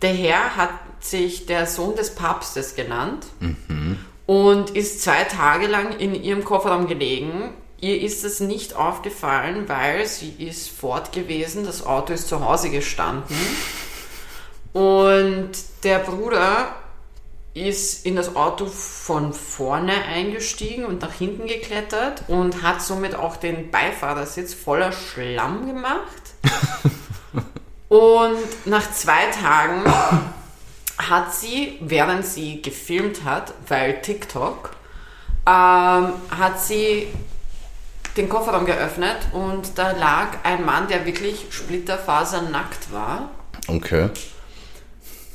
Der 0.01 0.14
Herr 0.14 0.55
hat 0.55 0.72
sich 0.99 1.45
der 1.45 1.66
Sohn 1.68 1.95
des 1.95 2.16
Papstes 2.16 2.76
genannt 2.76 3.28
und 4.26 4.70
ist 4.72 5.01
zwei 5.01 5.24
Tage 5.26 5.68
lang 5.68 5.97
in 5.97 6.16
ihrem 6.16 6.43
Kofferraum 6.43 6.88
gelegen. 6.88 7.53
Ihr 7.82 8.01
ist 8.01 8.24
es 8.24 8.39
nicht 8.39 8.76
aufgefallen, 8.76 9.68
weil 9.68 10.05
sie 10.05 10.32
ist 10.38 10.70
fort 10.70 11.12
gewesen, 11.12 11.66
das 11.66 11.86
Auto 11.86 12.14
ist 12.14 12.28
zu 12.28 12.43
Hause 12.43 12.70
gestanden 12.70 13.36
und 14.74 15.51
der 15.84 15.99
Bruder 15.99 16.76
ist 17.54 18.06
in 18.06 18.16
das 18.16 18.36
Auto 18.36 18.66
von 18.68 19.34
vorne 19.34 19.93
eingestiegen 20.06 20.86
und 20.86 21.02
nach 21.02 21.14
hinten 21.14 21.47
geklettert 21.47 22.24
und 22.28 22.62
hat 22.62 22.82
somit 22.82 23.16
auch 23.16 23.38
den 23.38 23.72
Beifahrersitz 23.72 24.54
voller 24.54 24.91
Schlamm 24.91 25.66
gemacht. 25.66 26.34
und 27.89 28.38
nach 28.66 28.91
zwei 28.91 29.26
Tagen 29.28 29.84
hat 30.97 31.34
sie, 31.34 31.78
während 31.82 32.26
sie 32.26 32.62
gefilmt 32.62 33.24
hat, 33.24 33.54
weil 33.68 34.02
TikTok, 34.02 34.72
ähm, 35.47 36.14
hat 36.30 36.62
sie 36.62 37.08
den 38.18 38.30
Kofferraum 38.30 38.66
geöffnet 38.66 39.18
und 39.34 39.78
da 39.78 39.91
lag 39.91 40.38
ein 40.43 40.66
Mann, 40.66 40.88
der 40.88 41.06
wirklich 41.06 41.47
splitterfasernackt 41.50 42.91
war. 42.91 43.32
Okay. 43.68 44.10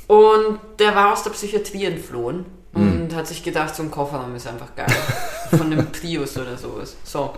Und 0.06 0.58
der 0.78 0.94
war 0.94 1.12
aus 1.12 1.22
der 1.22 1.30
Psychiatrie 1.30 1.86
entflohen 1.86 2.44
und 2.74 3.14
hat 3.14 3.26
sich 3.26 3.42
gedacht, 3.42 3.74
so 3.74 3.82
ein 3.82 3.90
Kofferraum 3.90 4.34
ist 4.34 4.46
einfach 4.46 4.74
geil. 4.76 4.86
Von 5.50 5.72
einem 5.72 5.90
Prius 5.92 6.36
oder 6.36 6.56
sowas. 6.56 6.96
So. 7.04 7.32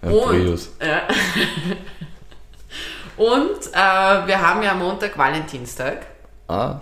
Ein 0.00 0.12
Und- 0.12 0.28
Prius. 0.28 0.70
Ja. 0.80 1.02
Und 3.16 3.66
äh, 3.72 4.26
wir 4.26 4.40
haben 4.40 4.62
ja 4.62 4.72
am 4.72 4.78
Montag 4.78 5.16
Valentinstag. 5.18 6.06
Ah, 6.48 6.80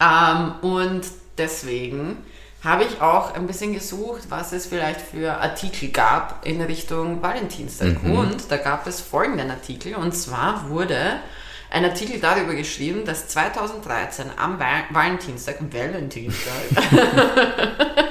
Ähm, 0.00 0.54
und 0.62 1.02
deswegen 1.38 2.16
habe 2.64 2.84
ich 2.84 3.00
auch 3.02 3.34
ein 3.34 3.46
bisschen 3.46 3.74
gesucht, 3.74 4.22
was 4.30 4.52
es 4.52 4.66
vielleicht 4.66 5.00
für 5.00 5.34
Artikel 5.40 5.90
gab 5.90 6.44
in 6.46 6.60
Richtung 6.62 7.22
Valentinstag. 7.22 8.02
Und 8.04 8.50
da 8.50 8.56
gab 8.56 8.86
es 8.86 9.00
folgenden 9.00 9.50
Artikel. 9.50 9.94
Und 9.94 10.12
zwar 10.12 10.68
wurde 10.70 11.16
ein 11.72 11.84
Artikel 11.84 12.20
darüber 12.20 12.54
geschrieben, 12.54 13.04
dass 13.04 13.28
2013 13.28 14.26
am 14.36 14.58
Val 14.58 14.84
Valentinstag, 14.90 15.56
Valentinstag, 15.72 16.52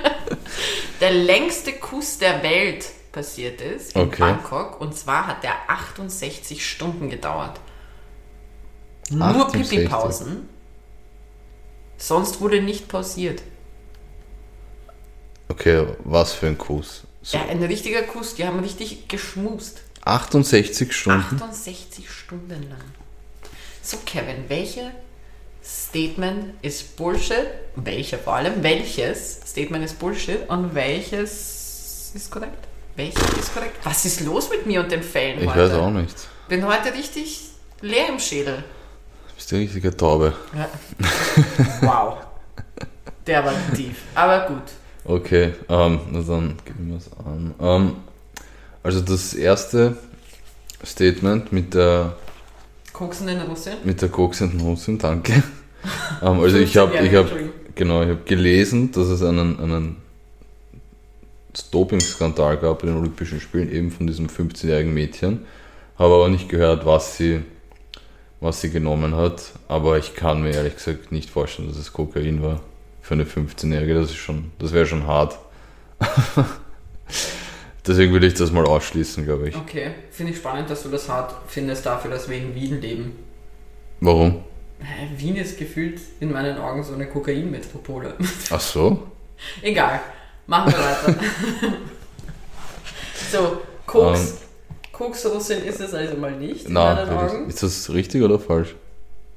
der 1.00 1.12
längste 1.12 1.74
Kuss 1.74 2.18
der 2.18 2.42
Welt 2.44 2.86
passiert 3.12 3.62
ist 3.62 3.96
in 3.96 4.02
Okay. 4.04 4.20
Bangkok. 4.22 4.80
Und 4.82 4.96
zwar 4.98 5.28
hat 5.28 5.44
der 5.44 5.54
68 5.70 6.68
Stunden 6.68 7.10
gedauert. 7.10 7.60
Nur 9.10 9.26
68. 9.28 9.70
Pipi-Pausen. 9.80 10.50
Sonst 11.98 12.40
wurde 12.42 12.62
nicht 12.62 12.88
pausiert. 12.88 13.42
okay, 15.50 15.86
was 16.04 16.34
für 16.34 16.48
ein 16.48 16.58
Kuss. 16.58 17.04
So, 17.22 17.38
Ja, 17.38 17.46
ein 17.46 17.62
richtiger 17.62 18.02
Kuss, 18.04 18.34
die 18.36 18.48
haben 18.48 18.60
richtig 18.62 19.08
geschmust. 19.08 19.82
68 20.06 20.94
Stunden? 20.94 21.36
68 21.36 22.10
Stunden 22.10 22.70
lang. 22.70 22.80
So, 23.82 23.98
Kevin, 24.06 24.46
welche 24.48 24.92
Statement 25.64 26.54
ist 26.62 26.96
Bullshit? 26.96 27.48
Welcher 27.76 28.18
vor 28.18 28.36
allem? 28.36 28.62
Welches 28.64 29.42
Statement 29.46 29.84
ist 29.86 30.00
Bullshit 30.00 30.48
und 30.50 30.74
welches 30.76 32.12
ist 32.14 32.32
korrekt? 32.32 32.68
Welches 32.96 33.22
ist 33.40 33.54
korrekt? 33.54 33.78
Was 33.84 34.06
ist 34.06 34.22
los 34.22 34.50
mit 34.50 34.66
mir 34.66 34.82
und 34.82 34.92
den 34.92 35.02
Fällen 35.04 35.40
Ich 35.42 35.48
heute? 35.50 35.60
weiß 35.60 35.74
auch 35.74 35.90
nicht. 35.92 36.16
Bin 36.48 36.66
heute 36.66 36.94
richtig 36.94 37.42
leer 37.82 38.10
im 38.10 38.20
Schädel. 38.20 38.64
Bist 39.36 39.52
du 39.52 39.56
eine 39.56 39.66
richtige 39.66 39.96
Taube? 39.96 40.34
Ja. 40.56 40.70
wow. 41.82 42.18
Der 43.26 43.46
war 43.46 43.54
tief. 43.76 44.02
Aber 44.14 44.48
gut. 44.48 44.64
Okay, 45.04 45.54
ähm, 45.70 46.00
na 46.12 46.22
dann 46.22 46.58
geben 46.66 46.90
wir 46.90 46.98
es 46.98 47.10
an. 47.26 47.56
Ähm, 47.60 47.96
also 48.84 49.02
das 49.02 49.34
erste 49.34 49.98
Statement 50.86 51.52
mit 51.52 51.74
der 51.74 52.16
Koksen 53.02 53.28
in 53.30 53.42
Russin? 53.42 53.74
mit 53.84 54.00
der 54.00 54.10
koksenden 54.10 54.62
Russin, 54.62 55.00
danke. 55.00 55.34
ähm, 56.22 56.40
also 56.40 56.58
ich 56.58 56.78
habe 56.78 56.96
ich 57.00 57.16
habe 57.16 57.50
genau, 57.74 58.04
ich 58.04 58.10
habe 58.10 58.22
gelesen, 58.26 58.92
dass 58.92 59.08
es 59.08 59.24
einen 59.24 59.60
einen 59.60 59.96
Doping-Skandal 61.72 62.58
gab 62.58 62.82
bei 62.82 62.88
den 62.88 62.98
Olympischen 62.98 63.42
Spielen, 63.42 63.72
eben 63.72 63.90
von 63.90 64.06
diesem 64.06 64.28
15-jährigen 64.28 64.94
Mädchen. 64.94 65.46
Habe 65.98 66.14
aber 66.14 66.30
nicht 66.30 66.48
gehört, 66.48 66.86
was 66.86 67.18
sie 67.18 67.42
was 68.40 68.62
sie 68.62 68.70
genommen 68.70 69.16
hat, 69.16 69.52
aber 69.68 69.98
ich 69.98 70.14
kann 70.14 70.44
mir 70.44 70.52
ehrlich 70.52 70.76
gesagt 70.76 71.12
nicht 71.12 71.32
vorstellen, 71.32 71.70
dass 71.70 71.78
es 71.78 71.94
Kokain 71.94 72.44
war 72.44 72.62
für 73.02 73.16
eine 73.16 73.24
15-jährige. 73.24 73.96
Das 73.96 74.12
ist 74.12 74.18
schon, 74.18 74.52
das 74.60 74.74
wäre 74.74 74.86
schon 74.86 75.08
hart. 75.08 75.40
Deswegen 77.86 78.14
würde 78.14 78.28
ich 78.28 78.36
das 78.36 78.52
mal 78.52 78.66
ausschließen, 78.66 79.26
glaube 79.26 79.50
ich. 79.50 79.56
Okay, 79.56 79.92
finde 80.12 80.32
ich 80.34 80.38
spannend, 80.38 80.70
dass 80.70 80.84
du 80.84 80.90
das 80.90 81.10
hart 81.10 81.34
findest 81.48 81.86
dafür, 81.86 82.12
dass 82.12 82.30
wir 82.30 82.38
in 82.38 82.54
Wien 82.54 82.80
leben. 82.80 83.16
Warum? 84.00 84.44
Wien 85.16 85.36
ist 85.36 85.58
gefühlt 85.58 86.00
in 86.20 86.32
meinen 86.32 86.58
Augen 86.58 86.84
so 86.84 86.94
eine 86.94 87.08
Kokainmetropole. 87.08 88.16
Ach 88.52 88.60
so? 88.60 89.04
Egal, 89.62 90.00
machen 90.48 90.72
wir 90.72 90.80
weiter. 90.80 91.20
so, 93.32 93.62
Koks. 93.86 94.38
Koks-Russin 94.92 95.64
ist 95.64 95.80
es 95.82 95.94
also 95.96 96.16
mal 96.18 96.32
nicht 96.32 96.68
in 96.68 96.74
Na, 96.74 96.94
deinen 96.94 97.18
Augen. 97.18 97.48
ist 97.50 97.64
das 97.64 97.92
richtig 97.92 98.22
oder 98.22 98.38
falsch? 98.40 98.76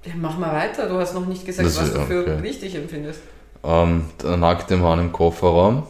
Ja, 0.05 0.13
mach 0.17 0.37
mal 0.37 0.53
weiter, 0.53 0.87
du 0.89 0.97
hast 0.97 1.15
noch 1.15 1.25
nicht 1.27 1.47
gesagt, 1.47 1.67
Das 1.67 1.79
was 1.79 1.89
ist- 1.89 1.97
du 1.97 2.01
für 2.05 2.21
okay. 2.23 2.33
richtig 2.43 2.75
empfindest. 2.75 3.21
Ähm, 3.63 4.11
der 4.23 4.37
nackte 4.37 4.77
Mann 4.77 4.99
im 5.01 5.13
Kofferraum. 5.13 5.87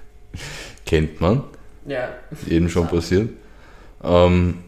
Kennt 0.86 1.20
man. 1.20 1.44
Ja, 1.86 2.10
Jedem 2.46 2.68
schon 2.68 2.86
passiert. 2.88 3.30
Ähm, 4.02 4.58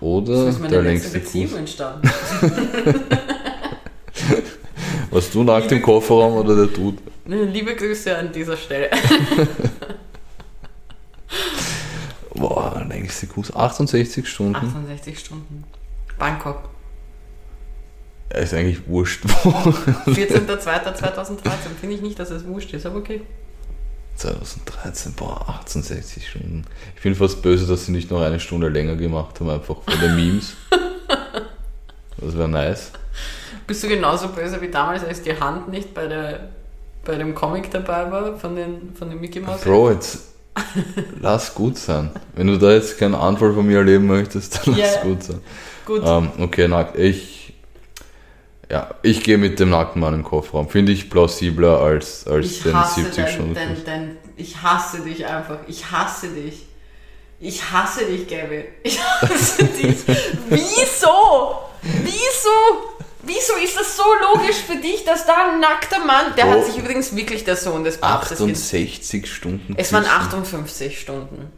Oder 0.00 0.52
der 0.52 0.82
längste 0.82 1.18
Beziehung 1.18 1.50
Kuss. 1.50 1.58
entstanden. 1.58 2.10
Warst 5.10 5.34
du 5.34 5.42
nackt 5.42 5.72
im 5.72 5.80
Kofferraum 5.82 6.34
oder 6.34 6.54
der 6.54 6.66
Dude? 6.66 6.98
Liebe 7.24 7.74
Grüße 7.74 8.16
an 8.16 8.32
dieser 8.32 8.56
Stelle. 8.56 8.90
Boah, 12.34 12.84
längste 12.88 13.26
Kuss. 13.26 13.54
68 13.54 14.26
Stunden. 14.28 14.54
68 14.56 15.18
Stunden. 15.18 15.64
Bangkok. 16.18 16.68
Ja, 18.32 18.38
ist 18.40 18.54
eigentlich 18.54 18.86
wurscht. 18.86 19.24
wo. 19.44 19.50
14.02.2013. 19.50 21.40
Finde 21.80 21.96
ich 21.96 22.02
nicht, 22.02 22.18
dass 22.18 22.30
es 22.30 22.46
wurscht 22.46 22.72
ist, 22.74 22.86
aber 22.86 22.98
okay. 22.98 23.22
2013, 24.18 25.12
boah, 25.14 25.48
68 25.48 26.28
Stunden. 26.28 26.64
Ich 26.96 27.02
bin 27.02 27.14
fast 27.14 27.40
böse, 27.42 27.66
dass 27.66 27.86
sie 27.86 27.92
nicht 27.92 28.10
noch 28.10 28.20
eine 28.20 28.40
Stunde 28.40 28.68
länger 28.68 28.96
gemacht 28.96 29.40
haben, 29.40 29.50
einfach 29.50 29.76
für 29.86 29.96
die 29.96 30.08
Memes. 30.14 30.54
Das 32.20 32.36
wäre 32.36 32.48
nice. 32.48 32.90
Bist 33.68 33.84
du 33.84 33.88
genauso 33.88 34.28
böse 34.28 34.60
wie 34.60 34.68
damals, 34.68 35.04
als 35.04 35.22
die 35.22 35.38
Hand 35.38 35.68
nicht 35.68 35.94
bei, 35.94 36.08
der, 36.08 36.48
bei 37.04 37.14
dem 37.14 37.32
Comic 37.32 37.70
dabei 37.70 38.10
war 38.10 38.36
von 38.36 38.56
den, 38.56 38.92
von 38.98 39.08
den 39.08 39.20
Mickey 39.20 39.38
Mouse? 39.38 39.60
Bro, 39.60 39.92
jetzt 39.92 40.22
lass 41.20 41.54
gut 41.54 41.78
sein. 41.78 42.10
Wenn 42.34 42.48
du 42.48 42.58
da 42.58 42.72
jetzt 42.72 42.98
keinen 42.98 43.14
Anfall 43.14 43.52
von 43.54 43.64
mir 43.64 43.78
erleben 43.78 44.06
möchtest, 44.06 44.66
dann 44.66 44.76
lass 44.76 45.00
gut 45.02 45.22
sein. 45.22 45.40
Gut. 45.86 46.02
Ähm, 46.04 46.30
okay, 46.38 46.66
nackt. 46.66 46.98
Ich, 46.98 47.37
ja, 48.70 48.90
ich 49.02 49.22
gehe 49.22 49.38
mit 49.38 49.58
dem 49.60 49.70
nackten 49.70 50.00
Mann 50.00 50.14
im 50.14 50.22
Kofferraum. 50.24 50.68
Finde 50.68 50.92
ich 50.92 51.08
plausibler 51.10 51.80
als, 51.80 52.26
als 52.26 52.46
ich 52.46 52.62
den 52.62 52.74
hasse 52.76 53.02
70 53.02 53.24
dein, 53.24 53.32
Stunden. 53.34 53.54
dein, 53.54 53.84
dein, 53.84 54.16
ich 54.36 54.62
hasse 54.62 55.00
dich 55.00 55.24
einfach. 55.26 55.58
Ich 55.66 55.90
hasse 55.90 56.28
dich. 56.28 56.66
Ich 57.40 57.70
hasse 57.70 58.04
dich, 58.04 58.26
Gabby. 58.28 58.64
Ich 58.82 59.00
hasse 59.00 59.64
dich. 59.82 59.96
Wieso? 60.48 61.58
Wieso? 61.82 62.50
Wieso 63.22 63.54
ist 63.62 63.76
das 63.78 63.96
so 63.96 64.02
logisch 64.32 64.56
für 64.56 64.76
dich, 64.76 65.04
dass 65.04 65.26
da 65.26 65.50
ein 65.52 65.60
nackter 65.60 66.04
Mann, 66.04 66.34
der 66.36 66.44
Bro. 66.44 66.52
hat 66.52 66.64
sich 66.66 66.78
übrigens 66.78 67.14
wirklich 67.14 67.44
der 67.44 67.56
Sohn 67.56 67.84
des 67.84 67.98
Papstes 67.98 68.38
gen- 68.38 68.50
68 68.52 69.30
Stunden. 69.32 69.74
Es 69.76 69.92
waren 69.92 70.04
küssen. 70.04 70.16
58 70.16 70.98
Stunden. 71.00 71.52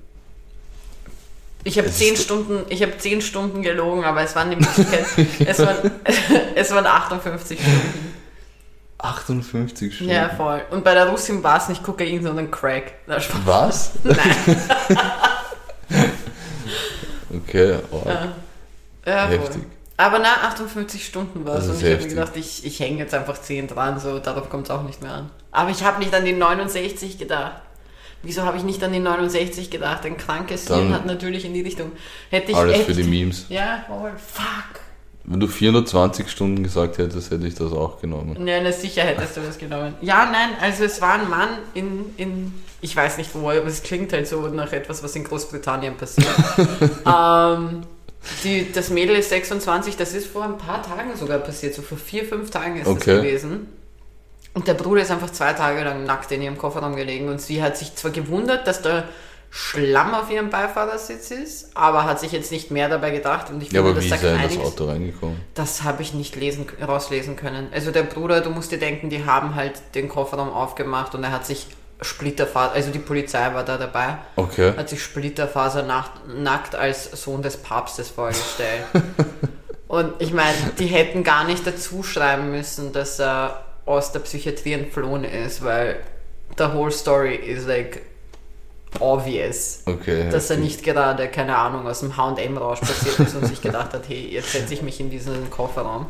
Ich 1.64 1.76
habe 1.78 1.88
Es 1.88 1.98
10 1.98 2.14
ist- 2.14 2.22
Stunden, 2.24 2.64
ich 2.68 2.82
habe 2.82 2.96
10 2.96 3.20
Stunden 3.20 3.62
gelogen, 3.62 4.04
aber 4.04 4.22
es 4.22 4.34
waren 4.34 4.50
in 4.52 4.61
Wirklichkeit, 4.61 5.04
es 5.46 5.58
waren, 5.58 5.90
es 6.54 6.70
waren 6.70 6.86
58 6.86 7.61
Stunden. 7.61 8.14
58 8.98 9.94
Stunden. 9.94 10.12
Ja, 10.12 10.28
voll. 10.30 10.62
Und 10.70 10.84
bei 10.84 10.94
der 10.94 11.08
Russin 11.08 11.42
war 11.42 11.56
es 11.58 11.68
nicht 11.68 11.82
Kokain, 11.82 12.22
sondern 12.22 12.50
Crack. 12.50 12.92
Was? 13.44 13.92
Nein. 14.04 14.16
Okay, 17.32 17.78
oh, 17.92 18.02
Ja, 19.06 19.26
voll. 19.28 19.38
heftig. 19.38 19.62
Aber 19.96 20.18
na, 20.18 20.48
58 20.48 21.04
Stunden 21.06 21.44
war 21.46 21.56
es. 21.58 21.68
Und 21.68 21.76
ich 21.82 21.84
habe 21.92 22.02
mir 22.02 22.08
gedacht, 22.08 22.32
ich, 22.36 22.64
ich 22.64 22.80
hänge 22.80 22.98
jetzt 22.98 23.14
einfach 23.14 23.40
10 23.40 23.68
dran, 23.68 24.00
so 24.00 24.18
darauf 24.18 24.48
kommt 24.50 24.64
es 24.64 24.70
auch 24.70 24.82
nicht 24.82 25.00
mehr 25.02 25.12
an. 25.12 25.30
Aber 25.52 25.70
ich 25.70 25.84
habe 25.84 25.98
nicht 26.00 26.12
an 26.14 26.24
die 26.24 26.32
69 26.32 27.18
gedacht. 27.18 27.62
Wieso 28.22 28.42
habe 28.42 28.56
ich 28.58 28.62
nicht 28.64 28.82
an 28.84 28.92
die 28.92 28.98
69 29.00 29.70
gedacht? 29.70 30.04
Ein 30.04 30.16
krankes 30.16 30.66
Dann- 30.66 30.80
Hirn 30.80 30.94
hat 30.94 31.06
natürlich 31.06 31.44
in 31.44 31.54
die 31.54 31.62
Richtung. 31.62 31.92
Hätte 32.30 32.50
ich 32.52 32.56
Alles 32.56 32.76
echt, 32.76 32.86
für 32.86 32.92
die 32.94 33.04
Memes. 33.04 33.46
Ja, 33.48 33.84
voll. 33.88 34.12
Fuck. 34.16 34.80
Wenn 35.24 35.40
du 35.40 35.46
420 35.46 36.28
Stunden 36.30 36.62
gesagt 36.62 36.98
hättest, 36.98 37.30
hätte 37.30 37.46
ich 37.46 37.54
das 37.54 37.72
auch 37.72 38.00
genommen. 38.00 38.46
Ja, 38.46 38.60
na 38.62 38.72
sicher 38.72 39.02
hättest 39.02 39.36
du 39.36 39.40
das 39.42 39.58
genommen. 39.58 39.94
Ja, 40.00 40.28
nein, 40.30 40.50
also 40.60 40.84
es 40.84 41.00
war 41.00 41.14
ein 41.14 41.28
Mann 41.28 41.48
in, 41.74 42.06
in 42.16 42.52
ich 42.80 42.96
weiß 42.96 43.18
nicht 43.18 43.30
wo, 43.34 43.50
aber 43.50 43.66
es 43.66 43.82
klingt 43.82 44.12
halt 44.12 44.26
so 44.26 44.40
nach 44.48 44.72
etwas, 44.72 45.02
was 45.02 45.14
in 45.16 45.24
Großbritannien 45.24 45.96
passiert. 45.96 46.26
ähm, 47.06 47.82
die, 48.44 48.70
das 48.72 48.90
Mädel 48.90 49.16
ist 49.16 49.28
26, 49.30 49.96
das 49.96 50.14
ist 50.14 50.26
vor 50.26 50.44
ein 50.44 50.58
paar 50.58 50.82
Tagen 50.82 51.14
sogar 51.16 51.38
passiert, 51.38 51.74
so 51.74 51.82
vor 51.82 51.98
vier, 51.98 52.24
fünf 52.24 52.50
Tagen 52.50 52.76
ist 52.76 52.86
das 52.86 52.94
Okay. 52.96 53.16
gewesen. 53.16 53.66
Und 54.55 54.66
der 54.68 54.74
Bruder 54.74 55.03
ist 55.03 55.11
einfach 55.11 55.30
zwei 55.30 55.53
Tage 55.53 55.82
lang 55.84 56.05
nackt 56.05 56.32
in 56.32 56.42
ihrem 56.42 56.59
Kofferraum 56.59 56.96
gelegen 56.96 57.28
und 57.28 57.40
sie 57.40 57.62
hat 57.62 57.76
sich 57.76 57.94
zwar 57.94 58.11
gewundert, 58.11 58.66
dass 58.66 58.82
da 58.82 59.05
Schlamm 59.53 60.14
auf 60.14 60.30
ihrem 60.30 60.48
Beifahrersitz 60.51 61.32
ist, 61.32 61.76
aber 61.76 62.05
hat 62.05 62.20
sich 62.20 62.30
jetzt 62.30 62.53
nicht 62.53 62.70
mehr 62.70 62.88
dabei 62.88 63.11
gedacht 63.11 63.51
und 63.51 63.61
ich 63.61 63.72
Ja, 63.72 63.82
finde, 63.82 63.90
aber 63.90 64.03
wie 64.03 64.09
ist 64.09 64.22
er 64.22 64.34
in 64.36 64.42
das. 64.42 64.59
Auto 64.59 64.84
reingekommen? 64.86 65.40
Das 65.55 65.82
habe 65.82 66.03
ich 66.03 66.14
nicht 66.14 66.36
lesen, 66.36 66.66
rauslesen 66.86 67.34
können. 67.36 67.68
Also 67.72 67.90
der 67.90 68.05
Bruder, 68.05 68.42
du 68.42 68.51
musst 68.51 68.70
dir 68.70 68.78
denken, 68.78 69.11
die 69.11 69.24
haben 69.24 69.57
halt 69.57 69.72
den 69.96 70.09
Kofferraum 70.09 70.51
aufgemacht 70.53 71.14
und 71.16 71.24
er 71.24 71.32
hat 71.32 71.46
sich 71.46 71.66
Splitterfaser, 72.01 72.72
also 72.72 72.90
die 72.92 72.98
Polizei 73.01 73.53
war 73.53 73.64
da 73.64 73.76
dabei, 73.76 74.18
Okay. 74.36 74.72
hat 74.76 74.88
sich 74.88 75.03
Splitterfaser 75.03 75.82
nackt 75.82 76.74
als 76.74 77.11
Sohn 77.20 77.42
des 77.42 77.57
Papstes 77.57 78.09
vorgestellt. 78.09 78.84
und 79.88 80.12
ich 80.20 80.32
meine, 80.32 80.55
die 80.78 80.86
hätten 80.86 81.24
gar 81.24 81.44
nicht 81.44 81.66
dazu 81.66 82.03
schreiben 82.03 82.51
müssen, 82.53 82.92
dass 82.92 83.18
er 83.18 83.64
aus 83.91 84.12
der 84.12 84.20
Psychiatrie 84.20 84.72
entflohen 84.74 85.24
ist, 85.24 85.64
weil 85.64 85.97
the 86.59 86.64
whole 86.72 86.91
story 86.91 87.34
is 87.34 87.66
like 87.66 88.03
obvious 88.99 89.82
Okay. 89.86 90.28
dass 90.30 90.51
er 90.51 90.57
nicht 90.57 90.82
gerade, 90.82 91.28
keine 91.28 91.57
Ahnung, 91.57 91.86
aus 91.86 92.01
dem 92.01 92.16
H&M-Rausch 92.16 92.80
passiert 92.80 93.20
ist 93.20 93.36
und 93.36 93.47
sich 93.47 93.61
gedacht 93.62 93.93
hat, 93.93 94.09
hey, 94.09 94.28
jetzt 94.32 94.51
setze 94.53 94.74
ich 94.74 94.82
mich 94.82 94.99
in 95.01 95.11
diesen 95.11 95.49
Kofferraum. 95.51 96.07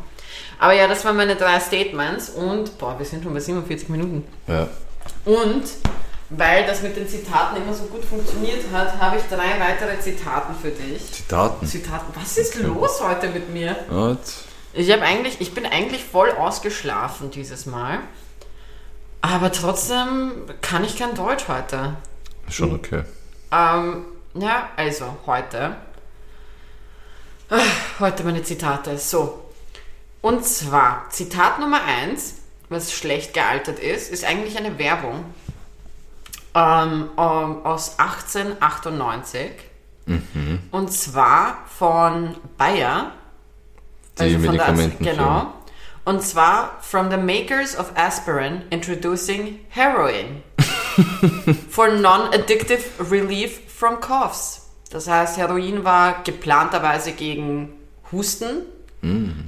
Aber 0.59 0.73
ja, 0.73 0.87
das 0.87 1.05
waren 1.05 1.15
meine 1.17 1.35
drei 1.35 1.59
Statements 1.59 2.29
und, 2.29 2.77
boah, 2.79 2.97
wir 2.97 3.05
sind 3.05 3.23
schon 3.23 3.33
bei 3.33 3.39
47 3.39 3.89
Minuten. 3.89 4.23
Ja. 4.47 4.67
Und, 5.25 5.63
weil 6.29 6.65
das 6.65 6.81
mit 6.81 6.95
den 6.95 7.07
Zitaten 7.07 7.57
immer 7.61 7.73
so 7.73 7.83
gut 7.85 8.03
funktioniert 8.05 8.63
hat, 8.73 8.99
habe 8.99 9.17
ich 9.17 9.23
drei 9.29 9.59
weitere 9.59 9.99
Zitaten 9.99 10.55
für 10.59 10.69
dich. 10.69 11.11
Zitaten. 11.11 11.67
Zitaten, 11.67 12.13
was 12.19 12.37
ist 12.37 12.55
los 12.61 13.01
heute 13.03 13.27
mit 13.29 13.51
mir? 13.53 13.75
Jetzt- 14.11 14.45
Ich, 14.73 14.89
hab 14.91 15.01
eigentlich, 15.01 15.41
ich 15.41 15.53
bin 15.53 15.65
eigentlich 15.65 16.03
voll 16.03 16.31
ausgeschlafen 16.31 17.31
dieses 17.31 17.65
Mal. 17.65 17.99
Aber 19.21 19.51
trotzdem 19.51 20.31
kann 20.61 20.83
ich 20.83 20.97
kein 20.97 21.13
Deutsch 21.13 21.47
heute. 21.47 21.95
Schon 22.49 22.73
okay. 22.73 23.03
Ähm, 23.51 24.05
ja, 24.33 24.69
also 24.77 25.17
heute. 25.25 25.75
Ah, 27.49 27.59
Heute 27.99 28.23
meine 28.23 28.43
Zitate. 28.43 28.97
So. 28.97 29.43
Und 30.21 30.45
zwar, 30.45 31.09
Zitat 31.09 31.59
Nummer 31.59 31.83
1, 31.83 32.35
was 32.69 32.93
schlecht 32.93 33.33
gealtert 33.33 33.79
ist, 33.79 34.11
ist 34.11 34.23
eigentlich 34.23 34.57
eine 34.57 34.79
Werbung 34.79 35.25
ähm, 36.55 37.09
ähm, 37.17 37.65
aus 37.65 37.99
1898. 37.99 39.51
Und 40.71 40.91
zwar 40.91 41.65
von 41.67 42.35
Bayer. 42.57 43.11
Die 44.29 44.35
also 44.35 44.47
Medikamentenfirma. 44.51 45.11
Genau. 45.39 45.53
Und 46.03 46.21
zwar 46.23 46.77
from 46.81 47.11
the 47.11 47.17
makers 47.17 47.77
of 47.77 47.91
aspirin 47.95 48.63
introducing 48.71 49.59
heroin 49.69 50.41
for 51.69 51.89
non-addictive 51.89 52.83
relief 53.11 53.59
from 53.67 53.99
coughs. 53.99 54.69
Das 54.89 55.07
heißt, 55.07 55.37
Heroin 55.37 55.83
war 55.85 56.21
geplanterweise 56.23 57.13
gegen 57.13 57.69
Husten. 58.11 58.63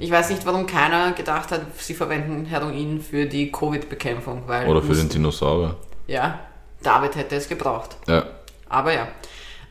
Ich 0.00 0.10
weiß 0.10 0.30
nicht, 0.30 0.44
warum 0.46 0.66
keiner 0.66 1.12
gedacht 1.12 1.52
hat, 1.52 1.60
sie 1.78 1.94
verwenden 1.94 2.44
Heroin 2.46 3.00
für 3.00 3.26
die 3.26 3.52
Covid-Bekämpfung. 3.52 4.44
Oder 4.46 4.80
für 4.80 4.88
den 4.88 4.90
Husten- 4.90 5.08
Dinosaurier. 5.10 5.76
Ja, 6.08 6.40
David 6.82 7.14
hätte 7.14 7.36
es 7.36 7.48
gebraucht. 7.48 7.96
Ja. 8.08 8.24
Aber 8.68 8.92
ja. 8.92 9.06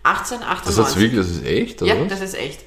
Das 0.04 0.20
hat's 0.20 0.32
1898. 0.32 1.02
wirklich, 1.02 1.20
das 1.20 1.30
ist 1.32 1.46
echt, 1.46 1.82
oder? 1.82 1.94
ja, 1.94 2.02
was? 2.02 2.08
das 2.10 2.22
ist 2.22 2.36
echt. 2.36 2.62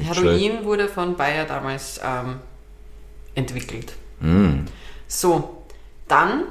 Heroin 0.00 0.64
wurde 0.64 0.88
von 0.88 1.16
Bayer 1.16 1.44
damals 1.44 2.00
ähm, 2.04 2.36
entwickelt. 3.34 3.94
Mm. 4.20 4.64
So, 5.06 5.62
dann 6.08 6.44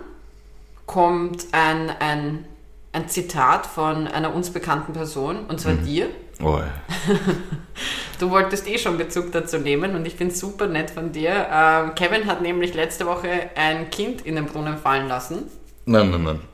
kommt 0.86 1.48
ein, 1.52 1.90
ein, 1.90 2.46
ein 2.92 3.10
Zitat 3.10 3.66
von 3.66 4.08
einer 4.08 4.34
uns 4.34 4.50
bekannten 4.50 4.94
Person, 4.94 5.46
und 5.48 5.60
zwar 5.60 5.74
dir. 5.74 6.10
Oh, 6.42 6.60
Du 8.20 8.30
wolltest 8.30 8.68
eh 8.68 8.78
schon 8.78 8.98
Bezug 8.98 9.32
dazu 9.32 9.58
nehmen 9.58 9.96
und 9.96 10.06
ich 10.06 10.16
finde 10.16 10.34
es 10.34 10.40
super 10.40 10.68
nett 10.68 10.92
von 10.92 11.12
dir. 11.12 11.48
Ähm, 11.52 11.96
Kevin 11.96 12.26
hat 12.26 12.42
nämlich 12.42 12.74
letzte 12.74 13.06
Woche 13.06 13.50
ein 13.56 13.90
Kind 13.90 14.22
in 14.22 14.36
den 14.36 14.46
Brunnen 14.46 14.78
fallen 14.78 15.08
lassen. 15.08 15.50
Nein, 15.86 16.12
nein, 16.12 16.24
nein. 16.24 16.40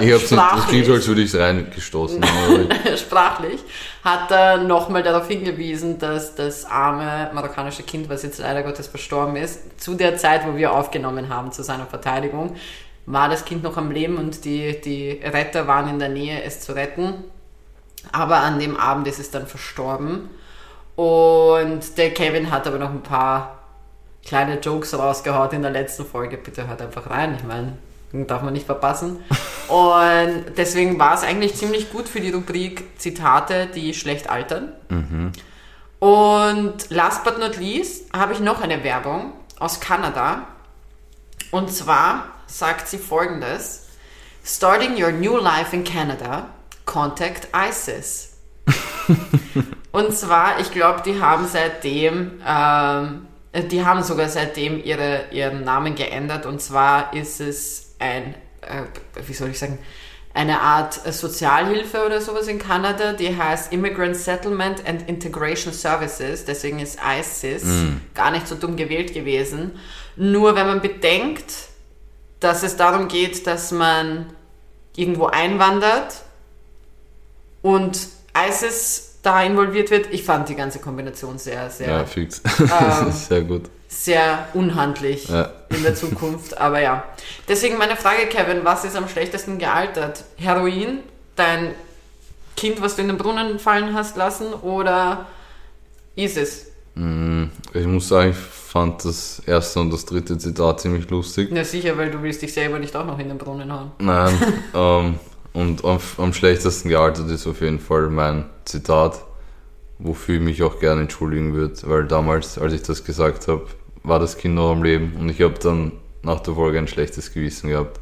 ich 0.00 0.12
hab's 0.12 0.30
nicht, 0.30 0.32
das 0.32 0.66
klingt 0.68 0.86
so, 0.86 0.92
als 0.92 1.06
würde 1.08 1.22
ich 1.22 1.32
es 1.32 1.40
reingestoßen 1.40 2.24
sprachlich, 2.96 3.60
hat 4.04 4.30
er 4.30 4.58
nochmal 4.58 5.02
darauf 5.02 5.28
hingewiesen, 5.28 5.98
dass 5.98 6.34
das 6.34 6.64
arme 6.64 7.30
marokkanische 7.32 7.82
Kind, 7.82 8.08
was 8.08 8.22
jetzt 8.22 8.38
leider 8.38 8.62
Gottes 8.62 8.86
verstorben 8.86 9.36
ist, 9.36 9.80
zu 9.80 9.94
der 9.94 10.16
Zeit, 10.16 10.46
wo 10.46 10.56
wir 10.56 10.72
aufgenommen 10.72 11.28
haben, 11.28 11.52
zu 11.52 11.62
seiner 11.62 11.86
Verteidigung, 11.86 12.56
war 13.06 13.28
das 13.28 13.44
Kind 13.44 13.62
noch 13.62 13.76
am 13.76 13.90
Leben 13.90 14.18
und 14.18 14.44
die, 14.44 14.80
die 14.80 15.12
Retter 15.24 15.66
waren 15.66 15.88
in 15.88 15.98
der 15.98 16.10
Nähe, 16.10 16.42
es 16.42 16.60
zu 16.60 16.74
retten. 16.74 17.24
Aber 18.12 18.36
an 18.36 18.58
dem 18.58 18.76
Abend 18.76 19.06
ist 19.06 19.18
es 19.18 19.30
dann 19.30 19.46
verstorben. 19.46 20.28
Und 20.94 21.96
der 21.96 22.12
Kevin 22.12 22.50
hat 22.50 22.66
aber 22.66 22.78
noch 22.78 22.90
ein 22.90 23.02
paar 23.02 23.62
kleine 24.24 24.58
Jokes 24.58 24.96
rausgehaut 24.98 25.52
in 25.52 25.62
der 25.62 25.70
letzten 25.70 26.04
Folge. 26.04 26.36
Bitte 26.36 26.68
hört 26.68 26.82
einfach 26.82 27.08
rein. 27.08 27.34
Ich 27.38 27.44
meine, 27.44 27.78
darf 28.12 28.42
man 28.42 28.52
nicht 28.52 28.66
verpassen. 28.66 29.18
Und 29.68 30.44
deswegen 30.56 30.98
war 30.98 31.14
es 31.14 31.22
eigentlich 31.22 31.54
ziemlich 31.54 31.92
gut 31.92 32.08
für 32.08 32.20
die 32.20 32.30
Rubrik 32.30 32.98
Zitate, 32.98 33.66
die 33.66 33.92
schlecht 33.92 34.30
altern. 34.30 34.72
Und 35.98 36.90
last 36.90 37.24
but 37.24 37.38
not 37.38 37.56
least 37.56 38.12
habe 38.14 38.32
ich 38.32 38.40
noch 38.40 38.62
eine 38.62 38.82
Werbung 38.82 39.32
aus 39.58 39.80
Kanada. 39.80 40.46
Und 41.50 41.70
zwar 41.70 42.28
sagt 42.46 42.88
sie 42.88 42.98
folgendes: 42.98 43.88
Starting 44.44 45.02
your 45.02 45.12
new 45.12 45.36
life 45.36 45.74
in 45.74 45.84
Canada, 45.84 46.48
contact 46.84 47.48
ISIS. 47.54 48.36
Und 49.92 50.14
zwar, 50.14 50.60
ich 50.60 50.70
glaube, 50.70 51.02
die 51.04 51.20
haben 51.20 51.46
seitdem, 51.48 52.40
ähm, 52.46 53.26
die 53.70 53.84
haben 53.84 54.02
sogar 54.02 54.28
seitdem 54.28 54.82
ihre, 54.82 55.24
ihren 55.32 55.64
Namen 55.64 55.94
geändert. 55.94 56.46
Und 56.46 56.60
zwar 56.60 57.14
ist 57.14 57.40
es 57.40 57.87
ein, 57.98 58.34
äh, 58.62 58.82
wie 59.26 59.32
soll 59.34 59.50
ich 59.50 59.58
sagen, 59.58 59.78
eine 60.34 60.60
Art 60.60 60.94
Sozialhilfe 61.12 62.04
oder 62.06 62.20
sowas 62.20 62.46
in 62.46 62.58
Kanada, 62.58 63.12
die 63.12 63.36
heißt 63.36 63.72
Immigrant 63.72 64.14
Settlement 64.14 64.86
and 64.86 65.08
Integration 65.08 65.72
Services. 65.72 66.44
Deswegen 66.44 66.78
ist 66.78 66.98
ISIS 67.02 67.64
gar 68.14 68.30
nicht 68.30 68.46
so 68.46 68.54
dumm 68.54 68.76
gewählt 68.76 69.12
gewesen. 69.14 69.72
Nur 70.16 70.54
wenn 70.54 70.66
man 70.66 70.80
bedenkt, 70.80 71.52
dass 72.40 72.62
es 72.62 72.76
darum 72.76 73.08
geht, 73.08 73.46
dass 73.48 73.72
man 73.72 74.26
irgendwo 74.94 75.26
einwandert 75.26 76.22
und 77.62 77.98
ISIS 78.48 79.16
da 79.22 79.42
involviert 79.42 79.90
wird. 79.90 80.12
Ich 80.12 80.22
fand 80.24 80.48
die 80.48 80.54
ganze 80.54 80.78
Kombination 80.78 81.38
sehr, 81.38 81.68
sehr, 81.70 81.88
Ja, 81.88 82.04
fix. 82.04 82.42
das 82.42 83.02
ist 83.08 83.28
sehr 83.28 83.42
gut. 83.42 83.64
Sehr 83.88 84.48
unhandlich 84.54 85.28
Ja. 85.28 85.50
in 85.70 85.82
der 85.82 85.94
Zukunft. 85.94 86.58
Aber 86.60 86.80
ja. 86.80 87.04
Deswegen 87.48 87.78
meine 87.78 87.96
Frage, 87.96 88.26
Kevin, 88.26 88.64
was 88.64 88.84
ist 88.84 88.96
am 88.96 89.08
schlechtesten 89.08 89.58
gealtert? 89.58 90.24
Heroin, 90.36 91.00
dein 91.36 91.74
Kind, 92.56 92.80
was 92.82 92.96
du 92.96 93.02
in 93.02 93.08
den 93.08 93.18
Brunnen 93.18 93.58
fallen 93.58 93.94
hast 93.94 94.16
lassen, 94.16 94.52
oder 94.52 95.26
ISIS? 96.16 96.66
Ich 97.74 97.86
muss 97.86 98.08
sagen, 98.08 98.30
ich 98.30 98.36
fand 98.36 99.04
das 99.04 99.40
erste 99.46 99.78
und 99.78 99.92
das 99.92 100.04
dritte 100.04 100.36
Zitat 100.36 100.80
ziemlich 100.80 101.08
lustig. 101.10 101.48
Na 101.52 101.62
sicher, 101.62 101.96
weil 101.96 102.10
du 102.10 102.20
willst 102.22 102.42
dich 102.42 102.52
selber 102.52 102.80
nicht 102.80 102.94
auch 102.96 103.06
noch 103.06 103.20
in 103.20 103.28
den 103.28 103.38
Brunnen 103.38 103.72
hauen. 103.72 103.92
Nein, 104.00 104.34
ähm, 104.74 105.18
und 105.52 105.84
am, 105.84 105.98
am 106.16 106.32
schlechtesten 106.32 106.88
gealtert 106.88 107.30
ist 107.30 107.46
auf 107.46 107.60
jeden 107.60 107.78
Fall 107.78 108.08
mein 108.08 108.46
Zitat, 108.64 109.20
wofür 110.00 110.34
ich 110.36 110.40
mich 110.42 110.62
auch 110.64 110.80
gerne 110.80 111.02
entschuldigen 111.02 111.54
würde, 111.54 111.76
weil 111.84 112.04
damals, 112.08 112.58
als 112.58 112.72
ich 112.72 112.82
das 112.82 113.04
gesagt 113.04 113.46
habe, 113.46 113.66
war 114.08 114.18
das 114.18 114.36
Kind 114.38 114.54
noch 114.54 114.70
am 114.72 114.82
Leben 114.82 115.16
und 115.18 115.28
ich 115.28 115.40
habe 115.42 115.54
dann 115.58 115.92
nach 116.22 116.40
der 116.40 116.54
Folge 116.54 116.78
ein 116.78 116.88
schlechtes 116.88 117.32
Gewissen 117.32 117.70
gehabt. 117.70 118.00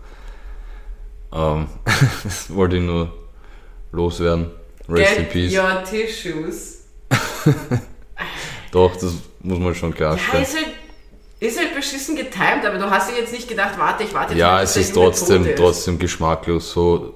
Ähm, 1.32 1.66
das 2.24 2.54
wollte 2.54 2.76
ich 2.76 2.82
nur 2.82 3.12
loswerden. 3.92 4.50
Rest 4.88 5.16
in 5.18 5.24
Get 5.24 5.32
Peace. 5.32 5.52
your 5.58 5.82
tissues. 5.84 6.84
Doch, 8.72 8.94
das 8.96 9.14
muss 9.40 9.58
man 9.58 9.74
schon 9.74 9.90
Ja, 9.90 9.96
klarstellen. 9.96 10.42
ist 10.44 10.54
halt, 10.56 10.66
ist 11.40 11.58
halt 11.58 11.74
beschissen 11.74 12.16
getimed, 12.16 12.64
aber 12.64 12.78
du 12.78 12.90
hast 12.90 13.10
dir 13.10 13.16
jetzt 13.18 13.32
nicht 13.32 13.48
gedacht, 13.48 13.78
warte, 13.78 14.04
ich 14.04 14.14
warte 14.14 14.32
jetzt 14.32 14.40
Ja, 14.40 14.52
mal, 14.52 14.62
es 14.64 14.76
ist 14.76 14.94
trotzdem, 14.94 15.46
ist. 15.46 15.56
trotzdem 15.58 15.98
geschmacklos, 15.98 16.72
so 16.72 17.14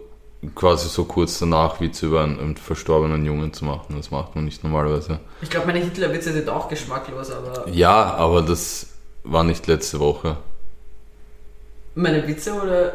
quasi 0.54 0.88
so 0.88 1.04
kurz 1.04 1.38
danach 1.38 1.80
Witze 1.80 2.06
über 2.06 2.22
einen, 2.24 2.38
einen 2.40 2.56
verstorbenen 2.56 3.24
Jungen 3.26 3.52
zu 3.52 3.64
machen. 3.64 3.96
Das 3.96 4.10
macht 4.10 4.34
man 4.34 4.44
nicht 4.46 4.64
normalerweise. 4.64 5.20
Ich 5.42 5.50
glaube, 5.50 5.66
meine 5.66 5.80
Hitlerwitze 5.80 6.32
sind 6.32 6.48
auch 6.48 6.68
geschmacklos, 6.68 7.30
aber 7.30 7.68
Ja, 7.68 8.14
aber 8.14 8.42
das 8.42 8.86
war 9.24 9.44
nicht 9.44 9.66
letzte 9.66 10.00
Woche. 10.00 10.36
meine 11.94 12.26
Witze 12.26 12.54
oder... 12.54 12.92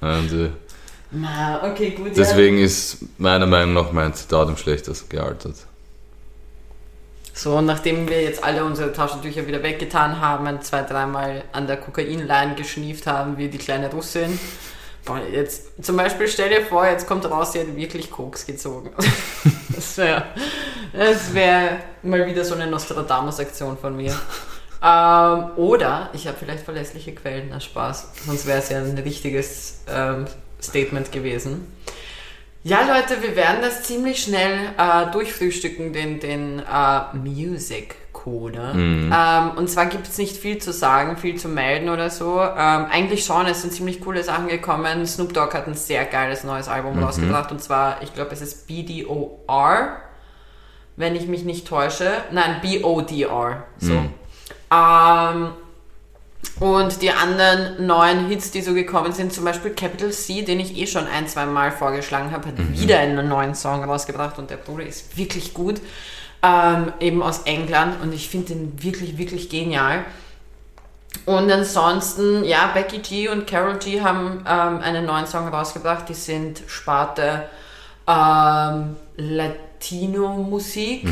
Und, 0.00 0.32
äh, 0.32 0.50
Na, 1.10 1.64
okay, 1.70 1.90
gut. 1.90 2.16
deswegen 2.16 2.58
ist 2.58 2.98
meiner 3.18 3.46
Meinung 3.46 3.72
nach 3.74 3.92
mein 3.92 4.12
Zitat 4.12 4.48
am 4.48 4.56
schlechtesten 4.58 5.08
gealtert. 5.08 5.56
Ja. 5.56 5.64
So, 7.32 7.56
und 7.56 7.66
nachdem 7.66 8.08
wir 8.08 8.22
jetzt 8.22 8.42
alle 8.44 8.64
unsere 8.64 8.92
Taschentücher 8.92 9.46
wieder 9.46 9.62
weggetan 9.62 10.20
haben, 10.20 10.46
ein, 10.46 10.62
zwei, 10.62 10.82
dreimal 10.82 11.44
an 11.52 11.66
der 11.66 11.76
Kokainlein 11.76 12.56
geschnieft 12.56 13.06
haben, 13.06 13.36
wie 13.36 13.48
die 13.48 13.58
kleine 13.58 13.90
Russin. 13.90 14.38
Boah, 15.06 15.20
jetzt, 15.32 15.84
zum 15.84 15.96
Beispiel 15.96 16.26
stell 16.26 16.50
dir 16.50 16.66
vor, 16.66 16.84
jetzt 16.84 17.06
kommt 17.06 17.24
raus, 17.30 17.52
sie 17.52 17.60
hat 17.60 17.74
wirklich 17.76 18.10
Koks 18.10 18.44
gezogen. 18.44 18.90
das 19.68 19.96
wäre 19.96 20.24
das 20.92 21.32
wär 21.32 21.78
mal 22.02 22.26
wieder 22.26 22.44
so 22.44 22.54
eine 22.54 22.66
Nostradamus-Aktion 22.66 23.78
von 23.78 23.96
mir. 23.96 24.14
Ähm, 24.82 25.50
oder 25.56 26.10
ich 26.12 26.26
habe 26.26 26.36
vielleicht 26.36 26.64
verlässliche 26.64 27.14
Quellen, 27.14 27.48
na 27.50 27.60
Spaß. 27.60 28.08
Sonst 28.26 28.46
wäre 28.46 28.58
es 28.58 28.68
ja 28.68 28.78
ein 28.78 28.98
richtiges 28.98 29.80
ähm, 29.88 30.26
Statement 30.60 31.12
gewesen. 31.12 31.72
Ja, 32.64 32.80
Leute, 32.80 33.22
wir 33.22 33.36
werden 33.36 33.62
das 33.62 33.84
ziemlich 33.84 34.22
schnell 34.22 34.72
äh, 34.76 35.10
durchfrühstücken, 35.12 35.92
den, 35.92 36.18
den 36.18 36.58
äh, 36.58 37.16
Music 37.16 37.94
Code. 38.26 38.58
Ähm, 38.74 39.50
und 39.56 39.70
zwar 39.70 39.86
gibt 39.86 40.08
es 40.08 40.18
nicht 40.18 40.36
viel 40.36 40.58
zu 40.58 40.72
sagen, 40.72 41.16
viel 41.16 41.36
zu 41.36 41.48
melden 41.48 41.88
oder 41.88 42.10
so. 42.10 42.40
Ähm, 42.40 42.86
eigentlich 42.90 43.24
schon, 43.24 43.46
es 43.46 43.62
sind 43.62 43.72
ziemlich 43.72 44.00
coole 44.00 44.24
Sachen 44.24 44.48
gekommen. 44.48 45.06
Snoop 45.06 45.32
Dogg 45.32 45.54
hat 45.54 45.68
ein 45.68 45.74
sehr 45.74 46.04
geiles 46.04 46.42
neues 46.42 46.66
Album 46.66 47.00
rausgebracht 47.00 47.52
und 47.52 47.62
zwar, 47.62 48.02
ich 48.02 48.12
glaube, 48.14 48.32
es 48.32 48.40
ist 48.40 48.66
BDOR, 48.66 49.96
wenn 50.96 51.14
ich 51.14 51.28
mich 51.28 51.44
nicht 51.44 51.68
täusche. 51.68 52.10
Nein, 52.32 52.56
BODR. 52.62 53.62
So. 53.78 53.92
Ähm, 54.74 55.50
und 56.58 57.02
die 57.02 57.10
anderen 57.10 57.86
neuen 57.86 58.26
Hits, 58.26 58.50
die 58.50 58.60
so 58.60 58.74
gekommen 58.74 59.12
sind, 59.12 59.32
zum 59.32 59.44
Beispiel 59.44 59.70
Capital 59.70 60.10
C, 60.10 60.42
den 60.42 60.58
ich 60.58 60.76
eh 60.76 60.88
schon 60.88 61.06
ein, 61.06 61.28
zwei 61.28 61.46
Mal 61.46 61.70
vorgeschlagen 61.70 62.32
habe, 62.32 62.48
hat 62.48 62.54
wieder 62.72 62.98
einen 62.98 63.28
neuen 63.28 63.54
Song 63.54 63.84
rausgebracht 63.84 64.36
und 64.40 64.50
der 64.50 64.56
Bruder 64.56 64.84
ist 64.84 65.16
wirklich 65.16 65.54
gut. 65.54 65.80
Ähm, 66.42 66.92
eben 67.00 67.22
aus 67.22 67.42
England 67.44 68.00
und 68.02 68.12
ich 68.12 68.28
finde 68.28 68.54
den 68.54 68.82
wirklich, 68.82 69.18
wirklich 69.18 69.48
genial. 69.48 70.04
Und 71.24 71.50
ansonsten, 71.50 72.44
ja, 72.44 72.70
Becky 72.74 72.98
G 72.98 73.28
und 73.28 73.46
Carol 73.46 73.78
G 73.78 74.02
haben 74.02 74.44
ähm, 74.46 74.80
einen 74.80 75.06
neuen 75.06 75.26
Song 75.26 75.48
rausgebracht. 75.48 76.08
Die 76.08 76.14
sind 76.14 76.62
Sparte 76.66 77.48
ähm, 78.06 78.96
Latino-Musik. 79.16 81.06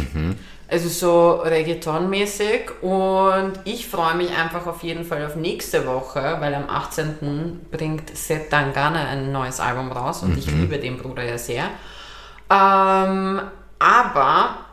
Also 0.69 0.89
so 0.89 1.43
Reggaeton-mäßig. 1.45 2.81
Und 2.81 3.53
ich 3.65 3.89
freue 3.89 4.15
mich 4.15 4.31
einfach 4.37 4.67
auf 4.67 4.83
jeden 4.83 5.05
Fall 5.05 5.25
auf 5.25 5.37
nächste 5.37 5.87
Woche, 5.87 6.37
weil 6.41 6.55
am 6.55 6.69
18. 6.69 7.61
bringt 7.71 8.17
Seth 8.17 8.51
Tangana 8.51 9.09
ein 9.09 9.33
neues 9.33 9.61
Album 9.61 9.91
raus 9.93 10.23
und 10.23 10.39
ich 10.39 10.47
liebe 10.47 10.79
den 10.79 10.97
Bruder 10.99 11.25
ja 11.25 11.39
sehr. 11.39 11.65
Ähm, 12.51 13.41
aber 13.79 14.64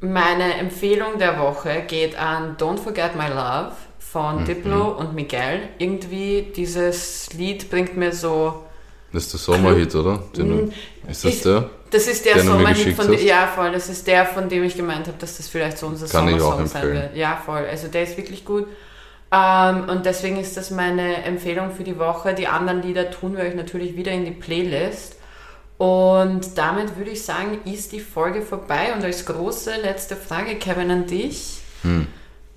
meine 0.00 0.54
Empfehlung 0.54 1.18
der 1.18 1.38
Woche 1.38 1.84
geht 1.86 2.16
an 2.18 2.56
Don't 2.58 2.78
Forget 2.78 3.16
My 3.16 3.28
Love 3.28 3.72
von 3.98 4.44
Diplo 4.44 4.90
und 4.92 5.14
Miguel. 5.14 5.68
Irgendwie 5.78 6.52
dieses 6.54 7.32
Lied 7.32 7.70
bringt 7.70 7.96
mir 7.96 8.12
so 8.12 8.64
Das 9.12 9.24
ist 9.24 9.32
der 9.34 9.40
Sommerhit, 9.40 9.94
oder? 9.94 10.22
Den 10.36 10.48
du, 10.48 10.72
ist 11.10 11.24
das 11.24 11.34
ich- 11.34 11.42
der? 11.42 11.70
das 11.90 12.06
ist 12.08 12.24
der, 12.24 12.40
Sommerhit 12.40 12.94
von 12.96 13.08
hast? 13.12 13.22
ja 13.22 13.46
voll, 13.46 13.72
das 13.72 13.88
ist 13.88 14.06
der, 14.06 14.26
von 14.26 14.48
dem 14.48 14.64
ich 14.64 14.76
gemeint 14.76 15.06
habe, 15.06 15.16
dass 15.18 15.36
das 15.38 15.48
vielleicht 15.48 15.78
so 15.78 15.86
unser 15.86 16.06
Kann 16.08 16.26
Sommersong 16.28 16.66
sein 16.66 16.82
empfehlen. 16.82 17.02
wird. 17.02 17.16
Ja, 17.16 17.40
voll. 17.44 17.64
Also 17.70 17.88
der 17.88 18.02
ist 18.02 18.16
wirklich 18.16 18.44
gut. 18.44 18.66
Ähm, 19.32 19.88
und 19.88 20.06
deswegen 20.06 20.38
ist 20.38 20.56
das 20.56 20.70
meine 20.70 21.24
Empfehlung 21.24 21.72
für 21.72 21.84
die 21.84 21.98
Woche. 21.98 22.32
Die 22.34 22.46
anderen 22.46 22.82
Lieder 22.82 23.10
tun 23.10 23.36
wir 23.36 23.44
euch 23.44 23.54
natürlich 23.54 23.96
wieder 23.96 24.12
in 24.12 24.24
die 24.24 24.30
Playlist. 24.30 25.16
Und 25.78 26.56
damit 26.56 26.96
würde 26.96 27.10
ich 27.10 27.22
sagen, 27.22 27.58
ist 27.64 27.92
die 27.92 28.00
Folge 28.00 28.42
vorbei. 28.42 28.92
Und 28.94 29.04
als 29.04 29.24
große 29.26 29.76
letzte 29.82 30.16
Frage, 30.16 30.56
Kevin, 30.56 30.90
an 30.90 31.06
dich. 31.06 31.58
Hm. 31.82 32.06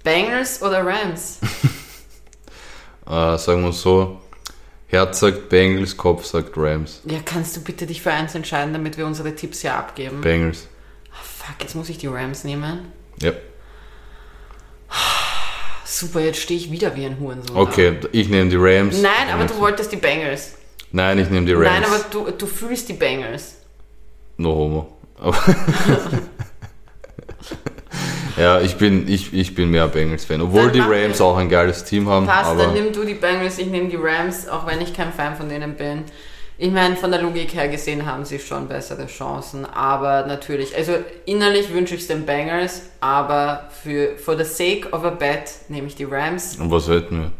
Bangers 0.04 0.62
oder 0.62 0.86
Rams? 0.86 1.40
Äh, 3.10 3.40
sagen 3.40 3.64
wir 3.64 3.74
so, 3.74 4.22
Herz 4.86 5.20
sagt 5.20 5.50
Bengals, 5.50 5.98
Kopf 5.98 6.26
sagt 6.26 6.52
Rams. 6.56 7.02
ja, 7.06 7.18
kannst 7.26 7.58
du 7.58 7.62
bitte 7.62 7.88
dich 7.88 8.04
für 8.04 8.12
eins 8.12 8.36
entscheiden, 8.36 8.72
damit 8.72 8.98
wir 9.00 9.08
unsere 9.08 9.34
Tipps 9.34 9.62
hier 9.62 9.74
abgeben? 9.74 10.22
Bengals. 10.22 10.68
Ah, 11.12 11.16
fuck, 11.24 11.56
jetzt 11.60 11.74
muss 11.76 11.90
ich 11.90 11.98
die 11.98 12.06
Rams 12.06 12.44
nehmen. 12.44 12.92
Ja. 13.20 13.32
Super, 15.86 16.20
jetzt 16.20 16.40
stehe 16.40 16.60
ich 16.60 16.72
wieder 16.72 16.96
wie 16.96 17.06
ein 17.06 17.20
Hurensohn. 17.20 17.56
da. 17.56 17.62
Okay, 17.62 17.98
ich 18.12 18.30
nehme 18.30 18.50
die 18.52 18.58
Rams. 18.60 19.02
Nein, 19.02 19.34
aber 19.34 19.46
du 19.46 19.58
wolltest 19.58 19.92
die 19.92 19.98
Bengals. 19.98 20.54
Nein, 20.92 21.20
ich 21.20 21.30
nehme 21.30 21.46
die 21.46 21.54
Rams. 21.54 21.66
Nein, 21.66 21.84
aber 21.86 22.00
du, 22.10 22.32
du 22.32 22.46
fühlst 22.48 22.90
die 22.90 22.94
Bengals. 22.94 23.56
No 24.38 24.56
homo. 24.56 24.98
Aber 25.20 25.38
ja, 28.38 28.62
ich 28.62 28.76
bin, 28.78 29.08
ich, 29.08 29.34
ich 29.34 29.54
bin 29.54 29.70
mehr 29.70 29.88
Bengals-Fan. 29.88 30.42
Obwohl 30.42 30.72
die 30.72 30.80
Rams 30.80 31.20
auch 31.22 31.38
ein 31.38 31.50
geiles 31.50 31.84
Team 31.84 32.08
haben. 32.10 32.26
Passt, 32.26 32.52
aber 32.52 32.64
dann 32.64 32.74
nimm 32.74 32.94
du 32.94 33.04
die 33.04 33.16
Bengals, 33.16 33.60
ich 33.60 33.68
nehme 33.68 33.90
die 33.90 33.98
Rams, 33.98 34.48
auch 34.48 34.66
wenn 34.66 34.82
ich 34.82 34.94
kein 34.94 35.12
Fan 35.12 35.36
von 35.36 35.50
denen 35.50 35.76
bin. 35.76 36.04
Ich 36.62 36.72
meine, 36.72 36.98
von 36.98 37.10
der 37.10 37.22
Logik 37.22 37.54
her 37.54 37.70
gesehen 37.70 38.06
haben 38.06 38.26
sie 38.26 38.38
schon 38.38 38.68
bessere 38.68 39.08
Chancen, 39.08 39.66
aber 39.66 40.26
natürlich, 40.26 40.76
also 40.76 40.92
innerlich 41.26 41.72
wünsche 41.72 41.96
ich 41.96 42.02
es 42.02 42.08
den 42.08 42.26
Bengals, 42.26 42.82
aber 43.00 43.70
für 43.82 44.18
for 44.18 44.38
the 44.38 44.44
sake 44.44 44.90
of 44.92 45.06
a 45.06 45.10
bet 45.10 45.54
nehme 45.70 45.88
ich 45.88 45.96
die 45.96 46.04
Rams. 46.04 46.58
Und 46.58 46.70
was 46.70 46.90
hätten 46.90 47.22
wir? 47.22 47.32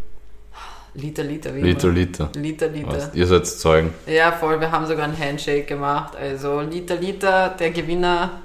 Liter, 0.96 1.24
Liter, 1.24 1.56
wie 1.56 1.62
Liter, 1.62 1.88
immer. 1.88 1.98
Liter. 1.98 2.30
Liter, 2.36 2.68
Liter. 2.68 2.92
Weißt, 2.92 3.16
ihr 3.16 3.28
seid 3.28 3.46
Zeugen. 3.48 3.94
Ja, 4.08 4.32
voll, 4.32 4.60
wir 4.60 4.72
haben 4.72 4.86
sogar 4.88 5.06
einen 5.06 5.18
Handshake 5.18 5.64
gemacht. 5.66 6.16
Also 6.16 6.62
Liter, 6.62 6.96
Liter, 6.96 7.50
der 7.50 7.72
Gewinner 7.72 8.40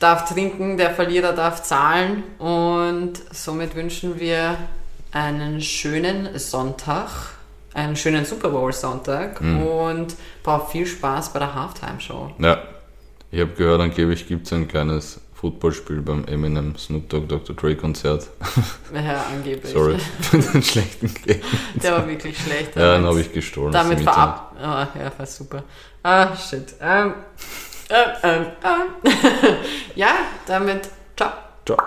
darf 0.00 0.28
trinken, 0.32 0.76
der 0.76 0.90
Verlierer 0.90 1.32
darf 1.32 1.62
zahlen. 1.62 2.24
Und 2.38 3.14
somit 3.32 3.74
wünschen 3.76 4.18
wir 4.18 4.56
einen 5.12 5.60
schönen 5.60 6.36
Sonntag, 6.38 7.08
einen 7.74 7.94
schönen 7.96 8.24
Super 8.24 8.48
Bowl-Sonntag 8.50 9.40
Mhm. 9.40 9.62
und 9.62 10.14
braucht 10.42 10.72
viel 10.72 10.86
Spaß 10.86 11.32
bei 11.32 11.38
der 11.38 11.54
Halftime-Show. 11.54 12.32
Ja, 12.38 12.58
ich 13.30 13.40
habe 13.40 13.52
gehört, 13.52 13.80
angeblich 13.80 14.26
gibt 14.26 14.46
es 14.46 14.52
ein 14.52 14.66
kleines 14.68 15.20
Footballspiel 15.42 16.02
beim 16.02 16.24
Eminem 16.26 16.78
Snoop 16.78 17.08
Dogg 17.08 17.26
Dr. 17.26 17.56
Dre 17.56 17.74
Konzert. 17.74 18.28
Ja, 18.94 19.24
angeblich. 19.34 19.72
Sorry 19.72 19.98
für 19.98 20.38
den 20.38 20.62
schlechten 20.62 21.12
Game. 21.14 21.40
Der 21.82 21.92
war 21.92 22.06
wirklich 22.06 22.38
schlecht. 22.38 22.76
Ja, 22.76 22.96
den 22.96 23.06
habe 23.06 23.20
ich 23.20 23.32
gestohlen. 23.32 23.72
Damit 23.72 23.98
Internet. 23.98 24.14
verab... 24.14 24.56
Ah, 24.62 24.86
ja, 24.96 25.10
war 25.16 25.26
super. 25.26 25.64
Ah, 26.04 26.36
shit. 26.36 26.74
Ähm, 26.80 27.14
ähm, 27.90 28.10
ähm, 28.22 28.46
ähm. 28.62 29.12
ja, 29.96 30.14
damit... 30.46 30.88
Ciao. 31.16 31.32
Ciao. 31.66 31.78